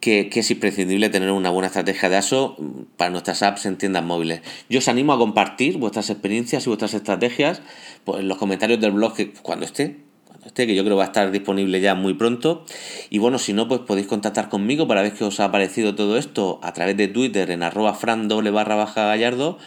que, 0.00 0.28
es 0.34 0.50
imprescindible 0.50 1.08
tener 1.08 1.30
una 1.30 1.50
buena 1.50 1.68
estrategia 1.68 2.08
de 2.08 2.16
ASO 2.16 2.56
para 2.96 3.10
nuestras 3.10 3.42
apps 3.42 3.66
en 3.66 3.78
tiendas 3.78 4.04
móviles. 4.04 4.42
Yo 4.68 4.80
os 4.80 4.88
animo 4.88 5.12
a 5.12 5.18
compartir 5.18 5.78
vuestras 5.78 6.10
experiencias 6.10 6.66
y 6.66 6.68
vuestras 6.68 6.92
estrategias 6.94 7.62
pues, 8.04 8.20
en 8.20 8.28
los 8.28 8.36
comentarios 8.36 8.80
del 8.80 8.90
blog 8.90 9.14
que, 9.14 9.32
cuando 9.32 9.64
esté, 9.64 10.00
esté, 10.44 10.66
que 10.66 10.74
yo 10.74 10.84
creo 10.84 10.96
va 10.96 11.04
a 11.04 11.06
estar 11.06 11.30
disponible 11.30 11.80
ya 11.80 11.94
muy 11.94 12.14
pronto. 12.14 12.64
Y 13.10 13.18
bueno, 13.18 13.38
si 13.38 13.52
no, 13.52 13.68
pues 13.68 13.80
podéis 13.80 14.08
contactar 14.08 14.48
conmigo 14.48 14.88
para 14.88 15.02
ver 15.02 15.12
qué 15.12 15.24
os 15.24 15.38
ha 15.40 15.52
parecido 15.52 15.94
todo 15.94 16.18
esto 16.18 16.58
a 16.62 16.72
través 16.72 16.96
de 16.96 17.06
Twitter 17.08 17.50
en 17.50 17.62
arroba 17.62 17.94
fran 17.94 18.28
barra 18.28 18.74
baja 18.74 19.06
gallardo 19.06 19.58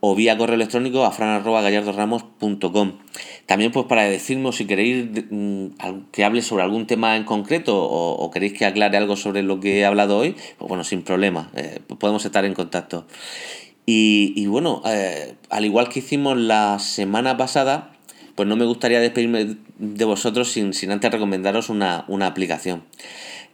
o 0.00 0.14
vía 0.14 0.38
correo 0.38 0.54
electrónico 0.54 1.04
a 1.04 1.10
fran.gallardoramos.com. 1.10 2.92
También 3.46 3.72
pues 3.72 3.86
para 3.86 4.02
decirme 4.04 4.52
si 4.52 4.66
queréis 4.66 5.06
mm, 5.30 5.66
que 6.12 6.24
hable 6.24 6.42
sobre 6.42 6.62
algún 6.62 6.86
tema 6.86 7.16
en 7.16 7.24
concreto 7.24 7.76
o, 7.76 8.30
queréis 8.30 8.52
que 8.52 8.66
aclare 8.66 8.96
algo 8.96 9.16
sobre 9.16 9.42
lo 9.42 9.60
que 9.60 9.78
he 9.78 9.84
hablado 9.84 10.18
hoy, 10.18 10.36
pues 10.58 10.68
bueno, 10.68 10.84
sin 10.84 11.02
problema, 11.02 11.50
eh, 11.56 11.80
podemos 11.98 12.24
estar 12.24 12.44
en 12.44 12.54
contacto. 12.54 13.06
Y, 13.90 14.46
bueno, 14.48 14.82
eh, 14.84 15.34
al 15.48 15.64
igual 15.64 15.88
que 15.88 16.00
hicimos 16.00 16.36
la 16.36 16.78
semana 16.78 17.38
pasada, 17.38 17.92
pues 18.34 18.46
no 18.46 18.54
me 18.54 18.66
gustaría 18.66 19.00
despedirme 19.00 19.56
de 19.78 20.04
vosotros 20.04 20.52
sin, 20.52 20.74
sin 20.74 20.90
antes 20.90 21.10
recomendaros 21.10 21.70
una, 21.70 22.04
una 22.06 22.26
aplicación. 22.26 22.84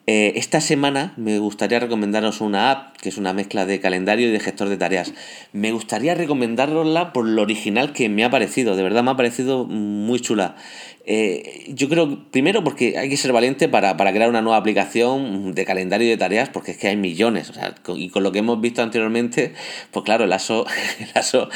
Eh, 0.06 0.34
esta 0.36 0.60
semana 0.60 1.14
me 1.16 1.38
gustaría 1.38 1.80
recomendaros 1.80 2.42
una 2.42 2.70
app 2.70 2.96
que 2.98 3.08
es 3.08 3.16
una 3.16 3.32
mezcla 3.32 3.64
de 3.64 3.80
calendario 3.80 4.28
y 4.28 4.32
de 4.32 4.40
gestor 4.40 4.68
de 4.68 4.76
tareas. 4.76 5.14
Me 5.52 5.72
gustaría 5.72 6.14
recomendarosla 6.14 7.14
por 7.14 7.26
lo 7.26 7.40
original 7.40 7.94
que 7.94 8.10
me 8.10 8.22
ha 8.24 8.30
parecido, 8.30 8.76
de 8.76 8.82
verdad 8.82 9.02
me 9.02 9.12
ha 9.12 9.16
parecido 9.16 9.64
muy 9.64 10.20
chula. 10.20 10.56
Eh, 11.06 11.66
yo 11.68 11.88
creo, 11.88 12.30
primero 12.30 12.64
porque 12.64 12.98
hay 12.98 13.08
que 13.08 13.16
ser 13.16 13.32
valiente 13.32 13.68
para, 13.68 13.94
crear 13.96 14.28
una 14.28 14.40
nueva 14.40 14.56
aplicación 14.56 15.54
de 15.54 15.64
calendario 15.64 16.08
de 16.08 16.16
tareas, 16.16 16.48
porque 16.48 16.72
es 16.72 16.78
que 16.78 16.88
hay 16.88 16.96
millones. 16.96 17.52
y 17.96 18.08
con 18.10 18.22
lo 18.22 18.32
que 18.32 18.38
hemos 18.40 18.60
visto 18.60 18.82
anteriormente, 18.82 19.54
pues 19.90 20.04
claro, 20.04 20.24
el 20.24 20.32
ASO, 20.32 20.66
el 20.98 21.10
ASO 21.14 21.48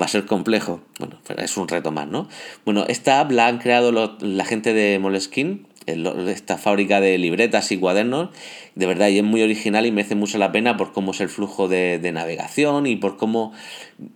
va 0.00 0.06
a 0.06 0.08
ser 0.08 0.26
complejo. 0.26 0.82
Bueno, 0.98 1.18
es 1.38 1.56
un 1.56 1.68
reto 1.68 1.90
más, 1.90 2.08
¿no? 2.08 2.28
Bueno, 2.64 2.84
esta 2.88 3.20
app 3.20 3.30
la 3.30 3.46
han 3.46 3.58
creado 3.58 3.92
la 4.20 4.44
gente 4.44 4.72
de 4.72 4.98
Moleskine 4.98 5.73
esta 5.86 6.58
fábrica 6.58 7.00
de 7.00 7.18
libretas 7.18 7.70
y 7.72 7.78
cuadernos, 7.78 8.30
de 8.74 8.86
verdad, 8.86 9.08
y 9.08 9.18
es 9.18 9.24
muy 9.24 9.42
original 9.42 9.86
y 9.86 9.92
merece 9.92 10.14
mucho 10.14 10.38
la 10.38 10.52
pena 10.52 10.76
por 10.76 10.92
cómo 10.92 11.12
es 11.12 11.20
el 11.20 11.28
flujo 11.28 11.68
de, 11.68 11.98
navegación 12.12 12.86
y 12.86 12.96
por 12.96 13.16
cómo 13.16 13.52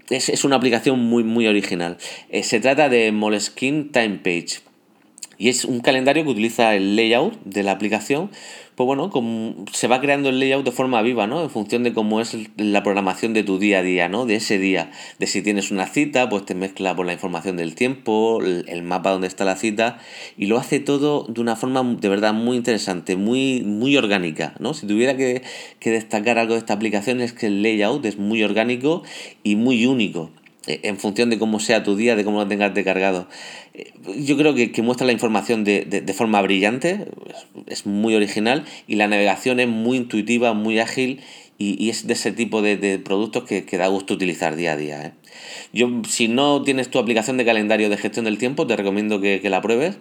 es, 0.08 0.28
es, 0.28 0.44
una 0.44 0.56
aplicación 0.56 1.00
muy, 1.00 1.24
muy 1.24 1.46
original. 1.46 1.98
Eh, 2.30 2.42
se 2.42 2.60
trata 2.60 2.88
de 2.88 3.12
Moleskine 3.12 3.84
Time 3.92 4.20
Page 4.22 4.67
y 5.38 5.48
es 5.48 5.64
un 5.64 5.80
calendario 5.80 6.24
que 6.24 6.30
utiliza 6.30 6.74
el 6.74 6.96
layout 6.96 7.38
de 7.44 7.62
la 7.62 7.72
aplicación 7.72 8.30
pues 8.78 8.86
bueno, 8.86 9.10
como 9.10 9.64
se 9.72 9.88
va 9.88 10.00
creando 10.00 10.28
el 10.28 10.38
layout 10.38 10.64
de 10.64 10.70
forma 10.70 11.02
viva, 11.02 11.26
¿no? 11.26 11.42
En 11.42 11.50
función 11.50 11.82
de 11.82 11.92
cómo 11.92 12.20
es 12.20 12.36
la 12.56 12.84
programación 12.84 13.34
de 13.34 13.42
tu 13.42 13.58
día 13.58 13.80
a 13.80 13.82
día, 13.82 14.08
¿no? 14.08 14.24
De 14.24 14.36
ese 14.36 14.56
día. 14.56 14.92
De 15.18 15.26
si 15.26 15.42
tienes 15.42 15.72
una 15.72 15.88
cita, 15.88 16.28
pues 16.28 16.44
te 16.44 16.54
mezcla 16.54 16.94
por 16.94 17.04
la 17.04 17.12
información 17.12 17.56
del 17.56 17.74
tiempo, 17.74 18.40
el, 18.40 18.82
mapa 18.84 19.10
donde 19.10 19.26
está 19.26 19.44
la 19.44 19.56
cita, 19.56 19.98
y 20.36 20.46
lo 20.46 20.58
hace 20.58 20.78
todo 20.78 21.26
de 21.28 21.40
una 21.40 21.56
forma 21.56 21.82
de 21.82 22.08
verdad 22.08 22.32
muy 22.34 22.56
interesante, 22.56 23.16
muy, 23.16 23.62
muy 23.62 23.96
orgánica, 23.96 24.54
¿no? 24.60 24.74
Si 24.74 24.86
tuviera 24.86 25.16
que, 25.16 25.42
que 25.80 25.90
destacar 25.90 26.38
algo 26.38 26.52
de 26.54 26.60
esta 26.60 26.74
aplicación 26.74 27.20
es 27.20 27.32
que 27.32 27.46
el 27.46 27.64
layout 27.64 28.04
es 28.04 28.16
muy 28.16 28.44
orgánico 28.44 29.02
y 29.42 29.56
muy 29.56 29.86
único. 29.86 30.30
Eh, 30.68 30.80
en 30.82 30.98
función 30.98 31.30
de 31.30 31.38
cómo 31.38 31.60
sea 31.60 31.82
tu 31.82 31.96
día, 31.96 32.14
de 32.14 32.24
cómo 32.24 32.40
lo 32.40 32.46
tengas 32.46 32.74
de 32.74 32.84
cargado. 32.84 33.26
Eh, 33.72 33.90
yo 34.18 34.36
creo 34.36 34.54
que, 34.54 34.82
muestra 34.82 35.06
la 35.06 35.14
información 35.14 35.64
de, 35.64 35.86
de, 35.86 36.12
forma 36.12 36.42
brillante, 36.42 37.06
es, 37.66 37.86
muy 37.86 38.14
original 38.14 38.66
y 38.86 38.96
la 38.96 39.08
navegación 39.08 39.60
es 39.60 39.68
muy 39.68 39.96
intuitiva, 39.96 40.52
muy 40.52 40.78
ágil 40.78 41.20
y, 41.56 41.88
es 41.88 42.06
de 42.06 42.12
ese 42.12 42.32
tipo 42.32 42.60
de, 42.60 42.98
productos 42.98 43.44
que, 43.44 43.78
da 43.78 43.86
gusto 43.86 44.12
utilizar 44.12 44.56
día 44.56 44.72
a 44.72 44.76
día. 44.76 45.06
¿eh? 45.06 45.12
Yo, 45.72 46.02
si 46.06 46.28
no 46.28 46.62
tienes 46.62 46.90
tu 46.90 46.98
aplicación 46.98 47.38
de 47.38 47.46
calendario 47.46 47.88
de 47.88 47.96
gestión 47.96 48.26
del 48.26 48.36
tiempo, 48.36 48.66
te 48.66 48.76
recomiendo 48.76 49.22
que, 49.22 49.40
que 49.40 49.48
la 49.48 49.62
pruebes. 49.62 49.96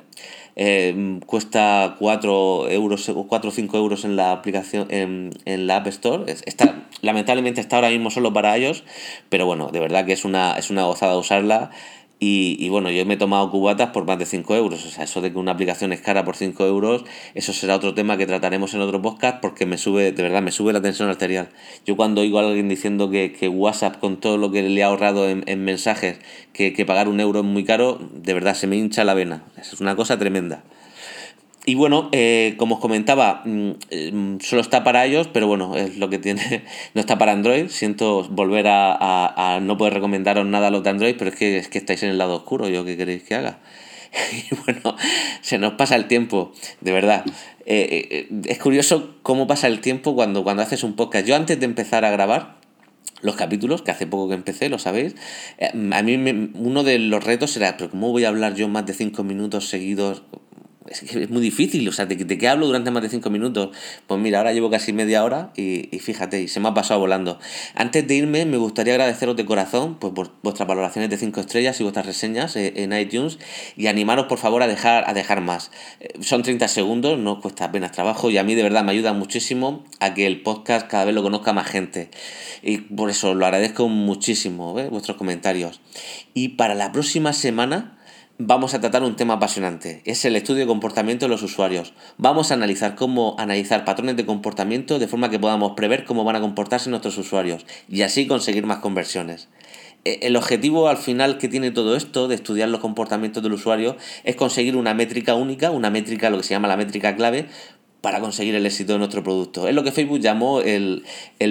Eh, 0.60 1.20
cuesta 1.28 1.96
4 2.00 2.70
euros 2.72 3.08
o 3.10 3.28
4 3.28 3.50
o 3.50 3.54
5 3.54 3.78
euros 3.78 4.06
en 4.06 4.16
la 4.16 4.32
aplicación 4.32 4.88
en, 4.90 5.30
en, 5.46 5.68
la 5.68 5.78
App 5.78 5.88
Store. 5.88 6.24
Está, 6.46 6.88
lamentablemente 7.02 7.62
está 7.62 7.76
ahora 7.76 7.90
mismo 7.90 8.10
solo 8.10 8.34
para 8.34 8.58
ellos, 8.58 8.84
pero 9.30 9.46
bueno, 9.46 9.70
de 9.72 9.80
verdad 9.80 10.04
que 10.08 10.14
es 10.14 10.26
una, 10.26 10.58
es 10.58 10.72
una 10.72 10.86
gozada 10.86 11.16
usarla. 11.16 11.70
Y, 12.20 12.58
y, 12.60 12.70
bueno, 12.70 12.90
yo 12.90 13.06
me 13.06 13.14
he 13.14 13.18
tomado 13.18 13.52
cubatas 13.52 13.92
por 13.92 14.06
más 14.06 14.18
de 14.18 14.26
5 14.26 14.56
euros. 14.56 14.84
O 14.86 14.90
sea, 14.90 15.04
eso 15.04 15.22
de 15.22 15.32
que 15.32 15.38
una 15.38 15.52
aplicación 15.52 15.94
es 15.94 16.02
cara 16.02 16.26
por 16.26 16.36
5 16.36 16.66
euros, 16.66 17.04
eso 17.36 17.54
será 17.54 17.76
otro 17.76 17.94
tema 17.94 18.18
que 18.18 18.26
trataremos 18.26 18.74
en 18.74 18.82
otro 18.82 19.02
podcast 19.02 19.40
porque 19.40 19.68
me 19.68 19.78
sube, 19.78 20.12
de 20.12 20.24
verdad, 20.24 20.42
me 20.42 20.52
sube 20.52 20.74
la 20.74 20.82
tensión 20.82 21.10
arterial. 21.10 21.50
Yo 21.86 21.96
cuando 21.96 22.22
oigo 22.22 22.40
a 22.40 22.48
alguien 22.48 22.70
diciendo 22.70 23.12
que, 23.12 23.34
que 23.34 23.50
WhatsApp 23.50 24.00
con 24.00 24.20
todo 24.20 24.38
lo 24.38 24.52
que 24.52 24.64
le 24.64 24.84
ha 24.84 24.88
ahorrado 24.88 25.30
en, 25.30 25.44
en 25.46 25.64
mensajes, 25.64 26.20
que, 26.54 26.74
que 26.74 26.86
pagar 26.86 27.08
un 27.08 27.20
euro 27.20 27.42
es 27.42 27.46
muy 27.46 27.64
caro, 27.64 28.00
de 28.12 28.34
verdad 28.34 28.56
se 28.56 28.66
me 28.66 28.78
hincha 28.78 29.04
la 29.04 29.14
vena. 29.14 29.44
Es 29.60 29.80
una 29.80 29.96
cosa 29.96 30.18
tremenda. 30.18 30.64
Y 31.70 31.76
bueno, 31.76 32.08
eh, 32.14 32.54
como 32.56 32.76
os 32.76 32.82
comentaba, 32.82 33.42
mm, 33.44 33.72
mm, 34.14 34.40
solo 34.40 34.62
está 34.62 34.86
para 34.86 35.06
ellos, 35.06 35.28
pero 35.28 35.48
bueno, 35.48 35.76
es 35.76 35.98
lo 35.98 36.10
que 36.10 36.18
tiene. 36.18 36.64
No 36.94 37.02
está 37.02 37.18
para 37.18 37.34
Android. 37.34 37.68
Siento 37.68 38.24
volver 38.30 38.68
a, 38.70 39.60
no 39.62 39.78
poder 39.78 39.94
recomendaros 39.94 40.46
nada 40.46 40.68
a 40.68 40.72
los 40.72 40.82
de 40.84 40.92
Android, 40.92 41.16
pero 41.18 41.30
es 41.30 41.36
que, 41.36 41.58
es 41.58 41.68
que 41.68 41.78
estáis 41.78 42.04
en 42.04 42.10
el 42.12 42.18
lado 42.18 42.38
oscuro. 42.38 42.70
¿Yo 42.70 42.86
qué 42.86 42.96
queréis 42.96 43.24
que 43.24 43.36
haga? 43.36 43.60
Y 44.50 44.56
bueno, 44.64 44.96
se 45.42 45.58
nos 45.58 45.74
pasa 45.74 45.98
el 45.98 46.08
tiempo, 46.08 46.54
de 46.80 46.94
verdad. 46.94 47.26
Eh, 47.66 48.08
eh, 48.12 48.30
es 48.46 48.60
curioso 48.60 49.16
cómo 49.22 49.46
pasa 49.46 49.68
el 49.68 49.82
tiempo 49.82 50.16
cuando, 50.16 50.46
cuando 50.46 50.64
haces 50.64 50.86
un 50.86 50.96
podcast. 50.96 51.28
Yo 51.28 51.36
antes 51.36 51.60
de 51.60 51.66
empezar 51.66 52.06
a 52.06 52.12
grabar, 52.12 52.56
los 53.22 53.36
capítulos, 53.36 53.82
que 53.82 53.92
hace 53.92 54.08
poco 54.08 54.30
que 54.30 54.36
empecé, 54.36 54.70
lo 54.70 54.80
sabéis. 54.80 55.16
A 55.60 56.02
mí 56.02 56.52
uno 56.56 56.84
de 56.86 56.98
los 57.00 57.22
retos 57.26 57.58
era, 57.58 57.76
pero 57.76 57.90
¿cómo 57.90 58.12
voy 58.12 58.24
a 58.24 58.30
hablar 58.30 58.56
yo 58.56 58.70
más 58.70 58.86
de 58.86 58.94
cinco 58.94 59.26
minutos 59.26 59.68
seguidos 59.68 60.24
es 60.90 61.04
es 61.04 61.30
muy 61.30 61.42
difícil, 61.42 61.88
o 61.88 61.92
sea, 61.92 62.06
¿de, 62.06 62.16
¿de, 62.16 62.38
qué 62.38 62.48
hablo 62.48 62.68
durante 62.68 62.92
más 62.92 63.04
de 63.04 63.10
cinco 63.10 63.30
minutos? 63.30 63.76
Pues 64.06 64.20
mira, 64.20 64.40
ahora 64.40 64.54
llevo 64.54 64.70
casi 64.70 64.94
media 64.94 65.24
hora 65.24 65.52
y, 65.56 65.96
y, 65.96 66.00
fíjate, 66.00 66.42
y 66.42 66.48
se 66.48 66.60
me 66.60 66.70
ha 66.70 66.74
pasado 66.74 67.00
volando. 67.00 67.40
Antes 67.76 68.08
de 68.08 68.16
irme, 68.16 68.46
me 68.46 68.58
gustaría 68.58 68.94
agradeceros 68.94 69.36
de 69.36 69.46
corazón 69.46 69.96
pues, 70.00 70.14
por 70.14 70.32
vuestras 70.44 70.68
valoraciones 70.68 71.10
de 71.10 71.18
cinco 71.18 71.42
estrellas 71.42 71.80
y 71.80 71.84
vuestras 71.84 72.06
reseñas 72.06 72.56
eh, 72.56 72.74
en 72.78 72.94
iTunes 72.94 73.40
y 73.76 73.88
animaros 73.88 74.28
por 74.28 74.38
favor 74.38 74.64
a 74.64 74.68
dejar, 74.68 75.10
a 75.10 75.14
dejar 75.14 75.42
más. 75.42 75.72
Eh, 76.00 76.14
son 76.22 76.44
30 76.44 76.68
segundos, 76.68 77.18
no 77.20 77.42
cuesta 77.42 77.66
apenas 77.66 77.92
trabajo 77.92 78.30
y 78.30 78.38
a 78.38 78.44
mí 78.44 78.56
de 78.56 78.64
verdad 78.64 78.84
me 78.84 78.92
ayuda 78.92 79.14
muchísimo 79.14 79.84
a 80.00 80.14
que 80.14 80.28
el 80.28 80.42
podcast 80.42 80.88
cada 80.88 81.06
vez 81.06 81.16
lo 81.16 81.24
conozca 81.24 81.54
más 81.54 81.68
gente. 81.68 82.10
Y 82.62 82.80
por 82.80 83.10
eso 83.10 83.34
lo 83.34 83.46
agradezco 83.46 83.88
muchísimo, 83.88 84.80
¿eh? 84.80 84.90
vuestros 84.90 85.18
comentarios. 85.18 85.82
Y 86.34 86.50
para 86.50 86.76
la 86.76 86.92
próxima 86.92 87.34
semana 87.34 87.97
vamos 88.40 88.76
a 88.76 88.80
tratar 88.80 89.04
un 89.04 89.16
tema 89.16 89.36
apasionante, 89.36 90.02
es 90.06 90.24
el 90.24 90.36
estudio 90.36 90.62
de 90.62 90.68
comportamiento 90.68 91.26
de 91.26 91.30
los 91.30 91.42
usuarios. 91.42 91.94
Vamos 92.18 92.52
a 92.52 92.54
analizar 92.54 92.96
cómo 92.96 93.36
analizar 93.40 93.84
patrones 93.84 94.16
de 94.16 94.28
comportamiento 94.28 95.00
de 95.00 95.08
forma 95.08 95.32
que 95.32 95.40
podamos 95.40 95.72
prever 95.72 96.06
cómo 96.06 96.24
van 96.24 96.36
a 96.36 96.42
comportarse 96.42 96.90
nuestros 96.90 97.18
usuarios 97.18 97.66
y 97.90 98.04
así 98.04 98.28
conseguir 98.28 98.66
más 98.66 98.78
conversiones. 98.78 99.50
E, 100.06 100.20
el 100.22 100.36
objetivo 100.36 100.88
al 100.88 100.98
final 100.98 101.40
que 101.40 101.48
tiene 101.48 101.72
todo 101.72 101.96
esto 101.96 102.28
de 102.28 102.36
estudiar 102.36 102.70
los 102.70 102.80
comportamientos 102.80 103.42
del 103.42 103.54
usuario 103.54 103.98
es 104.24 104.36
conseguir 104.36 104.76
una 104.76 104.94
métrica 104.94 105.34
única, 105.34 105.72
una 105.72 105.90
métrica, 105.90 106.30
lo 106.30 106.38
que 106.38 106.44
se 106.44 106.54
llama 106.54 106.68
la 106.68 106.78
métrica 106.78 107.16
clave, 107.16 107.48
para 108.02 108.20
conseguir 108.20 108.56
el 108.56 108.66
éxito 108.66 108.94
de 108.94 109.00
nuestro 109.00 109.24
producto. 109.24 109.68
Es 109.68 109.74
lo 109.74 109.84
que 109.84 109.92
Facebook 109.92 110.20
llamó 110.20 110.62
el, 110.62 111.04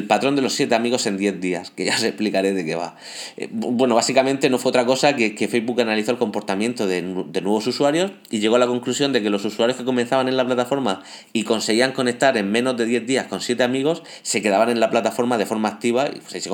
patrón 0.08 0.36
de 0.36 0.42
los 0.42 0.52
siete 0.54 0.74
amigos 0.74 1.06
en 1.06 1.18
10 1.18 1.40
días, 1.40 1.70
que 1.70 1.84
ya 1.84 1.94
os 1.94 2.02
explicaré 2.02 2.52
de 2.52 2.64
qué 2.64 2.76
va. 2.76 2.96
Eh, 3.36 3.48
bueno, 3.50 3.94
básicamente 3.94 4.48
no 4.48 4.58
fue 4.58 4.70
otra 4.70 4.86
cosa 4.86 5.16
que, 5.16 5.34
que 5.34 5.48
Facebook 5.48 5.80
analizó 5.80 6.12
el 6.12 6.18
comportamiento 6.18 6.86
de, 6.86 7.02
nuevos 7.02 7.66
usuarios 7.66 8.12
y 8.30 8.38
llegó 8.38 8.56
a 8.56 8.58
la 8.58 8.66
conclusión 8.66 9.12
de 9.12 9.22
que 9.22 9.30
los 9.30 9.44
usuarios 9.44 9.76
que 9.76 9.84
comenzaban 9.84 10.28
en 10.28 10.36
la 10.36 10.46
plataforma 10.46 11.02
y 11.32 11.42
conseguían 11.42 11.92
conectar 11.92 12.36
en 12.36 12.50
menos 12.50 12.76
de 12.76 12.86
10 12.86 13.06
días 13.06 13.26
con 13.26 13.40
siete 13.40 13.62
amigos, 13.62 14.02
se 14.22 14.40
quedaban 14.40 14.70
en 14.70 14.80
la 14.80 14.90
plataforma 14.90 15.38
de 15.38 15.46
forma 15.46 15.68
activa 15.68 16.08
y 16.08 16.20
se, 16.26 16.48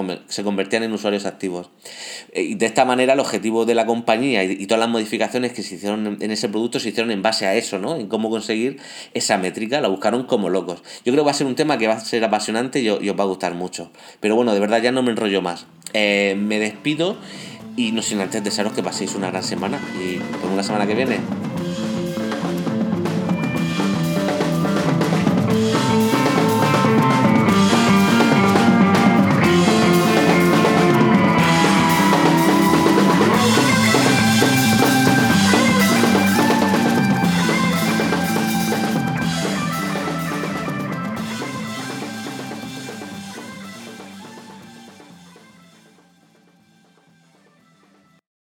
convertían 0.45 0.83
en 0.83 0.93
usuarios 0.93 1.27
activos. 1.27 1.69
Eh, 2.33 2.43
y 2.43 2.55
de 2.55 2.67
esta 2.67 2.85
manera 2.85 3.13
el 3.13 3.21
objetivo 3.21 3.67
de 3.67 3.75
la 3.75 3.87
compañía 3.87 4.43
y, 4.45 4.67
todas 4.67 4.81
las 4.81 4.89
modificaciones 4.89 5.53
que 5.53 5.63
se 5.63 5.75
hicieron 5.75 6.19
en, 6.21 6.31
ese 6.31 6.49
producto 6.49 6.81
se 6.81 6.89
hicieron 6.89 7.11
en 7.11 7.23
base 7.23 7.47
a 7.47 7.55
eso, 7.55 7.79
¿no? 7.79 7.97
En 7.97 8.07
cómo 8.07 8.31
conseguir 8.31 8.79
esa 9.15 9.37
métrica, 9.39 9.81
la 9.81 9.92
buscaron 9.93 10.25
como 10.25 10.51
locos. 10.51 10.83
Yo 11.05 11.13
creo 11.13 11.19
que 11.19 11.27
va 11.27 11.31
a 11.31 11.35
ser 11.35 11.47
un 11.47 11.55
tema 11.55 11.79
que 11.79 11.87
va 11.87 11.95
a 11.95 12.01
ser 12.01 12.25
apasionante 12.25 12.81
y, 12.81 12.89
os 12.89 13.01
va 13.01 13.23
a 13.23 13.27
gustar 13.27 13.55
mucho. 13.55 13.91
Pero 14.21 14.35
bueno, 14.35 14.53
de 14.53 14.61
verdad 14.61 14.83
ya 14.83 14.93
no 14.93 15.03
me 15.03 15.11
enrollo 15.13 15.41
más. 15.41 15.67
Eh, 15.93 16.35
me 16.37 16.59
despido 16.59 17.17
y 17.77 17.93
no 17.93 18.03
sin 18.03 18.21
antes 18.21 18.43
desearos 18.43 18.73
que 18.73 18.83
paséis 18.83 19.15
una 19.15 19.31
gran 19.31 19.43
semana 19.43 19.79
y 19.99 20.17
por 20.41 20.51
una 20.51 20.63
semana 20.63 20.87
que 20.87 20.95
viene 20.95 21.19